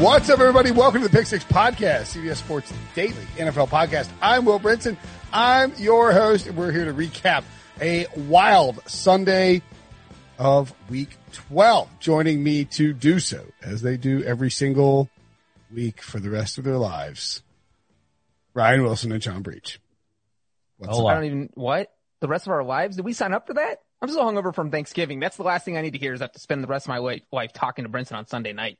[0.00, 0.72] What's up, everybody?
[0.72, 4.10] Welcome to the Pick Six Podcast, CBS Sports Daily NFL Podcast.
[4.20, 4.94] I'm Will Brinson.
[5.32, 7.44] I'm your host, and we're here to recap
[7.80, 9.62] a wild Sunday
[10.38, 11.88] of Week 12.
[11.98, 15.08] Joining me to do so, as they do every single
[15.72, 17.42] week for the rest of their lives,
[18.52, 19.80] Ryan Wilson and John Breech.
[20.76, 22.96] What's oh, I don't even what the rest of our lives.
[22.96, 23.78] Did we sign up for that?
[24.02, 25.20] I'm still hungover from Thanksgiving.
[25.20, 26.84] That's the last thing I need to hear is I have to spend the rest
[26.84, 28.78] of my life, life talking to Brinson on Sunday night.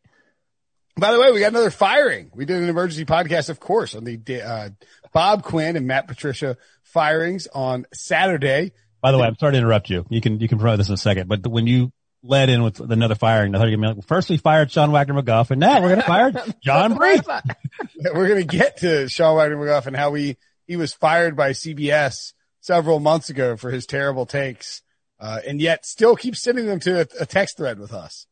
[0.99, 2.31] By the way, we got another firing.
[2.35, 4.71] We did an emergency podcast, of course, on the uh,
[5.13, 8.73] Bob Quinn and Matt Patricia firings on Saturday.
[9.03, 10.07] By the way, I'm sorry to interrupt you.
[10.09, 12.81] You can you can provide this in a second, but when you led in with
[12.81, 15.83] another firing, I thought you were like, first we fired Sean Wagner McGough, and now
[15.83, 17.23] we're going to fire John Breech.
[18.15, 21.51] we're going to get to Sean Wagner McGough and how we he was fired by
[21.51, 24.81] CBS several months ago for his terrible takes,
[25.21, 28.27] uh, and yet still keeps sending them to a, a text thread with us.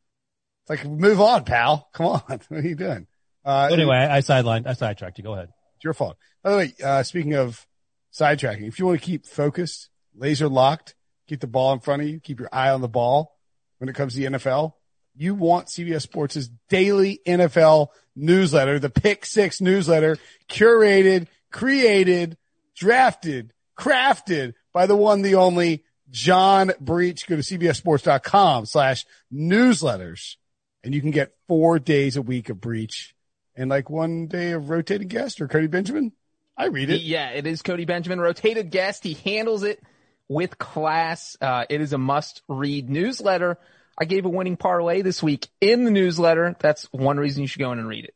[0.67, 1.89] It's like, move on, pal.
[1.93, 2.23] Come on.
[2.29, 3.07] What are you doing?
[3.45, 5.25] Uh, anyway, I sidelined, I sidetracked you.
[5.25, 5.51] Go ahead.
[5.77, 6.17] It's your fault.
[6.43, 7.67] By the way, uh, speaking of
[8.13, 10.95] sidetracking, if you want to keep focused, laser locked,
[11.29, 13.37] keep the ball in front of you, keep your eye on the ball
[13.79, 14.73] when it comes to the NFL,
[15.15, 20.17] you want CBS Sports' daily NFL newsletter, the Pick Six newsletter,
[20.49, 22.39] curated, created,
[22.75, 27.27] drafted, crafted by the one, the only John Breech.
[27.27, 30.37] Go to cbssports.com slash newsletters
[30.85, 33.15] and you can get four days a week of Breech
[33.57, 36.13] and like one day of rotating guest or Cody Benjamin.
[36.57, 37.01] I read it.
[37.01, 39.03] Yeah, it is Cody Benjamin, rotated guest.
[39.03, 39.83] He handles it
[40.29, 41.37] with class.
[41.41, 43.59] Uh, it is a must read newsletter.
[43.99, 46.55] I gave a winning parlay this week in the newsletter.
[46.61, 48.15] That's one reason you should go in and read it.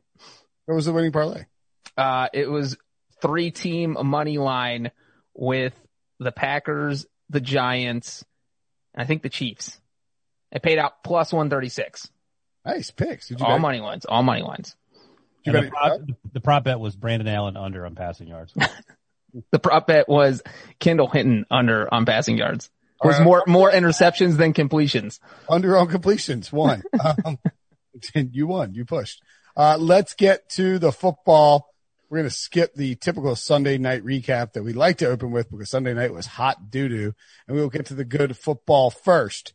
[0.67, 1.47] What was the winning parlay?
[1.97, 2.77] Uh, it was
[3.23, 4.91] three team money line
[5.35, 5.75] with
[6.21, 8.25] the Packers, the Giants,
[8.95, 9.81] I think the Chiefs.
[10.53, 12.09] It paid out plus 136.
[12.65, 13.31] Nice picks.
[13.33, 13.61] all bet?
[13.61, 14.05] money ones.
[14.05, 14.77] All money lines.
[15.45, 16.01] The prop,
[16.33, 18.53] the prop, bet was Brandon Allen under on passing yards.
[19.51, 20.43] the prop bet was
[20.79, 22.71] Kendall Hinton under on passing yards.
[23.03, 25.21] Was right, more more interceptions than completions.
[25.49, 26.83] Under on completions, one.
[27.25, 27.39] um,
[28.15, 28.75] you won.
[28.75, 29.23] You pushed.
[29.57, 31.69] Uh, let's get to the football.
[32.11, 35.51] We're going to skip the typical Sunday night recap that we like to open with
[35.51, 37.15] because Sunday night was hot doo doo,
[37.47, 39.53] and we will get to the good football first.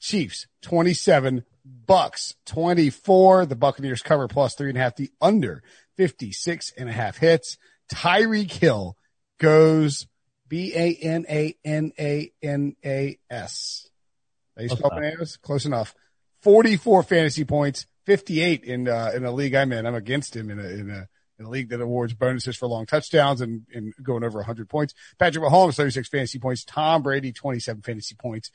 [0.00, 3.46] Chiefs 27, Bucks 24.
[3.46, 4.96] The Buccaneers cover plus three and a half.
[4.96, 5.62] The under
[5.96, 7.58] 56 and a half hits.
[7.92, 8.96] Tyreek Hill
[9.38, 10.06] goes
[10.48, 13.88] B A N A N A N A S.
[14.56, 15.36] Are you spell bananas?
[15.36, 15.94] Close enough.
[16.42, 19.86] 44 fantasy points, 58 in, uh, in a league I'm in.
[19.86, 22.86] I'm against him in a, in a, in a league that awards bonuses for long
[22.86, 24.94] touchdowns and, and going over 100 points.
[25.18, 26.64] Patrick Mahomes, 36 fantasy points.
[26.64, 28.50] Tom Brady, 27 fantasy points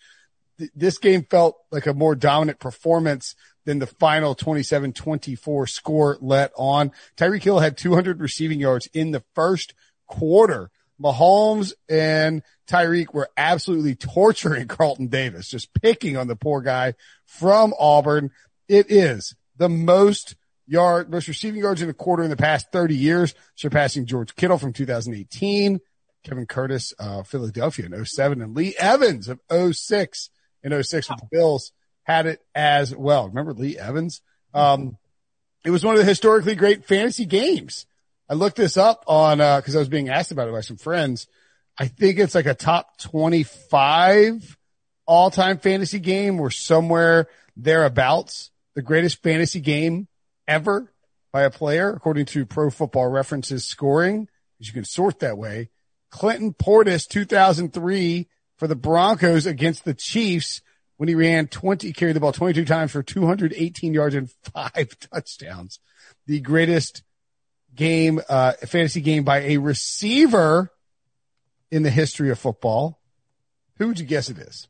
[0.76, 3.36] this game felt like a more dominant performance
[3.66, 6.92] than the final 27-24 score let on.
[7.18, 9.74] Tyreek Hill had 200 receiving yards in the first
[10.08, 10.70] quarter.
[11.02, 16.94] Mahomes and Tyreek were absolutely torturing Carlton Davis, just picking on the poor guy
[17.26, 18.32] from Auburn.
[18.68, 20.36] It is the most
[20.68, 24.58] yard, most receiving yards in a quarter in the past 30 years, surpassing George Kittle
[24.58, 25.80] from 2018,
[26.24, 30.30] Kevin Curtis, uh, Philadelphia in 07 and Lee Evans of 06
[30.66, 31.72] in 06 with the Bills
[32.04, 33.28] had it as well.
[33.28, 34.22] Remember Lee Evans?
[34.54, 34.98] Um,
[35.64, 37.86] it was one of the historically great fantasy games.
[38.30, 40.78] I looked this up on, uh, cause I was being asked about it by some
[40.78, 41.28] friends.
[41.78, 44.58] I think it's like a top 25
[45.06, 48.52] all time fantasy game or somewhere thereabouts.
[48.76, 50.08] The greatest fantasy game
[50.48, 50.92] ever
[51.32, 54.28] by a player, according to pro football references scoring,
[54.60, 55.70] as you can sort that way.
[56.10, 60.62] Clinton Portis, 2003 for the Broncos against the Chiefs
[60.98, 65.80] when he ran 20, carried the ball 22 times for 218 yards and five touchdowns.
[66.28, 67.04] The greatest
[67.74, 70.72] game, uh, fantasy game by a receiver
[71.72, 73.00] in the history of football.
[73.78, 74.68] Who would you guess it is?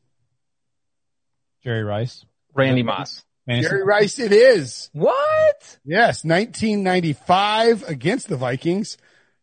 [1.62, 2.24] Jerry Rice.
[2.54, 3.24] Randy Moss.
[3.48, 4.90] Jerry Rice it is.
[4.92, 5.78] What?
[5.84, 8.98] Yes, 1995 against the Vikings.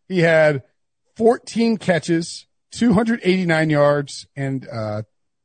[0.09, 0.63] He had
[1.15, 5.03] 14 catches, 289 yards and uh,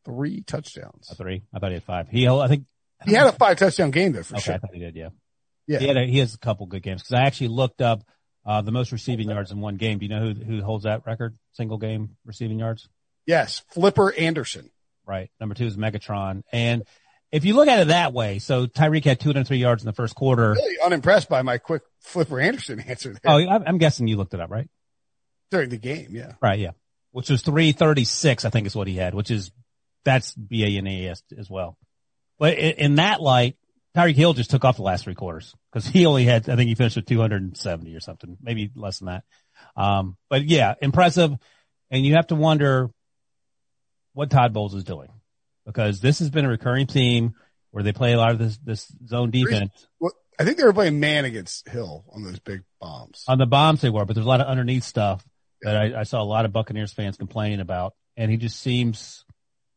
[0.08, 1.08] three touchdowns.
[1.10, 1.42] A three.
[1.54, 2.08] I thought he had five.
[2.08, 2.64] He, I think
[3.04, 4.54] he had a five touchdown game though for okay, sure.
[4.54, 4.96] I thought he did.
[4.96, 5.08] Yeah.
[5.66, 5.78] Yeah.
[5.80, 8.02] He had a, he has a couple good games because I actually looked up
[8.46, 9.98] uh, the most receiving yards in one game.
[9.98, 11.36] Do you know who who holds that record?
[11.52, 12.88] Single game receiving yards.
[13.26, 14.70] Yes, Flipper Anderson.
[15.06, 15.30] Right.
[15.40, 16.42] Number two is Megatron.
[16.52, 16.84] And
[17.30, 20.14] if you look at it that way, so Tyreek had 203 yards in the first
[20.14, 20.52] quarter.
[20.52, 24.32] Really unimpressed by my quick Flipper Anderson answer there Oh, I- I'm guessing you looked
[24.34, 24.68] it up, right?
[25.50, 26.08] during the game.
[26.10, 26.32] Yeah.
[26.42, 26.58] Right.
[26.58, 26.72] Yeah.
[27.12, 29.50] Which was 336, I think is what he had, which is,
[30.04, 31.76] that's B-A-N-A-S as well.
[32.38, 33.56] But in, in that light,
[33.96, 36.68] Tyreek Hill just took off the last three quarters because he only had, I think
[36.68, 39.24] he finished with 270 or something, maybe less than that.
[39.76, 41.32] Um, but yeah, impressive.
[41.90, 42.90] And you have to wonder
[44.12, 45.08] what Todd Bowles is doing
[45.66, 47.34] because this has been a recurring theme
[47.70, 49.86] where they play a lot of this, this zone defense.
[49.98, 53.24] Well, I think they were playing man against Hill on those big bombs.
[53.26, 55.24] On the bombs they were, but there's a lot of underneath stuff
[55.62, 57.94] that I, I saw a lot of Buccaneers fans complaining about.
[58.16, 59.24] And he just seems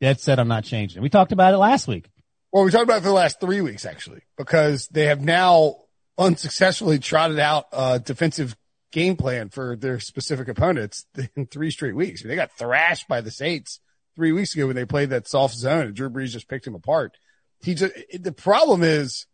[0.01, 1.01] dead set on not changing.
[1.01, 2.09] We talked about it last week.
[2.51, 5.75] Well, we talked about it for the last three weeks actually, because they have now
[6.17, 8.57] unsuccessfully trotted out a defensive
[8.91, 11.05] game plan for their specific opponents
[11.35, 12.23] in three straight weeks.
[12.23, 13.79] They got thrashed by the Saints
[14.17, 16.75] three weeks ago when they played that soft zone and Drew Brees just picked him
[16.75, 17.17] apart.
[17.63, 19.27] He just, the problem is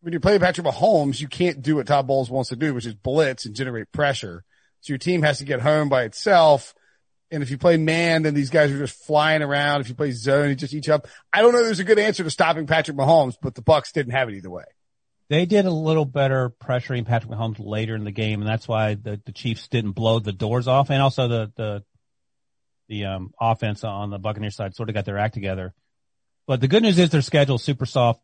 [0.00, 2.86] when you play Patrick Mahomes, you can't do what Todd Bowles wants to do, which
[2.86, 4.44] is blitz and generate pressure.
[4.80, 6.74] So your team has to get home by itself.
[7.32, 9.80] And if you play man, then these guys are just flying around.
[9.80, 11.08] If you play zone, you just each up.
[11.32, 11.64] I don't know.
[11.64, 14.50] There's a good answer to stopping Patrick Mahomes, but the Bucks didn't have it either
[14.50, 14.64] way.
[15.30, 18.94] They did a little better pressuring Patrick Mahomes later in the game, and that's why
[18.94, 21.84] the, the Chiefs didn't blow the doors off, and also the the
[22.88, 25.72] the um, offense on the Buccaneers side sort of got their act together.
[26.46, 28.20] But the good news is their schedule is super soft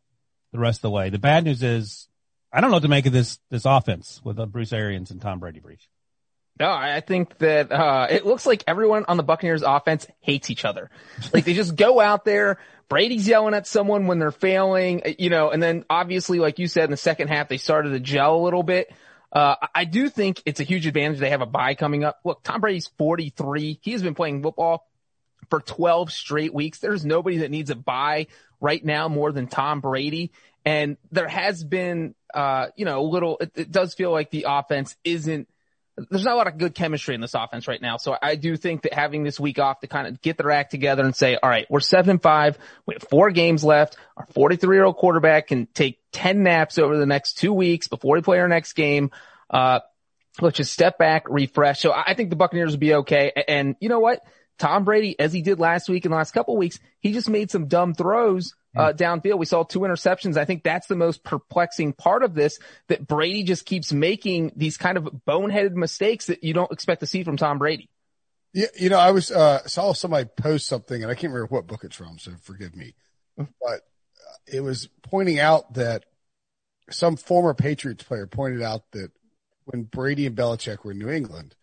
[0.52, 1.08] the rest of the way.
[1.08, 2.08] The bad news is
[2.52, 5.20] I don't know what to make of this this offense with uh, Bruce Arians and
[5.20, 5.88] Tom Brady Breech.
[6.58, 10.64] No, I think that uh, it looks like everyone on the Buccaneers offense hates each
[10.64, 10.90] other.
[11.32, 12.58] Like they just go out there.
[12.88, 16.84] Brady's yelling at someone when they're failing, you know, and then obviously, like you said,
[16.84, 18.90] in the second half, they started to gel a little bit.
[19.30, 21.18] Uh, I do think it's a huge advantage.
[21.18, 22.18] They have a bye coming up.
[22.24, 23.78] Look, Tom Brady's 43.
[23.82, 24.88] He has been playing football
[25.50, 26.78] for 12 straight weeks.
[26.78, 28.28] There's nobody that needs a bye
[28.60, 30.32] right now more than Tom Brady.
[30.64, 34.46] And there has been, uh, you know, a little, it, it does feel like the
[34.48, 35.48] offense isn't
[36.10, 37.96] there's not a lot of good chemistry in this offense right now.
[37.96, 40.70] So I do think that having this week off to kind of get their act
[40.70, 42.58] together and say, all right, we're seven and five.
[42.86, 43.96] We have four games left.
[44.16, 48.14] Our 43 year old quarterback can take 10 naps over the next two weeks before
[48.16, 49.10] we play our next game.
[49.50, 49.80] Uh,
[50.40, 51.80] let's just step back, refresh.
[51.80, 53.32] So I think the Buccaneers will be okay.
[53.48, 54.22] And you know what?
[54.58, 57.28] Tom Brady, as he did last week and the last couple of weeks, he just
[57.28, 59.38] made some dumb throws uh, downfield.
[59.38, 60.36] We saw two interceptions.
[60.36, 62.58] I think that's the most perplexing part of this,
[62.88, 67.06] that Brady just keeps making these kind of boneheaded mistakes that you don't expect to
[67.06, 67.88] see from Tom Brady.
[68.52, 71.66] Yeah, you know, I was uh saw somebody post something, and I can't remember what
[71.66, 72.94] book it's from, so forgive me.
[73.36, 76.04] But uh, it was pointing out that
[76.90, 79.12] some former Patriots player pointed out that
[79.64, 81.54] when Brady and Belichick were in New England,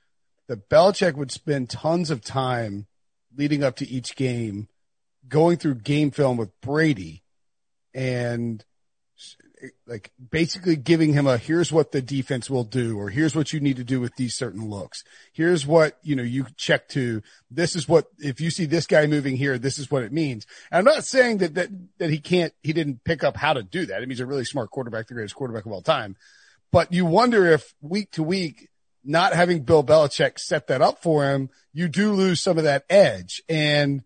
[0.48, 2.88] that Belichick would spend tons of time
[3.36, 4.68] leading up to each game
[5.28, 7.24] going through game film with Brady
[7.94, 8.64] and
[9.88, 13.60] like basically giving him a here's what the defense will do or here's what you
[13.60, 15.04] need to do with these certain looks.
[15.34, 19.08] Here's what, you know, you check to this is what if you see this guy
[19.08, 20.46] moving here, this is what it means.
[20.72, 23.64] And I'm not saying that that that he can't he didn't pick up how to
[23.64, 23.98] do that.
[23.98, 26.16] I mean he's a really smart quarterback, the greatest quarterback of all time.
[26.72, 28.70] But you wonder if week to week
[29.06, 32.86] not having Bill Belichick set that up for him, you do lose some of that
[32.90, 33.42] edge.
[33.48, 34.04] And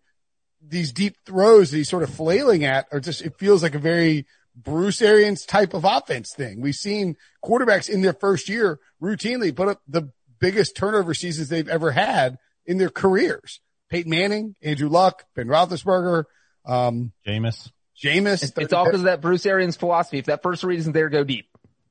[0.62, 3.78] these deep throws that he's sort of flailing at are just, it feels like a
[3.78, 6.60] very Bruce Arians type of offense thing.
[6.60, 11.68] We've seen quarterbacks in their first year routinely put up the biggest turnover seasons they've
[11.68, 13.60] ever had in their careers.
[13.90, 16.24] Peyton Manning, Andrew Luck, Ben Roethlisberger,
[16.64, 18.42] um, Jameis, Jameis.
[18.42, 20.18] It's, it's all because of that Bruce Arians philosophy.
[20.18, 21.46] If that first read isn't there, go deep.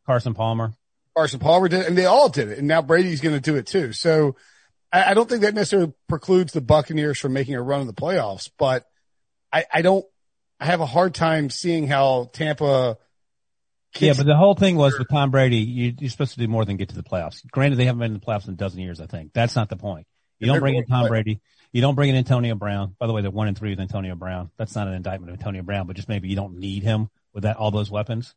[0.05, 0.73] Carson Palmer.
[1.19, 2.59] Carson Palmer did, it, and they all did it.
[2.59, 3.91] And now Brady's going to do it too.
[3.91, 4.37] So
[4.89, 7.93] I, I, don't think that necessarily precludes the Buccaneers from making a run in the
[7.93, 8.85] playoffs, but
[9.51, 10.05] I, I don't,
[10.61, 12.97] I have a hard time seeing how Tampa.
[13.97, 16.63] Yeah, but the whole thing was with Tom Brady, you, are supposed to do more
[16.63, 17.45] than get to the playoffs.
[17.51, 19.33] Granted, they haven't been in the playoffs in a dozen years, I think.
[19.33, 20.07] That's not the point.
[20.39, 21.41] You don't bring in Tom Brady.
[21.73, 22.95] You don't bring in Antonio Brown.
[22.97, 24.51] By the way, they're one and three with Antonio Brown.
[24.57, 27.43] That's not an indictment of Antonio Brown, but just maybe you don't need him with
[27.43, 28.35] that, all those weapons.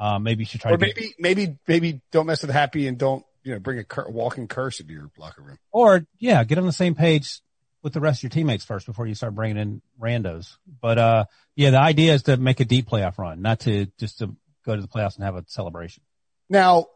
[0.00, 2.86] Uh, maybe you should try or to maybe, get, maybe, maybe don't mess with happy
[2.86, 5.58] and don't, you know, bring a cur- walking curse into your locker room.
[5.72, 7.40] Or yeah, get on the same page
[7.82, 10.56] with the rest of your teammates first before you start bringing in randos.
[10.80, 14.20] But, uh, yeah, the idea is to make a deep playoff run, not to just
[14.20, 16.02] to go to the playoffs and have a celebration.
[16.48, 16.86] Now,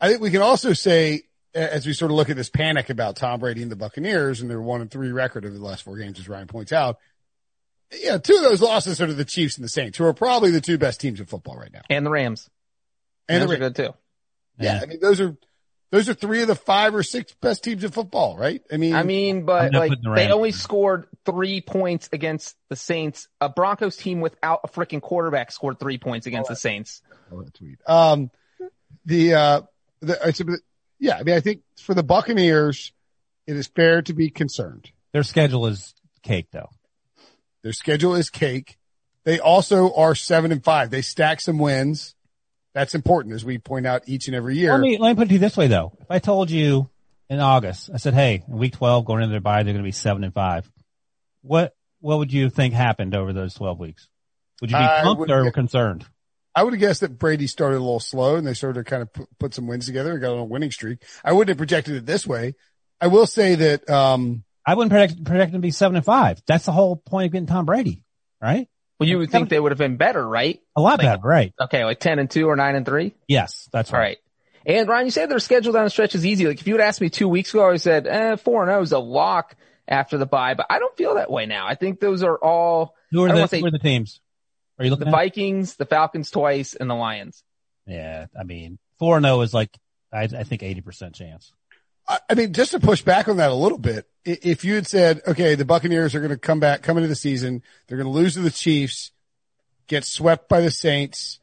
[0.00, 1.22] I think we can also say
[1.54, 4.48] as we sort of look at this panic about Tom Brady and the Buccaneers and
[4.48, 6.96] their one and three record over the last four games, as Ryan points out,
[8.00, 10.50] yeah, two of those losses are to the Chiefs and the Saints, who are probably
[10.50, 11.82] the two best teams in football right now.
[11.90, 12.48] And the Rams.
[13.28, 13.94] And Rams the are good too.
[14.58, 15.36] Yeah, I mean those are
[15.90, 18.62] those are three of the five or six best teams in football, right?
[18.72, 23.28] I mean, I mean, but like the they only scored three points against the Saints.
[23.42, 27.02] A Broncos team without a freaking quarterback scored three points against the Saints.
[27.30, 27.78] Oh, that tweet.
[27.86, 28.30] Um,
[29.04, 29.62] the, uh,
[30.00, 30.46] the, it's a-
[30.98, 32.92] yeah, I mean, I think for the Buccaneers,
[33.46, 34.90] it is fair to be concerned.
[35.12, 36.70] Their schedule is cake though.
[37.62, 38.76] Their schedule is cake.
[39.24, 40.90] They also are seven and five.
[40.90, 42.14] They stack some wins.
[42.74, 44.72] That's important as we point out each and every year.
[44.72, 45.92] Let me, let me put it to you this way though.
[46.00, 46.90] If I told you
[47.28, 49.88] in August, I said, Hey, in week 12 going into their bye, they're going to
[49.88, 50.70] be seven and five.
[51.42, 54.08] What, what would you think happened over those 12 weeks?
[54.60, 56.06] Would you be pumped or concerned?
[56.54, 59.02] I would have guessed that Brady started a little slow and they started to kind
[59.02, 61.02] of put, put some wins together and got on a winning streak.
[61.24, 62.54] I wouldn't have projected it this way.
[63.00, 66.40] I will say that, um, I wouldn't project, project them to be seven and five.
[66.46, 68.02] That's the whole point of getting Tom Brady,
[68.40, 68.68] right?
[69.00, 70.60] Well, you would think they would have been better, right?
[70.76, 71.52] A lot Like- better, right?
[71.60, 73.14] Okay, like ten and two or nine and three.
[73.26, 74.18] Yes, that's All right.
[74.64, 76.46] And Ryan, you said their schedule down the stretch is easy.
[76.46, 78.70] Like if you had asked me two weeks ago, I would said, eh, four and
[78.70, 79.56] zero is a lock
[79.88, 81.66] after the bye, but I don't feel that way now.
[81.66, 84.20] I think those are all Who are the, say- who are the teams?
[84.78, 85.10] Are you the looking at?
[85.10, 87.42] The Vikings, the Falcons twice, and the Lions.
[87.88, 89.76] Yeah, I mean, four and zero is like
[90.12, 91.52] I, I think eighty percent chance.
[92.08, 94.86] I I mean, just to push back on that a little bit, if you had
[94.86, 98.12] said, okay, the Buccaneers are going to come back, come into the season, they're going
[98.12, 99.10] to lose to the Chiefs,
[99.86, 101.40] get swept by the Saints,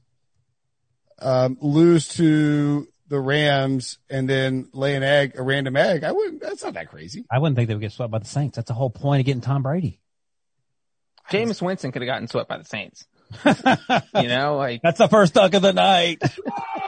[1.19, 6.41] um, lose to the Rams, and then lay an egg, a random egg, I wouldn't,
[6.41, 7.25] that's not that crazy.
[7.29, 8.55] I wouldn't think they would get swept by the Saints.
[8.55, 9.99] That's the whole point of getting Tom Brady.
[11.29, 13.05] Jameis Winston could have gotten swept by the Saints.
[14.15, 16.21] You know, like That's the first dunk of the night.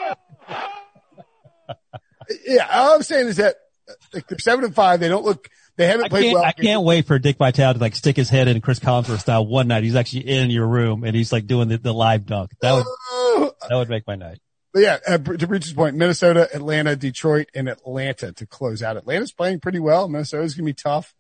[2.46, 3.56] Yeah, all I'm saying is that
[3.90, 5.00] uh, like, they're seven and five.
[5.00, 6.44] They don't look, they haven't I played well.
[6.44, 9.46] I can't wait for Dick Vitale to like stick his head in Chris Collinsworth style
[9.46, 9.84] one night.
[9.84, 12.52] He's actually in your room and he's like doing the, the live dunk.
[12.62, 14.40] That would, Oh, that would make my night.
[14.74, 18.96] But yeah, uh, to Breech's point, Minnesota, Atlanta, Detroit, and Atlanta to close out.
[18.96, 20.08] Atlanta's playing pretty well.
[20.08, 21.14] Minnesota's gonna be tough.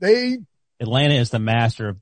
[0.00, 0.38] They
[0.80, 1.98] Atlanta is the master of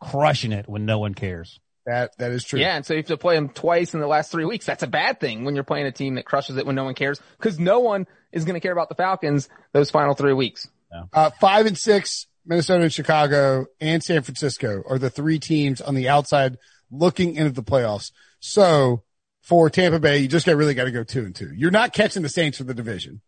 [0.00, 1.58] crushing it when no one cares.
[1.90, 2.60] That that is true.
[2.60, 4.64] yeah, and so you have to play them twice in the last three weeks.
[4.64, 6.94] That's a bad thing when you're playing a team that crushes it when no one
[6.94, 10.68] cares, because no one is going to care about the Falcons those final three weeks.
[11.12, 15.94] Uh, five and six, Minnesota and Chicago and San Francisco are the three teams on
[15.94, 16.58] the outside
[16.90, 18.10] looking into the playoffs.
[18.40, 19.02] So
[19.42, 21.52] for Tampa Bay, you just got really got to go two and two.
[21.54, 23.20] You're not catching the Saints for the division.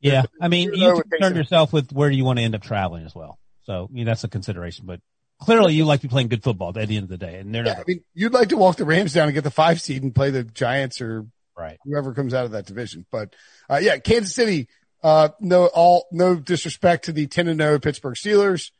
[0.00, 0.24] Yeah.
[0.40, 2.38] I mean, You you know have it to takes concern yourself with where you want
[2.38, 3.38] to end up traveling as well.
[3.62, 5.00] So, I mean, that's a consideration, but
[5.44, 7.54] clearly you like to be playing good football at the end of the day and
[7.54, 9.50] they're Yeah, not I mean, you'd like to walk the Rams down and get the
[9.50, 11.78] five seed and play the Giants or right.
[11.84, 13.06] whoever comes out of that division.
[13.10, 13.34] But
[13.68, 14.68] uh, yeah, Kansas City.
[15.02, 18.70] Uh, no, all no disrespect to the ten and no Pittsburgh Steelers,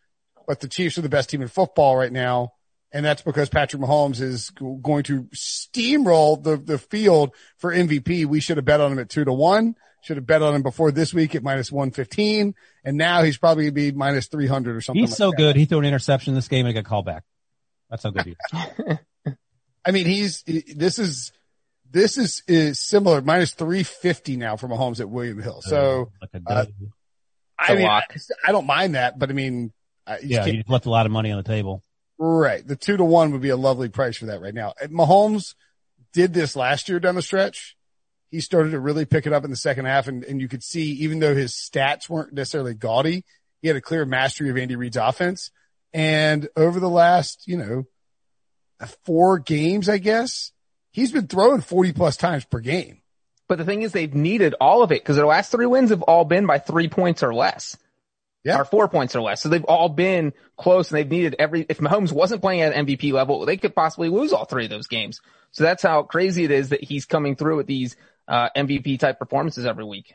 [0.46, 2.52] but the Chiefs are the best team in football right now,
[2.92, 8.24] and that's because Patrick Mahomes is going to steamroll the the field for MVP.
[8.26, 9.74] We should have bet on him at two to one.
[10.02, 12.54] Should have bet on him before this week at minus one fifteen,
[12.84, 15.00] and now he's probably gonna be minus three hundred or something.
[15.00, 15.36] He's like so that.
[15.36, 15.56] good.
[15.56, 17.22] He threw an interception in this game and got called back.
[17.88, 18.98] That's how good he is.
[19.84, 21.32] I mean, he's this is
[21.90, 25.60] this is, is similar minus three fifty now for Mahomes at William Hill.
[25.62, 26.10] So.
[26.20, 26.74] like a uh, dud.
[27.58, 28.04] I a mean, I, lock.
[28.46, 29.72] I don't mind that, but I mean,
[30.06, 31.82] I, you yeah, can't- you left a lot of money on the table.
[32.18, 32.66] right.
[32.66, 34.72] The two to one would be a lovely price for that right now.
[34.80, 35.54] And Mahomes
[36.12, 37.76] did this last year down the stretch.
[38.32, 40.64] He started to really pick it up in the second half and, and you could
[40.64, 43.24] see, even though his stats weren't necessarily gaudy,
[43.60, 45.52] he had a clear mastery of Andy Reid's offense.
[45.92, 47.84] And over the last, you know,
[49.04, 50.50] four games, I guess,
[50.90, 53.02] he's been throwing 40 plus times per game.
[53.48, 56.02] But the thing is, they've needed all of it because their last three wins have
[56.02, 57.76] all been by three points or less.
[58.44, 58.58] Yeah.
[58.58, 59.40] Or four points or less.
[59.40, 63.12] So they've all been close and they've needed every, if Mahomes wasn't playing at MVP
[63.12, 65.20] level, they could possibly lose all three of those games.
[65.52, 67.94] So that's how crazy it is that he's coming through with these,
[68.28, 70.14] uh, MVP type performances every week.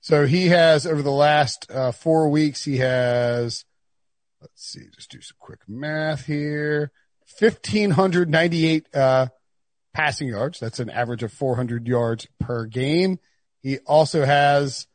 [0.00, 3.64] So he has over the last uh, four weeks, he has,
[4.40, 6.92] let's see, just do some quick math here.
[7.40, 9.26] 1598, uh,
[9.92, 10.60] passing yards.
[10.60, 13.18] That's an average of 400 yards per game.
[13.60, 14.86] He also has,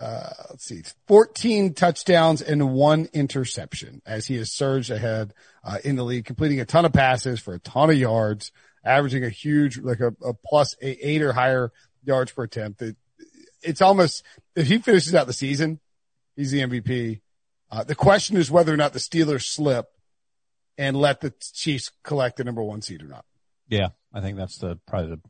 [0.00, 5.96] uh, let's see, 14 touchdowns and one interception as he has surged ahead, uh, in
[5.96, 8.52] the league, completing a ton of passes for a ton of yards,
[8.86, 11.72] averaging a huge, like a, a plus eight or higher
[12.04, 12.80] yards per attempt.
[12.80, 12.96] It,
[13.62, 14.22] it's almost,
[14.54, 15.80] if he finishes out the season,
[16.36, 17.20] he's the MVP.
[17.70, 19.86] Uh, the question is whether or not the Steelers slip
[20.78, 23.24] and let the Chiefs collect the number one seed or not.
[23.68, 25.20] Yeah, I think that's the probably the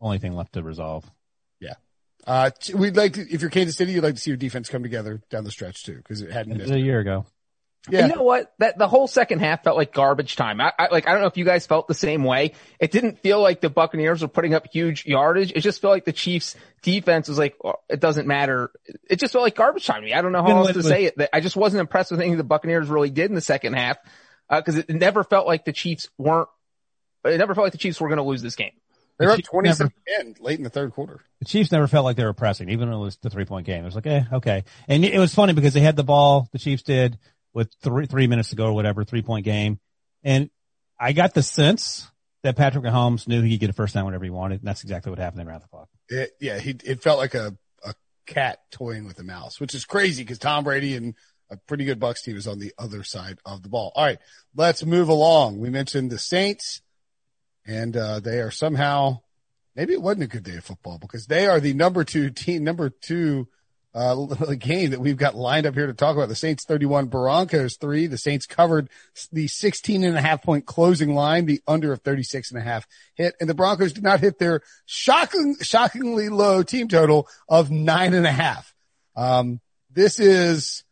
[0.00, 1.08] only thing left to resolve.
[1.60, 1.74] Yeah.
[2.26, 4.82] Uh, we'd like to, if you're Kansas City, you'd like to see your defense come
[4.82, 7.26] together down the stretch too, because it hadn't a year ago.
[7.88, 8.06] Yeah.
[8.06, 8.52] You know what?
[8.58, 10.60] That the whole second half felt like garbage time.
[10.60, 12.52] I, I like I don't know if you guys felt the same way.
[12.78, 15.52] It didn't feel like the Buccaneers were putting up huge yardage.
[15.56, 18.70] It just felt like the Chiefs defense was like oh, it doesn't matter.
[19.08, 20.12] It just felt like garbage time to me.
[20.12, 21.28] I don't know how Even else with- to with- say it.
[21.32, 23.96] I just wasn't impressed with anything the Buccaneers really did in the second half
[24.50, 26.48] because it never felt like the Chiefs weren't.
[27.24, 28.72] It never felt like the Chiefs were going to lose this game.
[29.18, 31.20] They were up 27 10 late in the third quarter.
[31.40, 33.66] The Chiefs never felt like they were pressing, even when it was the three point
[33.66, 33.82] game.
[33.82, 34.64] It was like, eh, okay.
[34.88, 37.18] And it was funny because they had the ball, the Chiefs did,
[37.52, 39.80] with three, three minutes to go or whatever, three point game.
[40.22, 40.50] And
[40.98, 42.10] I got the sense
[42.42, 44.60] that Patrick Mahomes knew he could get a first down whenever he wanted.
[44.60, 45.88] And that's exactly what happened around the clock.
[46.08, 47.94] It, yeah, he, it felt like a, a
[48.26, 51.14] cat toying with a mouse, which is crazy because Tom Brady and
[51.50, 53.92] a pretty good Bucks team is on the other side of the ball.
[53.94, 54.18] All right,
[54.54, 55.58] let's move along.
[55.58, 56.82] We mentioned the Saints
[57.66, 59.20] and, uh, they are somehow,
[59.74, 62.62] maybe it wasn't a good day of football because they are the number two team,
[62.64, 63.48] number two,
[63.94, 66.28] uh, the game that we've got lined up here to talk about.
[66.28, 68.06] The Saints 31, Broncos three.
[68.06, 68.88] The Saints covered
[69.32, 72.86] the 16 and a half point closing line, the under of 36 and a half
[73.14, 78.14] hit, and the Broncos did not hit their shocking, shockingly low team total of nine
[78.14, 78.74] and a half.
[79.16, 80.84] Um, this is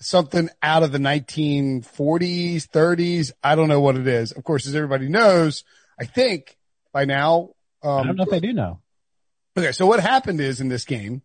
[0.00, 3.32] something out of the 1940s, 30s.
[3.42, 4.32] I don't know what it is.
[4.32, 5.64] Of course, as everybody knows,
[5.98, 6.56] I think
[6.92, 7.50] by now,
[7.82, 8.80] um, I don't know if they do know.
[9.56, 11.22] Okay, so what happened is in this game,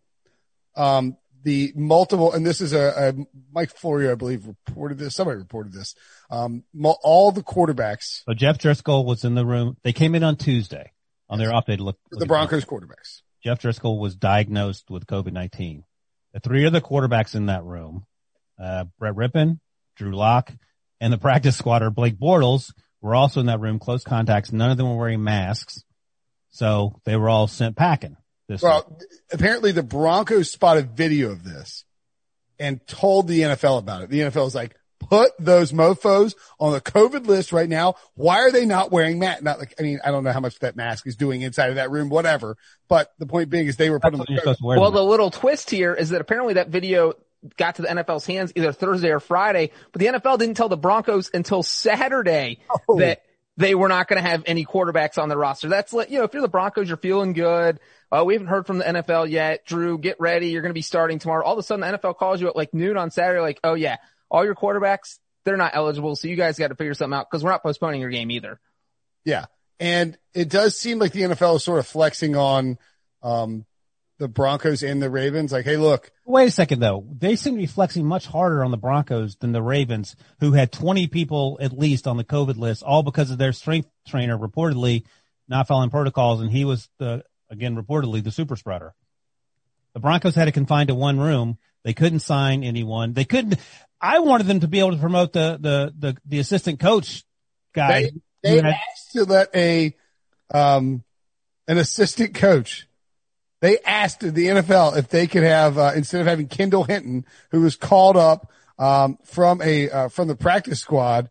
[0.78, 5.14] um, the multiple, and this is a, a Mike Florio, I believe, reported this.
[5.14, 5.94] Somebody reported this.
[6.30, 6.64] Um,
[7.02, 9.76] all the quarterbacks, So Jeff Driskel was in the room.
[9.82, 10.92] They came in on Tuesday
[11.28, 11.98] on their off day to look.
[12.10, 13.22] the Broncos quarterbacks.
[13.42, 15.84] Jeff Driskel was diagnosed with COVID-19.
[16.34, 18.04] The three other quarterbacks in that room,
[18.62, 19.60] uh, Brett Rypien,
[19.96, 20.52] Drew Lock,
[21.00, 24.52] and the practice squatter Blake Bortles were also in that room, close contacts.
[24.52, 25.84] None of them were wearing masks.
[26.50, 28.16] So they were all sent packing.
[28.48, 28.70] This week.
[28.70, 28.98] Well,
[29.32, 31.84] apparently the Broncos spotted video of this
[32.58, 34.10] and told the NFL about it.
[34.10, 37.94] The NFL is like, put those mofos on the COVID list right now.
[38.14, 39.42] Why are they not wearing masks?
[39.42, 41.76] Not like, I mean, I don't know how much that mask is doing inside of
[41.76, 42.56] that room, whatever.
[42.88, 44.80] But the point being is they were put on the when you're supposed to wear
[44.80, 44.96] Well, them.
[44.96, 47.12] the little twist here is that apparently that video
[47.56, 50.76] got to the NFL's hands either Thursday or Friday, but the NFL didn't tell the
[50.76, 52.58] Broncos until Saturday
[52.88, 52.98] Oh.
[52.98, 53.22] that
[53.56, 55.68] they were not going to have any quarterbacks on the roster.
[55.68, 57.78] That's like, you know, if you're the Broncos, you're feeling good.
[58.10, 59.64] Uh, we haven't heard from the NFL yet.
[59.66, 60.48] Drew, get ready.
[60.48, 61.44] You're going to be starting tomorrow.
[61.44, 63.74] All of a sudden the NFL calls you at like noon on Saturday, like, oh
[63.74, 63.96] yeah,
[64.30, 66.16] all your quarterbacks, they're not eligible.
[66.16, 68.60] So you guys got to figure something out because we're not postponing your game either.
[69.24, 69.46] Yeah.
[69.78, 72.78] And it does seem like the NFL is sort of flexing on,
[73.22, 73.64] um,
[74.18, 75.52] the Broncos and the Ravens.
[75.52, 77.06] Like, hey, look, Wait a second though.
[77.10, 80.70] They seem to be flexing much harder on the Broncos than the Ravens, who had
[80.70, 85.04] 20 people at least on the COVID list, all because of their strength trainer reportedly
[85.48, 86.42] not following protocols.
[86.42, 88.94] And he was the, again, reportedly the super spreader.
[89.94, 91.58] The Broncos had it confined to one room.
[91.84, 93.12] They couldn't sign anyone.
[93.14, 93.56] They couldn't,
[94.00, 97.24] I wanted them to be able to promote the, the, the, the assistant coach
[97.72, 98.10] guy.
[98.42, 99.96] they, they asked to let a,
[100.52, 101.02] um,
[101.66, 102.86] an assistant coach.
[103.60, 107.62] They asked the NFL if they could have, uh, instead of having Kendall Hinton, who
[107.62, 111.30] was called up, um, from a, uh, from the practice squad.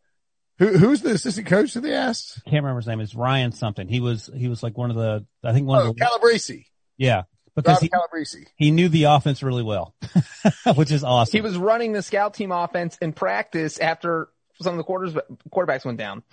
[0.60, 2.41] Who, who's the assistant coach that they asked?
[2.46, 3.00] can't remember his name.
[3.00, 3.88] It's Ryan something.
[3.88, 6.65] He was, he was like one of the, I think one Oh, of the, Calabrese.
[6.98, 7.24] yeah,
[7.56, 8.46] because Rob he, Calabrese.
[8.56, 9.93] he knew the offense really well,
[10.76, 11.32] which is awesome.
[11.38, 14.30] He was running the scout team offense in practice after
[14.62, 15.13] some of the quarters,
[15.52, 16.24] quarterbacks went down.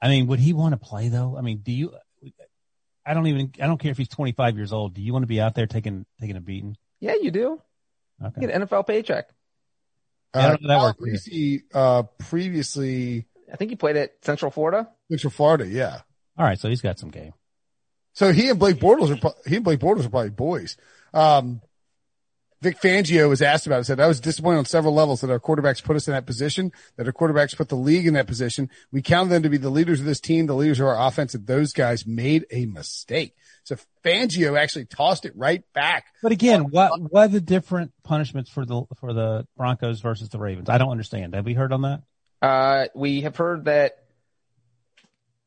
[0.00, 1.36] I mean, would he want to play though?
[1.36, 1.92] I mean, do you?
[3.04, 3.52] I don't even.
[3.60, 4.94] I don't care if he's 25 years old.
[4.94, 6.76] Do you want to be out there taking taking a beating?
[7.00, 7.60] Yeah, you do.
[8.22, 8.32] Okay.
[8.42, 9.28] You get an NFL paycheck.
[10.34, 11.58] Yeah, I Uh, don't know that works either.
[11.62, 14.88] Calabrese, uh, previously, I think he played at Central Florida.
[15.10, 15.66] Central Florida.
[15.66, 16.00] Yeah.
[16.36, 17.32] All right, so he's got some game.
[18.12, 20.76] So he and Blake Bortles are he and Blake Bortles are probably boys.
[21.14, 21.60] Um,
[22.60, 23.84] Vic Fangio was asked about it.
[23.84, 26.72] Said I was disappointed on several levels that our quarterbacks put us in that position.
[26.96, 28.70] That our quarterbacks put the league in that position.
[28.90, 31.34] We counted them to be the leaders of this team, the leaders of our offense,
[31.34, 33.36] and those guys made a mistake.
[33.62, 36.06] So Fangio actually tossed it right back.
[36.20, 40.38] But again, what what are the different punishments for the for the Broncos versus the
[40.38, 40.68] Ravens?
[40.68, 41.34] I don't understand.
[41.34, 42.02] Have we heard on that?
[42.40, 44.04] Uh, we have heard that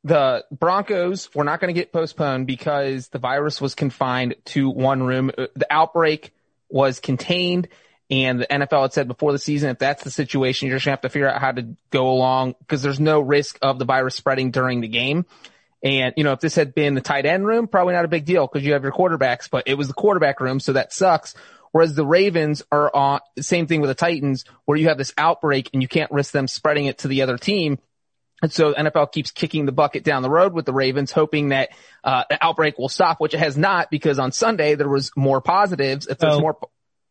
[0.04, 5.04] the Broncos were not going to get postponed because the virus was confined to one
[5.04, 5.32] room.
[5.38, 6.34] Uh, The outbreak
[6.70, 7.68] was contained
[8.12, 10.94] and the NFL had said before the season, if that's the situation, you're just gonna
[10.94, 14.16] have to figure out how to go along because there's no risk of the virus
[14.16, 15.26] spreading during the game.
[15.82, 18.26] And, you know, if this had been the tight end room, probably not a big
[18.26, 20.60] deal because you have your quarterbacks, but it was the quarterback room.
[20.60, 21.36] So that sucks.
[21.72, 25.14] Whereas the Ravens are on the same thing with the Titans where you have this
[25.18, 27.80] outbreak and you can't risk them spreading it to the other team.
[28.42, 31.70] And so NFL keeps kicking the bucket down the road with the Ravens, hoping that
[32.04, 35.42] uh, the outbreak will stop, which it has not because on Sunday there was more
[35.42, 36.08] positives.
[36.08, 36.58] If there's So- more,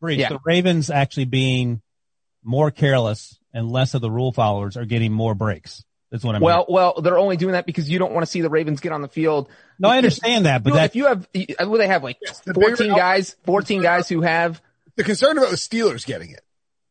[0.00, 0.18] Breech.
[0.18, 0.30] Yeah.
[0.30, 1.82] The Ravens actually being
[2.42, 5.84] more careless and less of the rule followers are getting more breaks.
[6.10, 6.44] That's what I mean.
[6.44, 8.92] well, well, they're only doing that because you don't want to see the Ravens get
[8.92, 9.48] on the field.
[9.78, 11.28] no, I understand that, but You that if you have,
[11.68, 14.60] well, they have like the 14 out- guys, 14 guys who have
[14.96, 16.40] The concern about the Steelers getting it.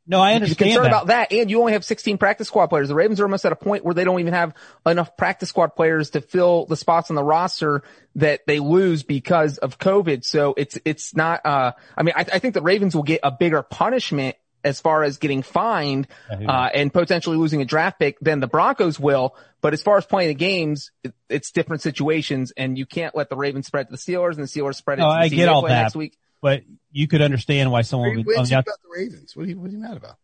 [0.08, 0.90] no, I understand concerned that.
[0.90, 2.88] about that, and you only have 16 practice squad players.
[2.88, 4.54] The Ravens are almost at a point where they don't even have
[4.86, 7.84] enough practice squad players to fill the spots on the roster
[8.16, 10.24] that they lose because of COVID.
[10.24, 11.46] So it's it's not.
[11.46, 15.04] Uh, I mean, I, I think the Ravens will get a bigger punishment as far
[15.04, 19.36] as getting fined uh, and potentially losing a draft pick than the Broncos will.
[19.62, 23.30] But as far as playing the games, it, it's different situations, and you can't let
[23.30, 25.28] the Ravens spread to the Steelers and the Steelers spread it No, to the I
[25.30, 25.82] get all that.
[25.84, 26.18] next week.
[26.42, 29.36] but you could understand why someone would, on wins about the Ravens.
[29.36, 30.16] What are you, what are you mad about?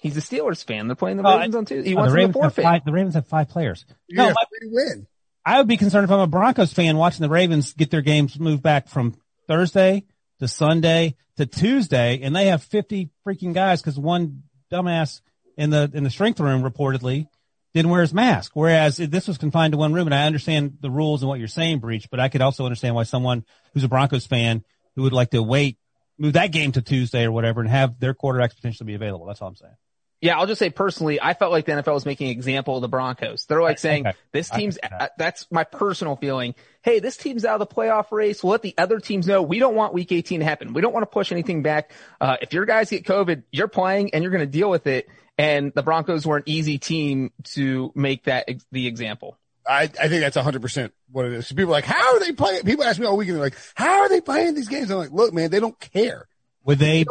[0.00, 0.86] He's a Steelers fan.
[0.86, 1.88] They're playing the Oh, I- Ravens on Tuesday.
[1.90, 2.62] He Oh, wants the them to Ravens have forfeit.
[2.64, 3.84] five, the Ravens have five players.
[4.06, 5.06] You No, have my- win.
[5.44, 8.38] I would be concerned if I'm a Broncos fan watching the Ravens get their games
[8.38, 9.16] moved back from
[9.48, 10.04] Thursday
[10.40, 15.20] to Sunday to Tuesday, and they have 50 freaking guys because one dumbass
[15.56, 17.26] in the in the strength room reportedly
[17.74, 18.52] didn't wear his mask.
[18.54, 21.48] Whereas this was confined to one room, and I understand the rules and what you're
[21.48, 24.64] saying, Breech, but I could also understand why someone who's a Broncos fan
[24.96, 25.78] who would like to wait,
[26.18, 29.26] move that game to Tuesday or whatever, and have their quarterbacks potentially be available.
[29.26, 29.74] That's all I'm saying.
[30.20, 32.80] Yeah, I'll just say personally, I felt like the NFL was making an example of
[32.82, 33.46] the Broncos.
[33.46, 34.16] They're like saying, Okay.
[34.32, 34.92] this team's, that.
[35.00, 36.56] uh, that's my personal feeling.
[36.82, 38.42] Hey, this team's out of the playoff race.
[38.42, 40.72] We'll let the other teams know we don't want week 18 to happen.
[40.72, 41.92] We don't want to push anything back.
[42.20, 45.08] Uh, if your guys get COVID, you're playing and you're going to deal with it.
[45.38, 49.38] And the Broncos were an easy team to make that ex- the example.
[49.68, 51.46] I, I think that's 100% what it is.
[51.46, 52.64] So people are like, how are they playing?
[52.64, 54.90] People ask me all weekend, they're like, how are they playing these games?
[54.90, 56.26] I'm like, look, man, they don't care.
[56.64, 57.04] Would they,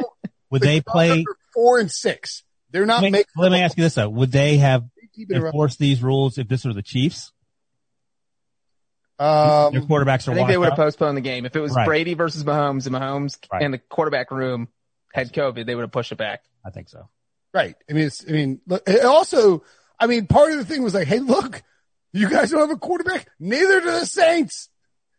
[0.49, 1.07] would they play?
[1.23, 2.43] They're four and six.
[2.71, 3.31] They're not Let me, making.
[3.37, 4.09] let me ask you this though.
[4.09, 4.83] Would they have
[5.15, 7.31] keep enforced these rules if this were the Chiefs?
[9.19, 11.45] Their Um, quarterbacks are I think they would have postponed the game.
[11.45, 11.85] If it was Right.
[11.85, 13.63] Brady versus Mahomes and Mahomes Right.
[13.63, 14.67] and the quarterback room
[15.13, 16.43] had COVID, they would have pushed it back.
[16.65, 17.09] I think so.
[17.53, 17.75] right.
[17.89, 18.61] I mean, I mean,
[19.03, 19.63] also,
[19.99, 21.63] I mean, part of the thing was like, hey, look,
[22.13, 23.27] you guys don't have a quarterback.
[23.39, 24.69] Neither do the Saints.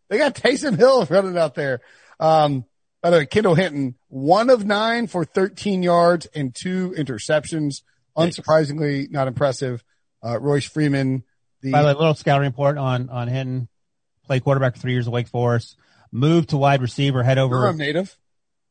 [0.08, 1.80] They got Taysom Hill running out there.
[2.20, 2.64] Um,
[3.02, 7.82] by the way, Kendall Hinton, one of nine for 13 yards and two interceptions.
[8.16, 9.84] Unsurprisingly, not impressive.
[10.24, 11.22] Uh, Royce Freeman,
[11.62, 13.68] the, By the way, little scouting report on on Hinton.
[14.26, 15.76] Played quarterback for three years at Wake Forest.
[16.10, 17.22] Moved to wide receiver.
[17.22, 17.60] Head over.
[17.60, 18.16] Durham native.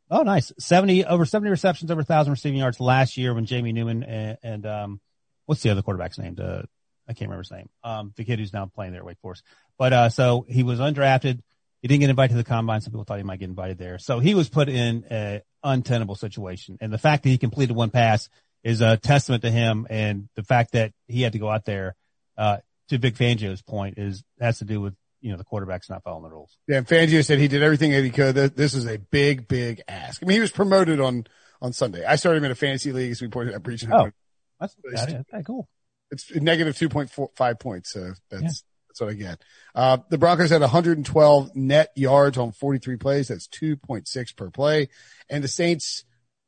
[0.09, 0.51] Oh, nice.
[0.59, 4.65] Seventy over seventy receptions, over thousand receiving yards last year when Jamie Newman and, and
[4.65, 5.01] um,
[5.45, 6.35] what's the other quarterback's name?
[6.39, 6.63] Uh,
[7.07, 7.69] I can't remember his name.
[7.83, 9.43] Um, the kid who's now playing there at Wake Forest.
[9.77, 11.41] But uh, so he was undrafted.
[11.81, 12.81] He didn't get invited to the combine.
[12.81, 13.99] Some people thought he might get invited there.
[13.99, 16.77] So he was put in an untenable situation.
[16.81, 18.29] And the fact that he completed one pass
[18.63, 19.85] is a testament to him.
[19.89, 21.95] And the fact that he had to go out there,
[22.37, 22.57] uh,
[22.89, 26.23] to Vic Fangio's point is, has to do with, you know, the quarterback's not following
[26.23, 26.57] the rules.
[26.67, 28.35] Yeah, and Fangio said he did everything that he could.
[28.35, 30.23] This is a big, big ask.
[30.23, 31.27] I mean, he was promoted on,
[31.61, 32.05] on Sunday.
[32.05, 33.91] I started him in a fantasy league as we pointed out, breaching.
[33.91, 34.11] Oh.
[34.59, 35.67] That's, that's, that's cool.
[36.09, 37.91] It's negative 2.5 points.
[37.91, 38.63] So that's,
[38.97, 39.43] that's what I get.
[39.75, 43.27] Uh, the Broncos had 112 net yards on 43 plays.
[43.27, 44.89] That's 2.6 per play.
[45.29, 46.03] And the Saints,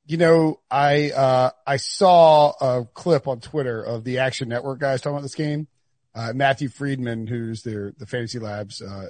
[0.06, 5.02] you know, I, uh, I saw a clip on Twitter of the Action Network guys
[5.02, 5.68] talking about this game.
[6.16, 9.10] Uh, Matthew Freedman, who's their, the Fantasy Labs, uh,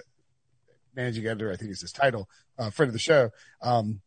[0.96, 3.30] managing editor, I think is his title, uh, friend of the show.
[3.62, 4.02] Um,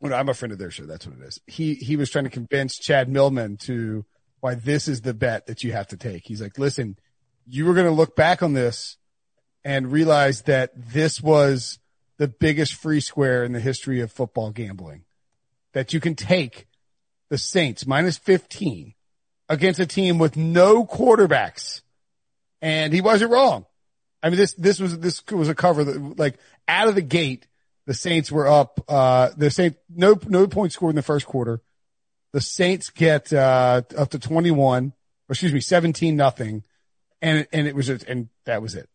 [0.00, 0.84] well, I'm a friend of their show.
[0.84, 1.40] That's what it is.
[1.46, 4.04] He, he was trying to convince Chad Millman to
[4.40, 6.26] why this is the bet that you have to take.
[6.26, 6.98] He's like, listen,
[7.46, 8.96] you were going to look back on this
[9.64, 11.78] and realize that this was
[12.18, 15.04] the biggest free square in the history of football gambling.
[15.72, 16.66] That you can take
[17.30, 18.94] the Saints minus 15
[19.48, 21.82] against a team with no quarterbacks.
[22.62, 23.66] And he wasn't wrong.
[24.22, 27.46] I mean, this, this was, this was a cover that like out of the gate,
[27.86, 31.60] the Saints were up, uh, the Saints, no, no points scored in the first quarter.
[32.32, 34.92] The Saints get, uh, up to 21,
[35.28, 36.64] or excuse me, 17 nothing.
[37.24, 38.88] And, and it was, and that was it.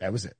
[0.00, 0.36] That was it.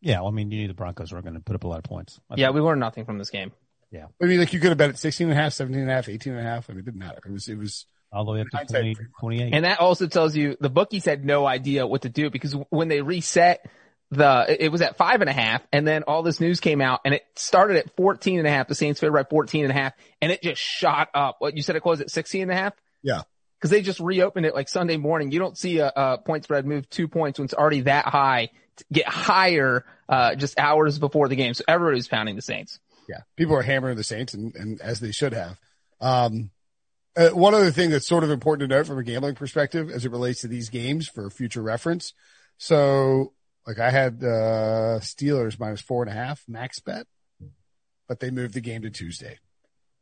[0.00, 0.20] Yeah.
[0.20, 1.84] Well, I mean, you knew the Broncos were going to put up a lot of
[1.84, 2.20] points.
[2.28, 3.52] That's Yeah, we learned nothing from this game.
[3.90, 4.06] Yeah.
[4.20, 5.94] I mean, like you could have bet it 16 and a half, 17 and a
[5.94, 6.68] half, 18 and a half.
[6.68, 7.20] I mean, it didn't matter.
[7.24, 9.54] It was, it was, all the way up to 20, 28.
[9.54, 12.88] And that also tells you the bookies had no idea what to do because when
[12.88, 13.64] they reset
[14.10, 17.00] the, it was at five and a half and then all this news came out
[17.06, 18.68] and it started at 14 and a half.
[18.68, 21.36] The Saints favored by 14 and a half and it just shot up.
[21.38, 22.74] What you said it closed at 16 and a half?
[23.02, 23.22] Yeah.
[23.62, 25.30] Cause they just reopened it like Sunday morning.
[25.30, 28.50] You don't see a, a point spread move two points when it's already that high
[28.76, 31.54] to get higher, uh, just hours before the game.
[31.54, 32.80] So everybody's pounding the Saints.
[33.08, 35.58] yeah, people are hammering the Saints and, and as they should have.
[36.00, 36.50] Um,
[37.14, 40.06] Uh, one other thing that's sort of important to note from a gambling perspective as
[40.06, 42.14] it relates to these games for future reference.
[42.56, 43.34] So
[43.66, 47.06] like I had, uh, Steelers minus four and a half max bet,
[48.08, 49.38] but they moved the game to Tuesday.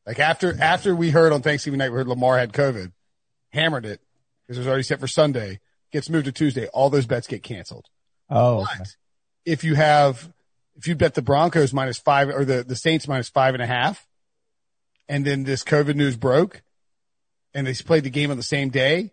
[0.06, 2.92] Like after, after we heard on Thanksgiving night, we heard Lamar had COVID,
[3.52, 4.00] hammered it
[4.46, 5.60] because it was already set for Sunday,
[5.92, 6.66] gets moved to Tuesday.
[6.68, 7.86] All those bets get canceled.
[8.28, 8.84] Oh, okay.
[9.44, 10.32] If you have,
[10.76, 13.66] if you bet the Broncos minus five or the, the Saints minus five and a
[13.66, 14.06] half,
[15.08, 16.62] and then this COVID news broke
[17.54, 19.12] and they played the game on the same day,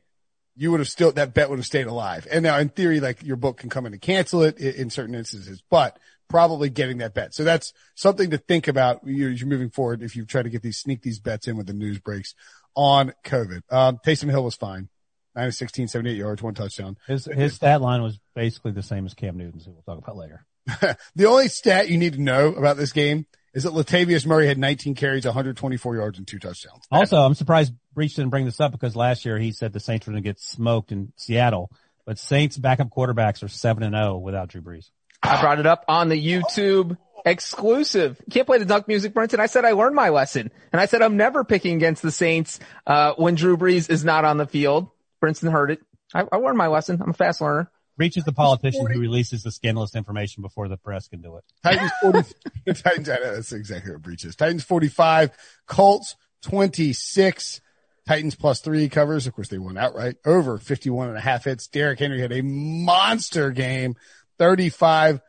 [0.56, 2.28] you would have still, that bet would have stayed alive.
[2.32, 4.90] And now in theory, like your book can come in and cancel it in, in
[4.90, 5.98] certain instances, but
[6.28, 7.34] probably getting that bet.
[7.34, 10.62] So that's something to think about as you're moving forward if you try to get
[10.62, 12.36] these, sneak these bets in with the news breaks
[12.78, 13.62] on COVID.
[13.70, 14.88] Um, Taysom Hill was fine.
[15.36, 16.98] 9 of 16, 78 yards, one touchdown.
[17.08, 20.16] His his stat line was basically the same as Cam Newton's, who we'll talk about
[20.16, 20.46] later.
[21.16, 24.58] the only stat you need to know about this game is that Latavius Murray had
[24.58, 26.86] 19 carries, 124 yards, and two touchdowns.
[26.92, 30.08] Also, I'm surprised Breach didn't bring this up because last year he said the Saints
[30.08, 31.72] were going to get smoked in Seattle,
[32.06, 34.90] but Saints backup quarterbacks are seven and zero without Drew Brees.
[35.24, 38.22] I brought it up on the YouTube exclusive.
[38.32, 39.40] Can't play the dunk music, Brinson.
[39.40, 42.60] I said I learned my lesson, and I said I'm never picking against the Saints
[42.86, 44.90] uh, when Drew Brees is not on the field.
[45.22, 45.80] Brinson heard it.
[46.14, 47.02] I, I learned my lesson.
[47.02, 47.72] I'm a fast learner.
[47.98, 51.44] Breech is the politician who releases the scandalous information before the press can do it.
[51.64, 52.20] Titans 40,
[52.84, 54.36] Titans, I know, that's exactly what Breech is.
[54.36, 55.32] Titans 45,
[55.66, 57.60] Colts 26,
[58.08, 59.26] Titans plus three covers.
[59.26, 61.68] Of course, they won outright over 51 and a half hits.
[61.68, 63.96] Derrick Henry had a monster game,
[64.38, 65.22] 35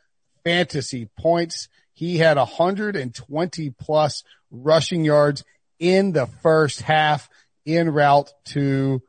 [0.44, 1.68] fantasy points.
[1.92, 5.44] He had 120 plus rushing yards
[5.78, 7.28] in the first half
[7.66, 9.02] en route to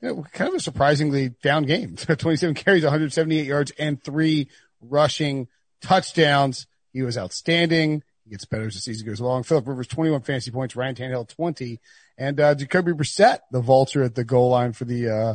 [0.00, 1.96] you know, kind of a surprisingly down game.
[1.96, 4.48] 27 carries, 178 yards and three
[4.80, 5.48] rushing
[5.82, 6.66] touchdowns.
[6.92, 8.02] He was outstanding.
[8.24, 9.44] He gets better as the season goes along.
[9.44, 10.76] Philip Rivers, 21 fantasy points.
[10.76, 11.80] Ryan Tannehill, 20
[12.16, 15.34] and, uh, Jacoby Brissett, the vulture at the goal line for the, uh,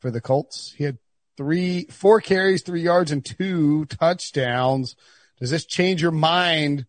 [0.00, 0.72] for the Colts.
[0.76, 0.98] He had
[1.36, 4.96] three, four carries, three yards and two touchdowns.
[5.38, 6.86] Does this change your mind,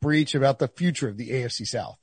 [0.00, 1.98] Breech, about the future of the AFC South?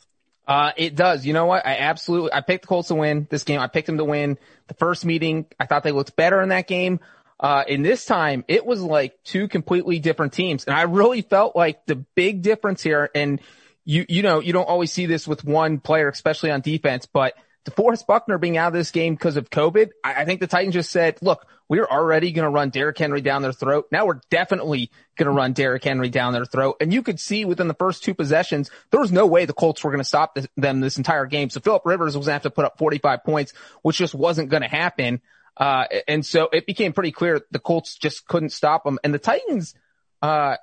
[0.47, 1.25] Uh, it does.
[1.25, 1.65] You know what?
[1.65, 3.59] I absolutely, I picked the Colts to win this game.
[3.59, 5.45] I picked them to win the first meeting.
[5.59, 6.99] I thought they looked better in that game.
[7.39, 10.65] Uh, in this time, it was like two completely different teams.
[10.65, 13.41] And I really felt like the big difference here, and
[13.83, 17.33] you, you know, you don't always see this with one player, especially on defense, but
[17.65, 20.73] DeForest Buckner being out of this game because of COVID, I, I think the Titans
[20.73, 23.85] just said, look, we're already going to run Derrick Henry down their throat.
[23.91, 26.77] Now we're definitely going to run Derrick Henry down their throat.
[26.81, 29.83] And you could see within the first two possessions, there was no way the Colts
[29.83, 31.49] were going to stop this, them this entire game.
[31.49, 34.49] So Philip Rivers was going to have to put up 45 points, which just wasn't
[34.49, 35.21] going to happen.
[35.55, 38.97] Uh, and so it became pretty clear the Colts just couldn't stop them.
[39.03, 39.75] And the Titans,
[40.21, 40.57] uh,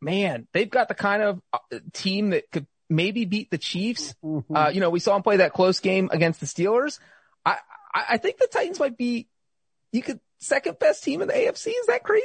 [0.00, 1.58] man, they've got the kind of uh,
[1.92, 4.14] team that could maybe beat the Chiefs.
[4.54, 6.98] Uh, you know, we saw them play that close game against the Steelers.
[7.44, 7.58] I,
[7.94, 9.28] I, I think the Titans might be,
[9.92, 11.68] you could second best team in the AFC.
[11.68, 12.24] Is that crazy?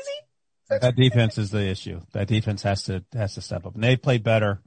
[0.69, 2.01] That defense is the issue.
[2.13, 4.61] That defense has to has to step up, and they played better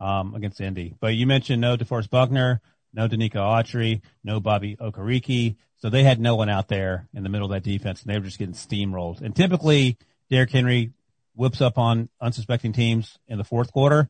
[0.00, 0.96] um, against Indy.
[0.98, 2.60] But you mentioned no DeForest Buckner,
[2.92, 7.28] no Denico Autry, no Bobby Okereke, so they had no one out there in the
[7.28, 9.20] middle of that defense, and they were just getting steamrolled.
[9.20, 9.98] And typically,
[10.30, 10.92] Derrick Henry
[11.34, 14.08] whips up on unsuspecting teams in the fourth quarter.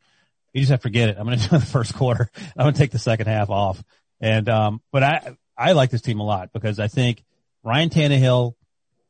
[0.57, 1.16] You just have to forget it.
[1.19, 2.31] I'm going to do the first quarter.
[2.57, 3.83] I'm going to take the second half off.
[4.21, 7.23] And um, but I I like this team a lot because I think
[7.62, 8.55] Ryan Tannehill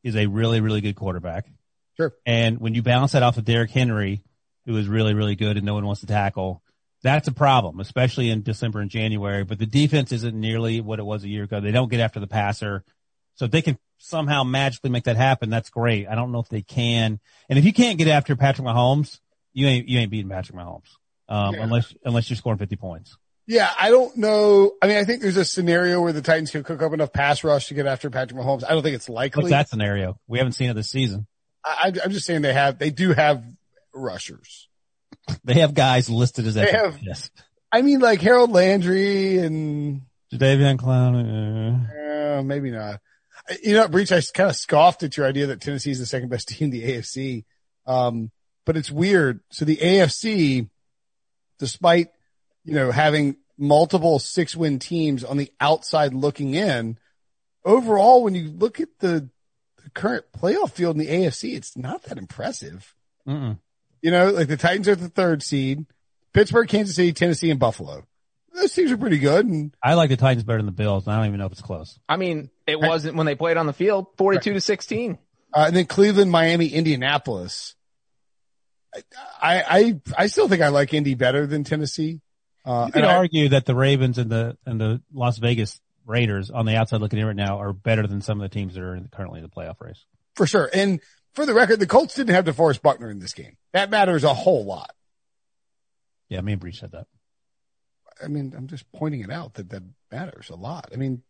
[0.02, 1.46] is a really really good quarterback.
[1.96, 2.12] Sure.
[2.26, 4.22] And when you balance that off of Derrick Henry,
[4.66, 6.62] who is really, really good and no one wants to tackle,
[7.02, 9.44] that's a problem, especially in December and January.
[9.44, 11.60] But the defense isn't nearly what it was a year ago.
[11.60, 12.84] They don't get after the passer.
[13.36, 16.08] So if they can somehow magically make that happen, that's great.
[16.08, 17.20] I don't know if they can.
[17.48, 19.20] And if you can't get after Patrick Mahomes,
[19.52, 20.96] you ain't, you ain't beating Patrick Mahomes.
[21.28, 21.62] Um, Yeah.
[21.64, 23.16] unless, unless you're scoring 50 points.
[23.48, 24.72] Yeah, I don't know.
[24.82, 27.44] I mean, I think there's a scenario where the Titans can cook up enough pass
[27.44, 28.64] rush to get after Patrick Mahomes.
[28.64, 29.42] I don't think it's likely.
[29.44, 30.18] What's that scenario?
[30.26, 31.26] We haven't seen it this season.
[31.64, 33.44] I, I'm just saying they have, they do have
[33.94, 34.68] rushers.
[35.44, 37.30] They have guys listed as They have- Yes.
[37.72, 42.38] I mean, like Harold Landry and Jadeveon Clowney.
[42.38, 43.00] Uh, maybe not.
[43.62, 46.28] You know, Breech, I kind of scoffed at your idea that Tennessee is the second
[46.30, 47.44] best team in the AFC.
[47.86, 48.30] Um,
[48.64, 49.40] but it's weird.
[49.50, 50.68] So the AFC,
[51.58, 52.08] despite,
[52.64, 56.98] you know, having multiple six win teams on the outside looking in,
[57.64, 59.28] overall, when you look at the,
[59.82, 62.94] the current playoff field in the AFC, it's not that impressive.
[63.26, 63.58] mm-mm.
[64.02, 65.86] You know, like the Titans are the third seed,
[66.32, 68.06] Pittsburgh, Kansas City, Tennessee, and Buffalo.
[68.52, 69.46] Those teams are pretty good.
[69.46, 71.06] And I like the Titans better than the Bills.
[71.06, 71.98] and I don't even know if it's close.
[72.08, 75.18] I mean, it wasn't when they played on the field, 42 to 16.
[75.52, 77.74] Uh, and then Cleveland, Miami, Indianapolis.
[79.40, 82.20] I, I, I still think I like Indy better than Tennessee.
[82.64, 85.80] Uh, You could and I- argue that the Ravens and the and the Las Vegas
[86.04, 88.74] Raiders on the outside looking in right now are better than some of the teams
[88.74, 90.04] that are in, currently in the playoff race.
[90.34, 90.68] for sure.
[90.72, 91.00] And
[91.34, 93.56] for the record, the Colts didn't have DeForest Buckner in this game.
[93.72, 94.90] That matters a whole lot.
[96.28, 97.06] Yeah, me and Breech said that.
[98.22, 100.88] I mean, I'm just pointing it out that that matters a lot.
[100.92, 101.22] I mean,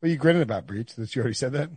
[0.00, 0.94] what are you grinning about, Breech?
[0.96, 1.70] That you already said that?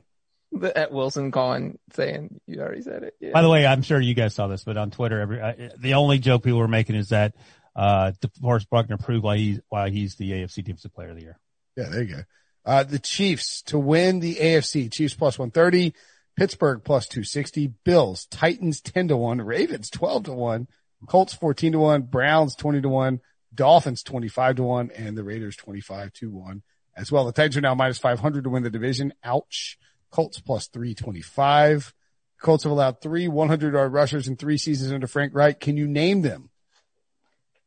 [0.59, 3.15] The- At Wilson calling saying you already said it.
[3.19, 3.31] Yeah.
[3.33, 5.95] By the way, I'm sure you guys saw this, but on Twitter, every uh, the
[5.95, 7.35] only joke people were making is that
[7.75, 11.39] uh, DeForest Buckner proved why he's why he's the AFC Defensive Player of the Year.
[11.75, 12.21] Yeah, there you go.
[12.65, 14.91] Uh, the Chiefs to win the AFC.
[14.91, 15.93] Chiefs plus 130,
[16.37, 20.67] Pittsburgh plus 260, Bills, Titans 10 to 1, Ravens 12 to 1,
[21.07, 23.19] Colts 14 to 1, Browns 20 to 1,
[23.53, 26.63] Dolphins 25 to 1, and the Raiders 25 to 1
[26.95, 27.25] as well.
[27.25, 29.13] The Titans are now minus 500 to win the division.
[29.23, 29.77] Ouch.
[30.13, 31.91] Colts plus 325.
[32.39, 35.59] Colts have allowed three 100 yard rushers in three seasons under Frank Reich.
[35.59, 36.49] Can you name them?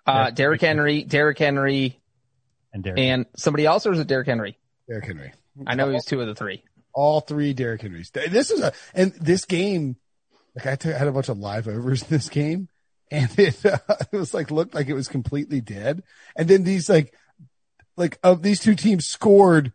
[0.06, 1.98] uh, Derrick Henry, Derrick Henry,
[2.72, 3.00] And Derek.
[3.00, 4.56] and somebody else, or is it Derrick Henry?
[4.88, 5.32] Derrick Henry.
[5.66, 6.62] I know he was two of the three.
[6.94, 8.10] all three Derrick Henrys.
[8.10, 9.96] This is a, and this game,
[10.54, 12.68] like I I had a bunch of live overs in this game
[13.10, 13.78] and it, uh,
[14.12, 16.04] it was like, looked like it was completely dead.
[16.36, 17.12] And then these like,
[17.96, 19.72] like of these two teams scored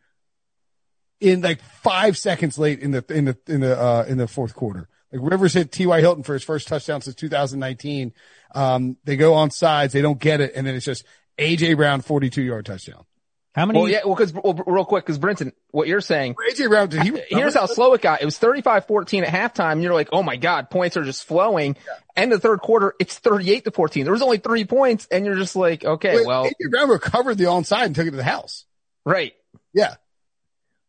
[1.22, 4.56] in like five seconds late in the, in the, in the, uh, in the fourth
[4.56, 4.90] quarter.
[5.12, 6.00] Like Rivers hit T.Y.
[6.00, 8.14] Hilton for his first touchdown since 2019.
[8.56, 9.94] Um, they go on sides.
[9.94, 10.54] They don't get it.
[10.56, 11.06] And then it's just
[11.38, 13.06] AJ Brown, 42 yard touchdown.
[13.54, 13.80] How many?
[13.80, 17.04] Well, yeah, well, cause, well, real quick, cause Brenton, what you're saying, AJ Brown, did
[17.04, 17.22] he?
[17.30, 18.22] here's how slow it got.
[18.22, 19.74] It was 35-14 at halftime.
[19.74, 21.76] And you're like, oh my God, points are just flowing.
[22.16, 24.06] End of the third quarter, it's 38 to 14.
[24.06, 27.38] There was only three points and you're just like, okay, Wait, well, AJ Brown recovered
[27.38, 28.64] the onside and took it to the house.
[29.06, 29.34] right.
[29.74, 29.96] Yeah.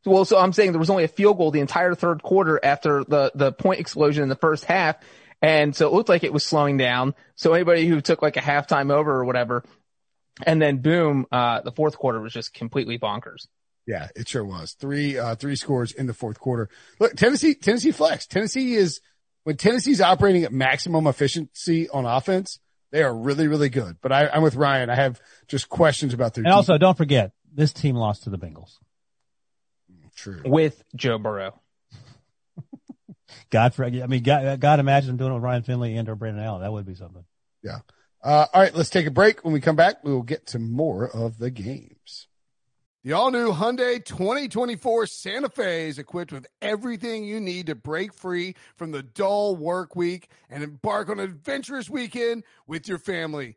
[0.05, 3.05] Well, so I'm saying there was only a field goal the entire third quarter after
[3.05, 4.97] the, the point explosion in the first half.
[5.41, 7.15] And so it looked like it was slowing down.
[7.35, 9.65] So anybody who took like a halftime over or whatever,
[10.45, 13.47] and then boom, uh, the fourth quarter was just completely bonkers.
[13.87, 14.73] Yeah, it sure was.
[14.73, 16.69] Three, uh, three scores in the fourth quarter.
[17.01, 18.27] Look, Tennessee, Tennessee flex.
[18.27, 19.01] Tennessee is,
[19.43, 22.61] when Tennessee's operating at maximum efficiency on offense,
[22.93, 23.97] they are really, really good.
[24.01, 24.91] But I, I'm with Ryan.
[24.91, 28.39] I have just questions about their and also, don't forget this team lost to the
[28.39, 28.79] Bengals.
[30.17, 30.35] Team.
[30.35, 30.43] True.
[30.45, 31.61] With Joe Burrow.
[33.51, 36.15] God, for, I mean, God, God, imagine them doing it with Ryan Finley and or
[36.17, 36.63] Brandon Allen.
[36.63, 37.25] That would be something.
[37.63, 37.79] Yeah.
[38.23, 39.45] Uh, all right, let's take a break.
[39.45, 42.29] When we come back, we will get to more of the games.
[43.05, 48.15] The all new Hyundai 2024 Santa Fe is equipped with everything you need to break
[48.15, 53.57] free from the dull work week and embark on an adventurous weekend with your family.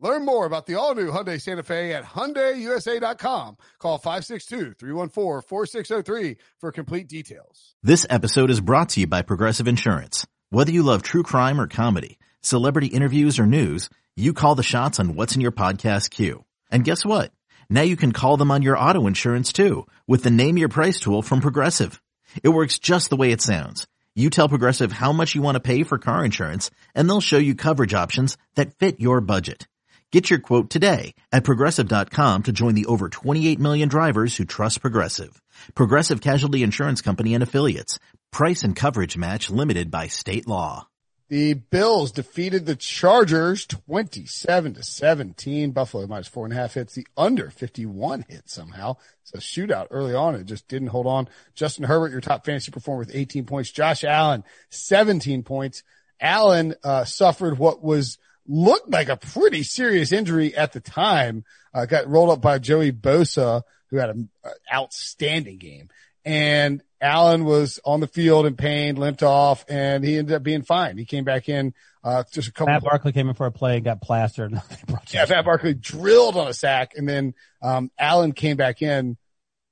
[0.00, 3.56] Learn more about the all-new Hyundai Santa Fe at HyundaiUSA.com.
[3.80, 7.74] Call 562-314-4603 for complete details.
[7.82, 10.24] This episode is brought to you by Progressive Insurance.
[10.50, 15.00] Whether you love true crime or comedy, celebrity interviews or news, you call the shots
[15.00, 16.44] on what's in your podcast queue.
[16.70, 17.32] And guess what?
[17.68, 21.00] Now you can call them on your auto insurance too with the Name Your Price
[21.00, 22.00] tool from Progressive.
[22.44, 23.88] It works just the way it sounds.
[24.14, 27.38] You tell Progressive how much you want to pay for car insurance and they'll show
[27.38, 29.66] you coverage options that fit your budget.
[30.10, 34.80] Get your quote today at progressive.com to join the over 28 million drivers who trust
[34.80, 35.40] Progressive.
[35.74, 37.98] Progressive Casualty Insurance Company and Affiliates.
[38.32, 40.88] Price and coverage match limited by state law.
[41.28, 45.72] The Bills defeated the Chargers 27 to 17.
[45.72, 46.94] Buffalo minus four and a half hits.
[46.94, 48.96] The under 51 hit somehow.
[49.24, 50.36] It's a shootout early on.
[50.36, 51.28] It just didn't hold on.
[51.54, 53.70] Justin Herbert, your top fantasy performer with 18 points.
[53.70, 55.82] Josh Allen, 17 points.
[56.18, 58.16] Allen, uh, suffered what was
[58.48, 61.44] looked like a pretty serious injury at the time.
[61.72, 64.30] Uh, got rolled up by Joey Bosa, who had an
[64.72, 65.88] outstanding game.
[66.24, 70.62] And Allen was on the field in pain, limped off, and he ended up being
[70.62, 70.98] fine.
[70.98, 72.72] He came back in, uh, just a couple.
[72.72, 74.54] Matt Barkley came in for a play and got plastered.
[75.10, 77.32] Yeah, Matt Barkley drilled on a sack, and then
[77.62, 79.16] um, Allen came back in.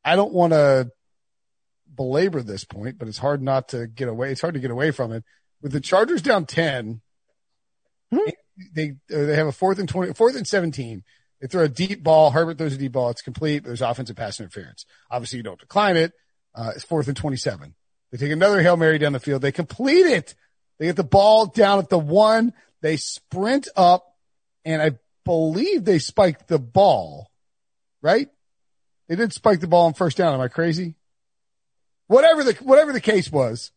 [0.03, 0.91] I don't want to
[1.95, 4.33] belabor this point, but it's hard not to get away.
[4.33, 5.25] It's hard to get away from it.
[5.61, 7.03] With the Chargers down ten,
[8.73, 11.05] they uh, they have a fourth and twenty, fourth and seventeen.
[11.41, 12.31] They throw a deep ball.
[12.31, 13.11] Herbert throws a deep ball.
[13.11, 13.65] It's complete.
[13.65, 14.87] There's offensive pass interference.
[15.11, 16.13] Obviously, you don't decline it.
[16.55, 17.75] Uh, it's fourth and twenty-seven.
[18.11, 19.43] They take another hail mary down the field.
[19.43, 20.35] They complete it.
[20.79, 22.53] They get the ball down at the one.
[22.81, 24.07] They sprint up,
[24.65, 24.93] and I
[25.25, 27.31] believe they spiked the ball.
[28.03, 28.29] Right?
[29.09, 30.35] They did spike the ball on first down.
[30.35, 30.95] Am I crazy?
[32.07, 33.73] Whatever the whatever the case was,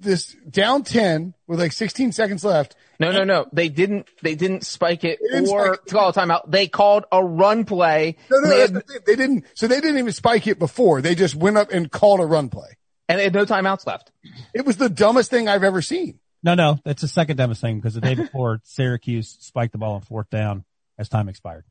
[0.00, 2.76] this down ten with like 16 seconds left.
[3.00, 3.46] No, no, no.
[3.52, 4.08] They didn't.
[4.22, 5.90] They didn't spike it didn't or spike it.
[5.92, 6.50] call a timeout.
[6.50, 8.16] They called a run play.
[8.30, 9.44] No, no, They had- the they didn't.
[9.54, 11.00] So they didn't even spike it before.
[11.02, 12.76] They just went up and called a run play.
[13.08, 14.10] and they had no timeouts left.
[14.54, 16.18] It was the dumbest thing I've ever seen.
[16.42, 19.94] No, no, that's the second dumbest thing because the day before Syracuse spiked the ball
[19.94, 20.64] on fourth down
[20.98, 21.64] as time expired.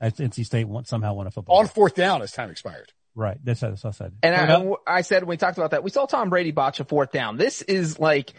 [0.00, 1.58] As NC State won, somehow won a football.
[1.58, 2.92] On fourth down as time expired.
[3.18, 3.36] Right.
[3.42, 4.12] That's, that's what I said.
[4.22, 6.84] And I, I said when we talked about that, we saw Tom Brady botch a
[6.84, 7.36] fourth down.
[7.36, 8.32] This is like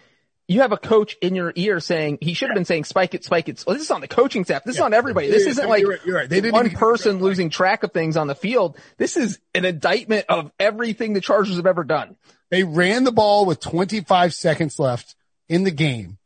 [0.47, 3.25] you have a coach in your ear saying he should have been saying spike it,
[3.25, 3.61] spike it.
[3.67, 4.63] Well, this is on the coaching staff.
[4.63, 5.27] This is on everybody.
[5.27, 6.29] This Yeah, isn't yeah, like you're right, you're right.
[6.29, 8.77] They didn't one even- person losing track of things on the field.
[8.97, 12.15] This is an indictment of everything the Chargers have ever done.
[12.49, 15.13] They ran the ball with 25 seconds left
[15.49, 16.19] in the game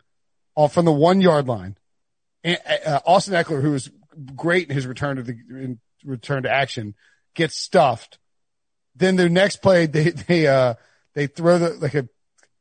[0.56, 1.76] off from the one yard line.
[2.44, 3.90] And, uh, Austin Ekeler, who was
[4.36, 6.94] great in his return to the in return to action,
[7.34, 8.20] gets stuffed.
[8.96, 10.76] Then their next play, they, they, uh,
[11.14, 12.08] they throw the, like a,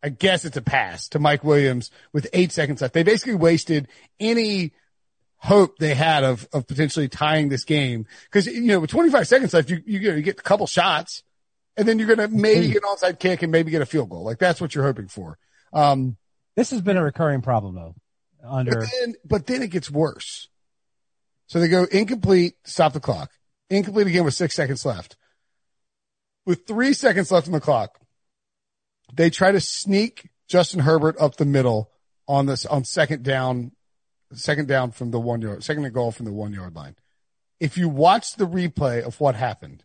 [0.02, 2.94] I guess it's a pass to Mike Williams with eight seconds left.
[2.94, 4.72] They basically wasted any
[5.36, 8.06] hope they had of, of potentially tying this game.
[8.30, 11.22] Cause, you know, with 25 seconds left, you, you, get- you get a couple shots
[11.76, 14.10] and then you're going to maybe get an onside kick and maybe get a field
[14.10, 14.24] goal.
[14.24, 15.38] Like that's what you're hoping for.
[15.72, 16.16] Um,
[16.56, 17.94] This has been a recurring problem though.
[18.44, 20.48] Under but then, but then it gets worse.
[21.46, 23.30] So they go incomplete, stop the clock.
[23.70, 25.16] Incomplete again with six seconds left.
[26.44, 28.00] With three seconds left on the clock,
[29.12, 31.90] they try to sneak Justin Herbert up the middle
[32.26, 33.72] on this, on second down,
[34.32, 36.96] second down from the one yard, second and goal from the one yard line.
[37.60, 39.84] If you watch the replay of what happened,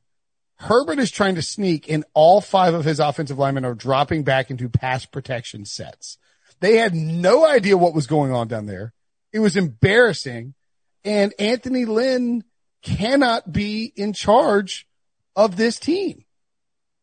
[0.56, 4.50] Herbert is trying to sneak and all five of his offensive linemen are dropping back
[4.50, 6.18] into pass protection sets.
[6.60, 8.94] They had no idea what was going on down there.
[9.32, 10.56] It was embarrassing.
[11.04, 12.44] And Anthony Lynn
[12.82, 14.88] cannot be in charge
[15.36, 16.26] of this team.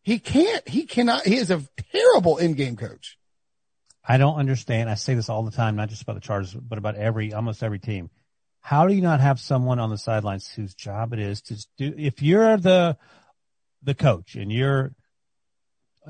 [0.04, 0.68] He can't.
[0.68, 1.26] He cannot.
[1.26, 3.18] He is a terrible in-game coach.
[4.06, 4.90] I don't understand.
[4.90, 7.62] I say this all the time, not just about the Chargers, but about every, almost
[7.62, 8.10] every team.
[8.60, 11.94] How do you not have someone on the sidelines whose job it is to do,
[11.96, 12.98] if you're the,
[13.82, 14.94] the coach and you're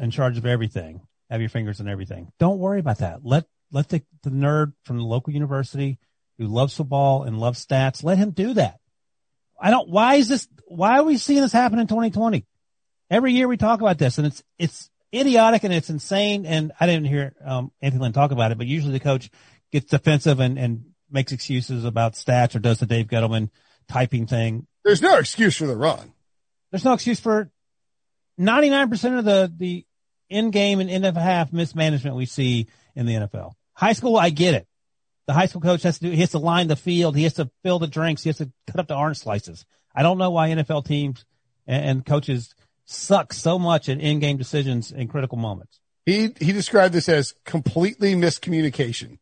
[0.01, 2.33] in charge of everything, have your fingers in everything.
[2.41, 3.25] Don't worry about that.
[3.25, 5.99] Let, let the, the nerd from the local university
[6.39, 8.81] who loves football and loves stats, let him do that.
[9.61, 12.45] I don't, why is this, why are we seeing this happen in 2020?
[13.15, 16.47] Every year we talk about this and it's, it's idiotic and it's insane.
[16.47, 19.31] And I didn't hear, um, Anthony Lynn talk about it, but usually the coach
[19.71, 23.51] gets defensive and, and makes excuses about stats or does the Dave Gettleman
[23.87, 24.67] typing thing.
[24.83, 26.13] There's no excuse for the run.
[26.73, 27.53] There's no excuse for
[28.41, 29.87] 99% of the, the
[30.29, 33.53] in game and end of half mismanagement we see in the NFL.
[33.75, 34.67] High school, I get it.
[35.29, 37.17] The high school coach has to do, he has to line the field.
[37.17, 38.25] He has to fill the drinks.
[38.25, 39.65] He has to cut up the orange slices.
[39.95, 41.25] I don't know why NFL teams
[41.65, 42.53] and, and coaches
[42.85, 45.81] suck so much in in-game decisions in critical moments.
[46.07, 49.19] He he described this as completely miscommunication.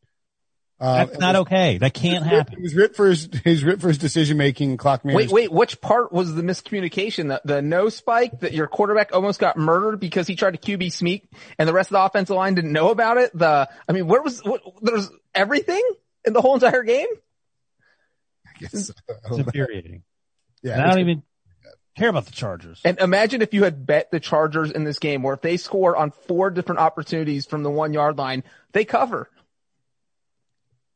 [0.80, 1.78] Uh, That's not okay.
[1.78, 2.56] That can't happen.
[2.56, 5.32] He was written for his he's written for his decision making clock Wait, management.
[5.32, 7.28] wait, which part was the miscommunication?
[7.28, 10.92] The, the no spike that your quarterback almost got murdered because he tried to QB
[10.92, 13.30] sneak and the rest of the offensive line didn't know about it?
[13.32, 15.82] The, I mean, where was, what, there's everything
[16.24, 17.06] in the whole entire game?
[18.44, 18.74] I guess.
[18.74, 18.92] I It's
[19.28, 19.44] don't know.
[19.44, 20.02] infuriating.
[20.64, 21.22] Yeah, And I don't even
[21.97, 22.80] care about the Chargers.
[22.84, 25.97] And imagine if you had bet the Chargers in this game where if they score
[25.97, 29.28] on four different opportunities from the one yard line, they cover.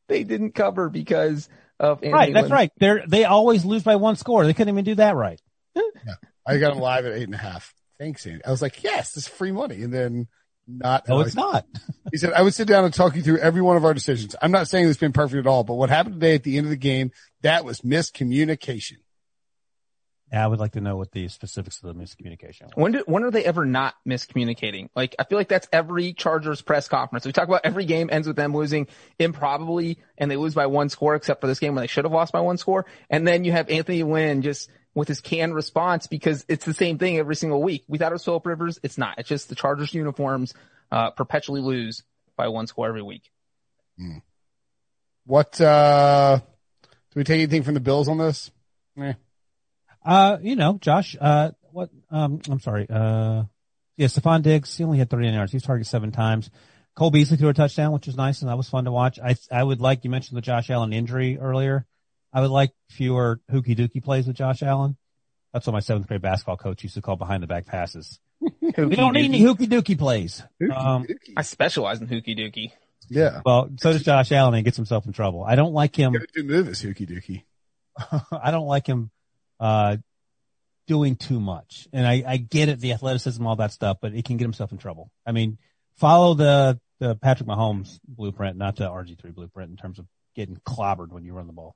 [0.07, 2.33] They didn't cover because of Anthony Right.
[2.33, 2.51] That's Lynn.
[2.51, 2.71] right.
[2.77, 4.45] They're, they always lose by one score.
[4.45, 5.39] They couldn't even do that right.
[6.47, 7.73] I got him live at eight and a half.
[7.99, 8.43] Thanks, Andy.
[8.45, 9.81] I was like, yes, this is free money.
[9.83, 10.27] And then
[10.67, 11.07] not.
[11.07, 11.65] No, it's not.
[12.09, 14.33] He said, I would sit down and talk you through every one of our decisions.
[14.41, 16.65] I'm not saying it's been perfect at all, but what happened today at the end
[16.65, 18.99] of the game, that was miscommunication.
[20.31, 22.63] Yeah, I would like to know what the specifics of the miscommunication.
[22.75, 22.83] were.
[22.83, 24.89] When do, when are they ever not miscommunicating?
[24.93, 27.25] Like, I feel like that's every Chargers press conference.
[27.25, 28.87] We talk about every game ends with them losing
[29.19, 32.11] improbably and they lose by one score except for this game when they should have
[32.11, 32.85] lost by one score.
[33.09, 36.97] And then you have Anthony Lynn just with his canned response because it's the same
[36.97, 37.85] thing every single week.
[37.87, 38.79] We thought it was Philip Rivers.
[38.83, 39.19] It's not.
[39.19, 40.53] It's just the Chargers uniforms,
[40.91, 42.03] uh, perpetually lose
[42.35, 43.31] by one score every week.
[45.25, 46.39] What, uh,
[46.81, 48.51] do we take anything from the Bills on this?
[48.99, 49.13] Eh.
[50.07, 53.43] Uh, you know, Josh, uh, what, um, I'm sorry, uh,
[53.97, 55.51] yeah, Stefon Diggs, he only had 39 yards.
[55.51, 56.49] He was targeted seven times.
[56.95, 59.19] Cole Beasley threw a touchdown, which was nice and that was fun to watch.
[59.19, 61.85] I, I would like, you mentioned the Josh Allen injury earlier.
[62.31, 64.95] I would like fewer hooky dookie plays with Josh Allen.
[65.51, 68.19] That's what my seventh grade basketball coach used to call behind the back passes.
[68.77, 70.43] We don't need any hooky dookie plays.
[70.73, 72.71] Um, I specialize in hooky dookie.
[73.09, 73.41] yeah.
[73.43, 75.43] well, so does Josh Allen and he gets himself in trouble.
[75.43, 76.13] I don't like him.
[76.13, 77.43] Good move is Hookie Dookie.
[78.31, 79.09] I don't like him,
[79.59, 79.97] uh,
[80.87, 81.87] doing too much.
[81.93, 84.71] And I, I get it, the athleticism, all that stuff, but he can get himself
[84.71, 85.11] in trouble.
[85.25, 85.57] I mean,
[85.97, 90.05] follow the, the Patrick Mahomes blueprint, not the RG3 blueprint in terms of
[90.35, 91.75] getting clobbered when you run the ball.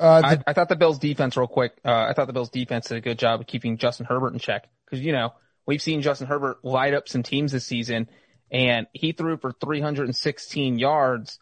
[0.00, 1.72] Uh, I, I thought the Bills defense real quick.
[1.84, 4.38] Uh, I thought the Bills defense did a good job of keeping Justin Herbert in
[4.38, 5.32] check because, you know,
[5.66, 8.08] we've seen Justin Herbert light up some teams this season
[8.50, 11.40] and he threw for 316 yards,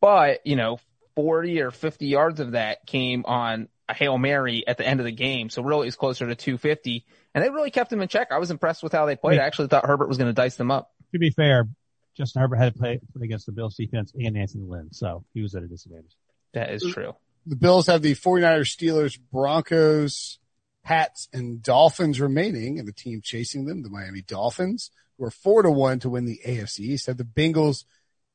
[0.00, 0.78] but, you know,
[1.16, 5.04] 40 or 50 yards of that came on a Hail Mary at the end of
[5.04, 5.50] the game.
[5.50, 7.04] So really it's closer to 250
[7.34, 8.28] and they really kept him in check.
[8.30, 9.38] I was impressed with how they played.
[9.40, 10.92] I actually thought Herbert was going to dice them up.
[11.12, 11.68] To be fair,
[12.16, 15.42] Justin Herbert had to play, play against the Bills defense and Anthony Lynn, so he
[15.42, 16.16] was at a disadvantage.
[16.52, 17.14] That is true.
[17.46, 20.38] the Bills have the 49ers, Steelers, Broncos,
[20.84, 25.62] Pats, and Dolphins remaining, and the team chasing them, the Miami Dolphins, who are four
[25.62, 27.84] to one to win the AFC East, have the Bengals,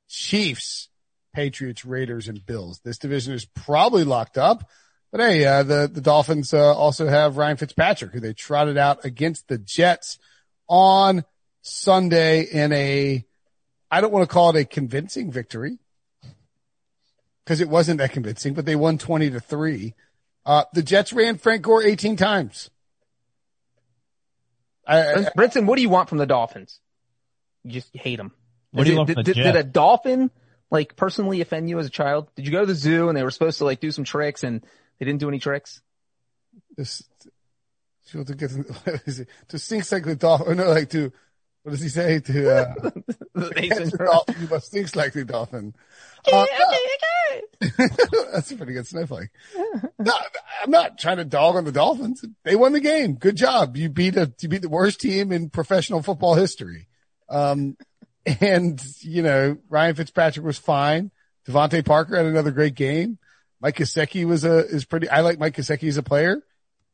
[0.10, 0.89] Chiefs,
[1.34, 2.82] Patriots, Raiders, and Bills.
[2.84, 4.70] This division is probably locked up,
[5.12, 9.05] but hey, uh, the the Dolphins uh, also have Ryan Fitzpatrick, who they trotted out
[9.05, 10.20] against the Jets
[10.68, 11.24] on
[11.62, 13.26] Sunday in a,
[13.91, 15.80] I don't want to call it a convincing victory
[17.43, 19.95] because it wasn't that convincing, but they won 20 to 3.
[20.45, 22.70] Uh, the Jets ran Frank Gore 18 times.
[24.88, 26.80] I, I, Brinson, what do you want from the Dolphins?
[27.64, 28.32] You just hate them.
[28.72, 30.32] What do you did, want from the did, did a dolphin
[30.72, 32.30] like personally offend you as a child?
[32.36, 34.43] Did you go to the zoo and they were supposed to like do some tricks
[34.43, 34.64] and
[35.00, 35.82] they didn't do any tricks?
[36.78, 37.04] this,
[38.12, 38.52] to get,
[38.84, 39.26] what is?
[39.50, 41.12] To stinks like the dolphin, no, like to,
[41.64, 42.20] what does he say?
[42.20, 42.74] To, uh,
[43.56, 45.74] They catch said- the dolphin, you must stinks like the dolphin.
[46.32, 46.45] Uh,
[48.34, 49.30] that's a pretty good snowflake.
[50.00, 50.14] No,
[50.64, 52.24] I'm not trying to dog on the Dolphins.
[52.43, 53.16] They won the game.
[53.16, 53.78] Good job.
[53.78, 56.88] You beat a, you beat the worst team in professional football history.
[57.30, 57.78] Um,
[58.26, 61.12] and you know, Ryan Fitzpatrick was fine.
[61.47, 63.18] DeVante Parker had another great game.
[63.62, 66.41] Mike Gesicki was a, is pretty, I like Mike Gesicki as a player.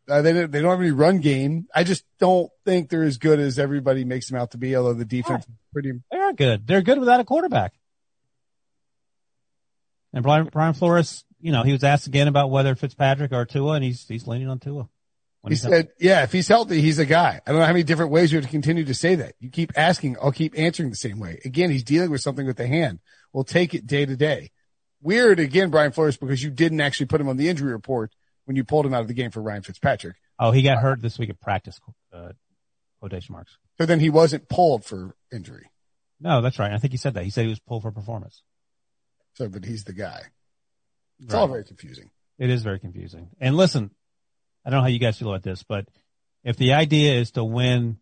[0.07, 1.67] Uh, they don't, they don't have any run game.
[1.73, 4.93] I just don't think they're as good as everybody makes them out to be, although
[4.93, 6.67] the defense is pretty, They're good.
[6.67, 7.73] They're good without a quarterback.
[10.13, 13.73] And Brian, Brian Flores, you know, he was asked again about whether Fitzpatrick or Tua,
[13.73, 14.87] and he's he's leaning on Tua.
[15.47, 17.39] He said, yeah, if he's healthy, he's a guy.
[17.45, 19.35] I don't know how many different ways you have to continue to say that.
[19.39, 21.39] You keep asking, I'll keep answering the same way.
[21.45, 22.99] Again, he's dealing with something with the hand.
[23.31, 24.51] We'll take it day to day.
[25.01, 28.11] Weird again, Brian Flores, because you didn't actually put him on the injury report
[28.45, 30.15] when you pulled him out of the game for Ryan Fitzpatrick.
[30.39, 31.79] oh, he got hurt this week at practice.
[32.13, 32.31] Uh,
[32.99, 33.57] quotation marks.
[33.77, 35.69] So then he wasn't pulled for injury.
[36.19, 36.71] No, that's right.
[36.71, 37.23] I think he said that.
[37.23, 38.41] He said he was pulled for performance.
[39.33, 40.21] So, but he's the guy.
[41.19, 41.39] It's Right.
[41.41, 42.09] all very confusing.
[42.39, 43.29] It is very confusing.
[43.39, 43.91] And listen,
[44.65, 45.87] I don't know how you guys feel about this, but
[46.43, 47.97] if the idea is to win,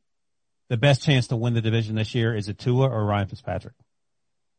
[0.69, 3.73] the best chance to win the division this year is it Tua or Ryan Fitzpatrick?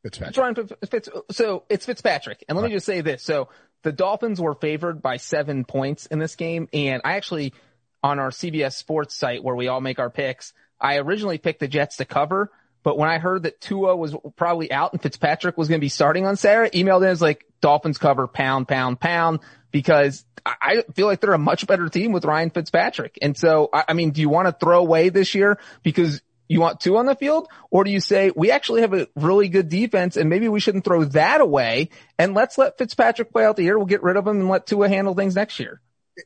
[0.04, 0.36] Fitzpatrick.
[0.36, 2.44] Ryan Fitz, so it's Fitzpatrick.
[2.46, 3.22] And let me just say this.
[3.22, 3.48] So
[3.82, 6.68] the Dolphins were favored by seven points in this game.
[6.74, 7.54] And I actually,
[8.02, 11.68] on our CBS sports site where we all make our picks, I originally picked the
[11.68, 12.52] Jets to cover.
[12.82, 15.88] But when I heard that Tua was probably out and Fitzpatrick was going to be
[15.88, 19.40] starting on Saturday, emailed in as like Dolphins cover pound, pound, pound,
[19.70, 23.18] because I feel like they're a much better team with Ryan Fitzpatrick.
[23.22, 26.80] And so, I mean, do you want to throw away this year because you want
[26.80, 27.48] Tua on the field?
[27.70, 30.84] Or do you say we actually have a really good defense and maybe we shouldn't
[30.84, 33.76] throw that away and let's let Fitzpatrick play out the year.
[33.78, 35.80] We'll get rid of him and let Tua handle things next year.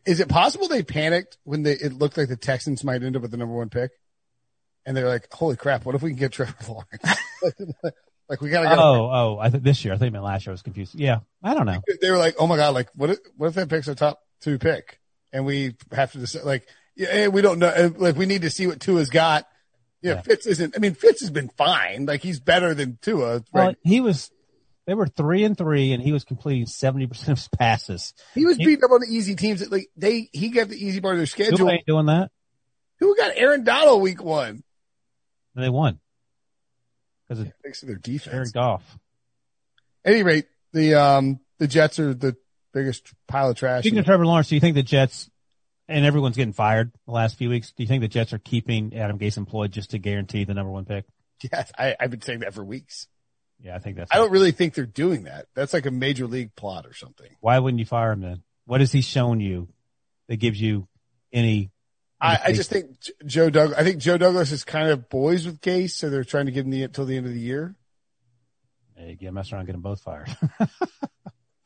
[0.04, 3.22] Is it possible they panicked when they, it looked like the Texans might end up
[3.22, 3.90] with the number one pick?
[4.84, 7.20] And they're like, holy crap, what if we can get Trevor Lawrence?
[8.28, 8.82] like we gotta go.
[8.82, 9.94] Oh, oh, I think this year.
[9.94, 10.52] I think I meant last year.
[10.52, 10.94] I was confused.
[10.94, 11.80] Yeah, I don't know.
[12.00, 14.20] they were like, oh my God, like what if, what if that pick's our top
[14.40, 14.98] two pick?
[15.32, 16.66] And we have to decide, like,
[16.96, 17.68] yeah, we don't know.
[17.68, 19.46] uh, Like we need to see what Tua's got.
[20.02, 20.20] Yeah, Yeah.
[20.22, 22.06] Fitz isn't, I mean, Fitz has been fine.
[22.06, 23.76] Like he's better than Tua, Well, right?
[23.82, 24.30] he was.
[24.86, 28.14] They were three and three, and he was completing seventy percent of his passes.
[28.34, 29.70] he was beating up on the easy teams.
[29.70, 31.56] Like they, he got the easy part of their schedule.
[31.58, 31.70] schedule.
[31.70, 32.30] ain't doing that,
[33.00, 34.62] Who got Aaron Donald week one?
[35.54, 36.00] and they won
[37.28, 38.32] because of Thanks to their defense.
[38.34, 38.98] Aaron Goff.
[40.06, 42.36] At any rate, the, um, the Jets are the
[42.72, 43.82] biggest pile of trash.
[43.82, 45.28] Speaking of Trevor Lawrence, do you think the Jets
[45.88, 47.72] and everyone's getting fired the last few weeks?
[47.72, 50.70] Do you think the Jets are keeping Adam Gase employed just to guarantee the number
[50.70, 51.04] one pick?
[51.52, 53.06] yes, I, I've been saying that for weeks.
[53.60, 54.12] Yeah, I think that's.
[54.12, 55.46] I don't really think they're doing that.
[55.54, 57.28] That's like a major league plot or something.
[57.40, 58.42] Why wouldn't you fire him then?
[58.66, 59.68] What has he shown you
[60.28, 60.86] that gives you
[61.32, 61.70] any
[62.20, 63.74] I, I just think Joe Doug.
[63.74, 66.64] I think Joe Douglas is kind of boys with Gase, so they're trying to give
[66.64, 67.76] him the until the end of the year.
[68.96, 70.28] Hey, get mess around, get them both fired.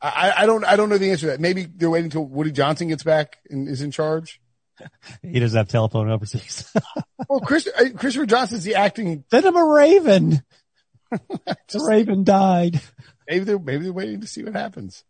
[0.03, 1.39] I, I don't I don't know the answer to that.
[1.39, 4.41] Maybe they're waiting until Woody Johnson gets back and is in charge.
[5.21, 6.71] he doesn't have telephone overseas.
[7.29, 9.23] Well, Chris, Christopher Johnson's the acting.
[9.31, 10.43] Send him a raven.
[11.09, 12.81] the raven died.
[13.29, 15.05] Maybe they're maybe they're waiting to see what happens.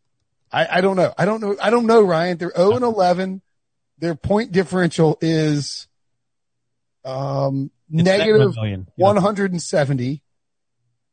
[0.52, 1.12] I, I don't know.
[1.18, 1.58] I don't know.
[1.60, 2.38] I don't know, Ryan.
[2.38, 3.42] They're 0 and 11.
[3.98, 5.88] Their point differential is
[7.04, 8.88] um negative seven million.
[8.96, 10.23] 170.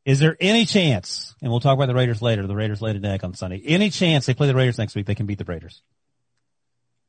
[0.05, 3.05] Is there any chance, and we'll talk about the Raiders later, the Raiders laid an
[3.05, 5.45] egg on Sunday, any chance they play the Raiders next week, they can beat the
[5.45, 5.83] Raiders?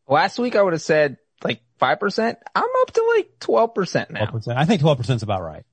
[0.06, 2.36] Last week I would have said like 5%.
[2.54, 4.26] I'm up to like 12% now.
[4.26, 4.56] 12%.
[4.56, 5.64] I think 12% is about right.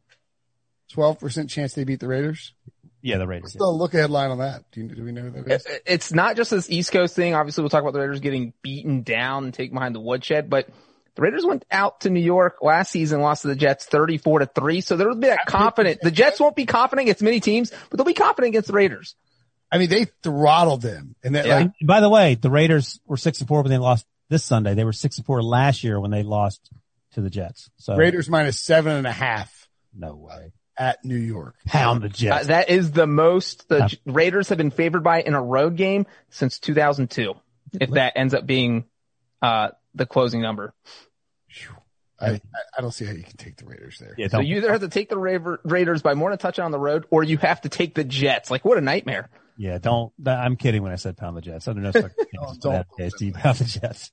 [0.94, 2.54] 12% chance they beat the Raiders.
[3.02, 3.44] Yeah, the Raiders.
[3.44, 4.64] What's the look ahead line on that?
[4.72, 5.68] Do, you, do we know who that is?
[5.86, 7.34] It's not just this East Coast thing.
[7.34, 10.68] Obviously, we'll talk about the Raiders getting beaten down and taken behind the woodshed, but
[11.20, 14.46] the Raiders went out to New York last season, lost to the Jets 34 to
[14.46, 14.80] 3.
[14.80, 16.00] So there will be that confident.
[16.02, 19.16] The Jets won't be confident against many teams, but they'll be confident against the Raiders.
[19.70, 21.56] I mean, they throttled them and that Yeah.
[21.58, 24.46] like, And by the way, the Raiders were six and four when they lost this
[24.46, 24.76] Sunday.
[24.76, 26.70] They were six and four last year when they lost
[27.14, 27.70] to the Jets.
[27.78, 30.54] So Raiders minus seven and a half no way.
[30.78, 31.56] at New York.
[31.68, 32.48] Pound the Uh, Jets.
[32.48, 33.88] that is the most the Yeah.
[33.88, 37.34] J- Raiders have been favored by in a road game since 2002.
[37.74, 38.86] If that ends up being,
[39.42, 40.74] uh, the closing number.
[42.20, 42.42] I, I,
[42.78, 44.14] I don't see how you can take the Raiders there.
[44.18, 46.66] yeah, So you either have to take the Ra- Raiders by more than a touchdown
[46.66, 48.52] on the road, or you have to take the Jets.
[48.52, 49.30] Like what a nightmare.
[49.58, 50.12] yeah, don't.
[50.26, 51.68] I'm kidding when I said pound the Jets.
[51.68, 53.12] Under no circumstances don't- would I have don't.
[53.12, 54.12] KST pound the Jets.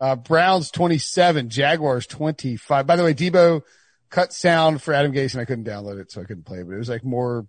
[0.00, 2.84] Uh, Browns 27, Jaguars 25.
[2.86, 3.62] By the way, Debo
[4.10, 6.72] cut sound for Adam Gase and I couldn't download it, so I couldn't play, but
[6.74, 7.46] it was like more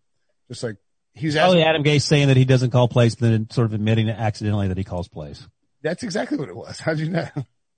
[0.47, 0.75] just like
[1.15, 1.63] he was Probably.
[1.63, 4.83] Adam Gase saying that he doesn't call plays, then sort of admitting accidentally that he
[4.83, 5.45] calls plays.
[5.81, 6.79] That's exactly what it was.
[6.79, 7.27] How'd you know?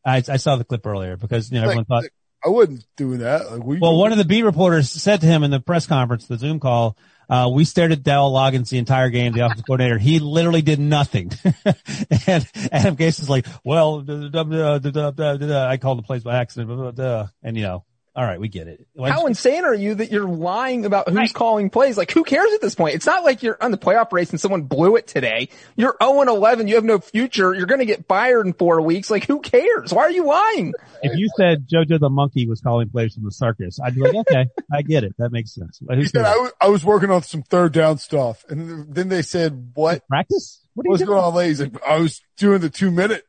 [0.08, 2.06] I, I saw the clip earlier because you know everyone thought.
[2.46, 3.52] I wouldn't do that.
[3.52, 6.28] Like, we, Well, one of the beat reporters said to him in the press conference,
[6.28, 6.96] the Zoom call,
[7.30, 9.98] uh, we stared at Dowell Loggins the entire game, the offensive coordinator.
[9.98, 11.32] He literally did nothing.
[11.44, 17.00] and Adam Gase is like, well, I called the plays by accident.
[17.44, 17.84] And you know,
[18.18, 18.86] all right, we get it.
[18.94, 21.34] Why- How insane are you that you're lying about who's Right.
[21.34, 21.98] calling plays?
[21.98, 22.96] Like who cares at this point?
[22.96, 25.50] It's not like you're on the playoff race and someone blew it today.
[25.76, 26.68] You're 0 and 11.
[26.68, 27.54] You have no future.
[27.54, 29.12] You're going to get fired in four weeks.
[29.12, 29.94] Like who cares?
[29.94, 30.74] Why are you lying?
[31.04, 34.16] if you said JoJo the monkey was calling plays from the circus, I'd be like,
[34.16, 35.14] okay, I get it.
[35.20, 35.78] That makes sense.
[35.80, 38.44] But he who's said, I was, I was working on some third down stuff.
[38.50, 40.08] And then they said, what?
[40.08, 40.60] practice?
[40.74, 41.10] What are you What's doing?
[41.14, 41.62] going on, ladies?
[41.88, 43.24] I was doing the two minute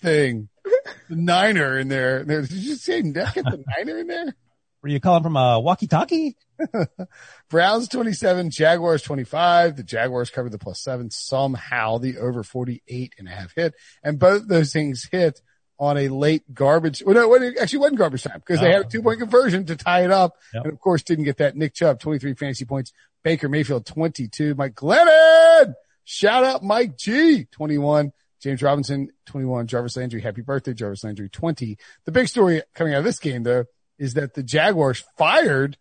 [0.00, 0.48] thing.
[0.64, 2.24] The niner in there.
[2.24, 4.34] There- Did you say get the niner in there?
[4.82, 6.36] Were you calling from a walkie-talkie?
[7.50, 9.76] Browns 27, Jaguars 25.
[9.76, 11.10] The Jaguars covered the plus seven.
[11.10, 13.74] Somehow the over 48 and a half hit.
[14.02, 15.40] And both those things hit
[15.78, 17.02] on a late garbage.
[17.04, 18.88] Well, no, it actually wasn't garbage time because they had a oh.
[18.88, 20.36] two point conversion to tie it up.
[20.54, 20.64] Yep.
[20.64, 21.56] And of course didn't get that.
[21.56, 22.92] Nick Chubb, 23 fantasy points.
[23.22, 24.56] Baker Mayfield, 22.
[24.56, 25.74] Mike Glennon.
[26.04, 28.12] Shout out Mike G, 21.
[28.42, 29.66] James Robinson, 21.
[29.68, 30.74] Jarvis Landry, happy birthday.
[30.74, 31.76] Jarvis Landry, 20.
[32.04, 33.64] The big story coming out of this game though
[33.98, 35.76] is that the Jaguars fired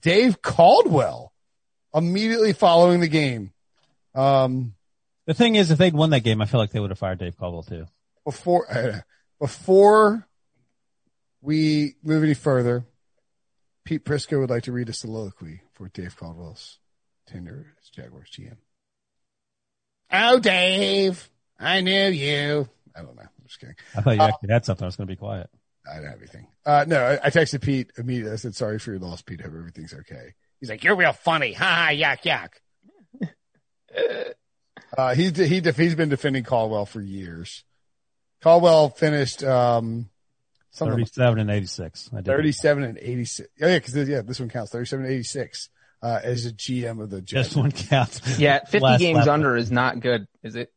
[0.00, 1.32] Dave Caldwell
[1.94, 3.52] immediately following the game.
[4.14, 4.74] Um,
[5.26, 7.18] The thing is, if they'd won that game, I feel like they would have fired
[7.18, 7.86] Dave Caldwell too.
[8.24, 9.00] before, uh,
[9.40, 10.26] before
[11.42, 12.84] we move any further,
[13.84, 16.78] Pete Prisco would like to read a soliloquy for Dave Caldwell's
[17.26, 18.56] tenure as Jaguars GM.
[20.10, 21.28] Oh, Dave,
[21.58, 22.68] I knew you.
[22.94, 23.22] I don't know.
[23.22, 23.76] I'm just kidding.
[23.96, 24.84] I thought you Uh, actually had something.
[24.84, 25.48] I was going to be quiet.
[25.90, 26.46] I don't have anything.
[26.64, 28.32] Uh, no, I, I texted Pete immediately.
[28.32, 29.40] I said, sorry for your loss, Pete.
[29.40, 30.34] Hope everything's okay.
[30.60, 31.52] He's like, you're real funny.
[31.52, 32.50] Ha ha, yuck, yuck.
[34.98, 37.64] uh, he, he, he's been defending Caldwell for years.
[38.42, 40.08] Caldwell finished, um,
[40.70, 42.10] something like 37 and 86.
[42.16, 43.48] I 37 and 86.
[43.62, 45.68] Oh, yeah, cause yeah, this one counts 37 and 86,
[46.02, 47.48] uh, as a GM of the Jets.
[47.48, 48.20] Just one count.
[48.38, 49.28] Yeah, 50 games lap.
[49.28, 50.72] under is not good, is it?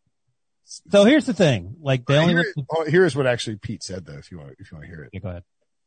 [0.69, 1.77] So here's the thing.
[1.81, 4.71] Like they only, Here- oh, here's what actually Pete said though, if you want, if
[4.71, 5.09] you want to hear it.
[5.13, 5.43] Yeah, go ahead.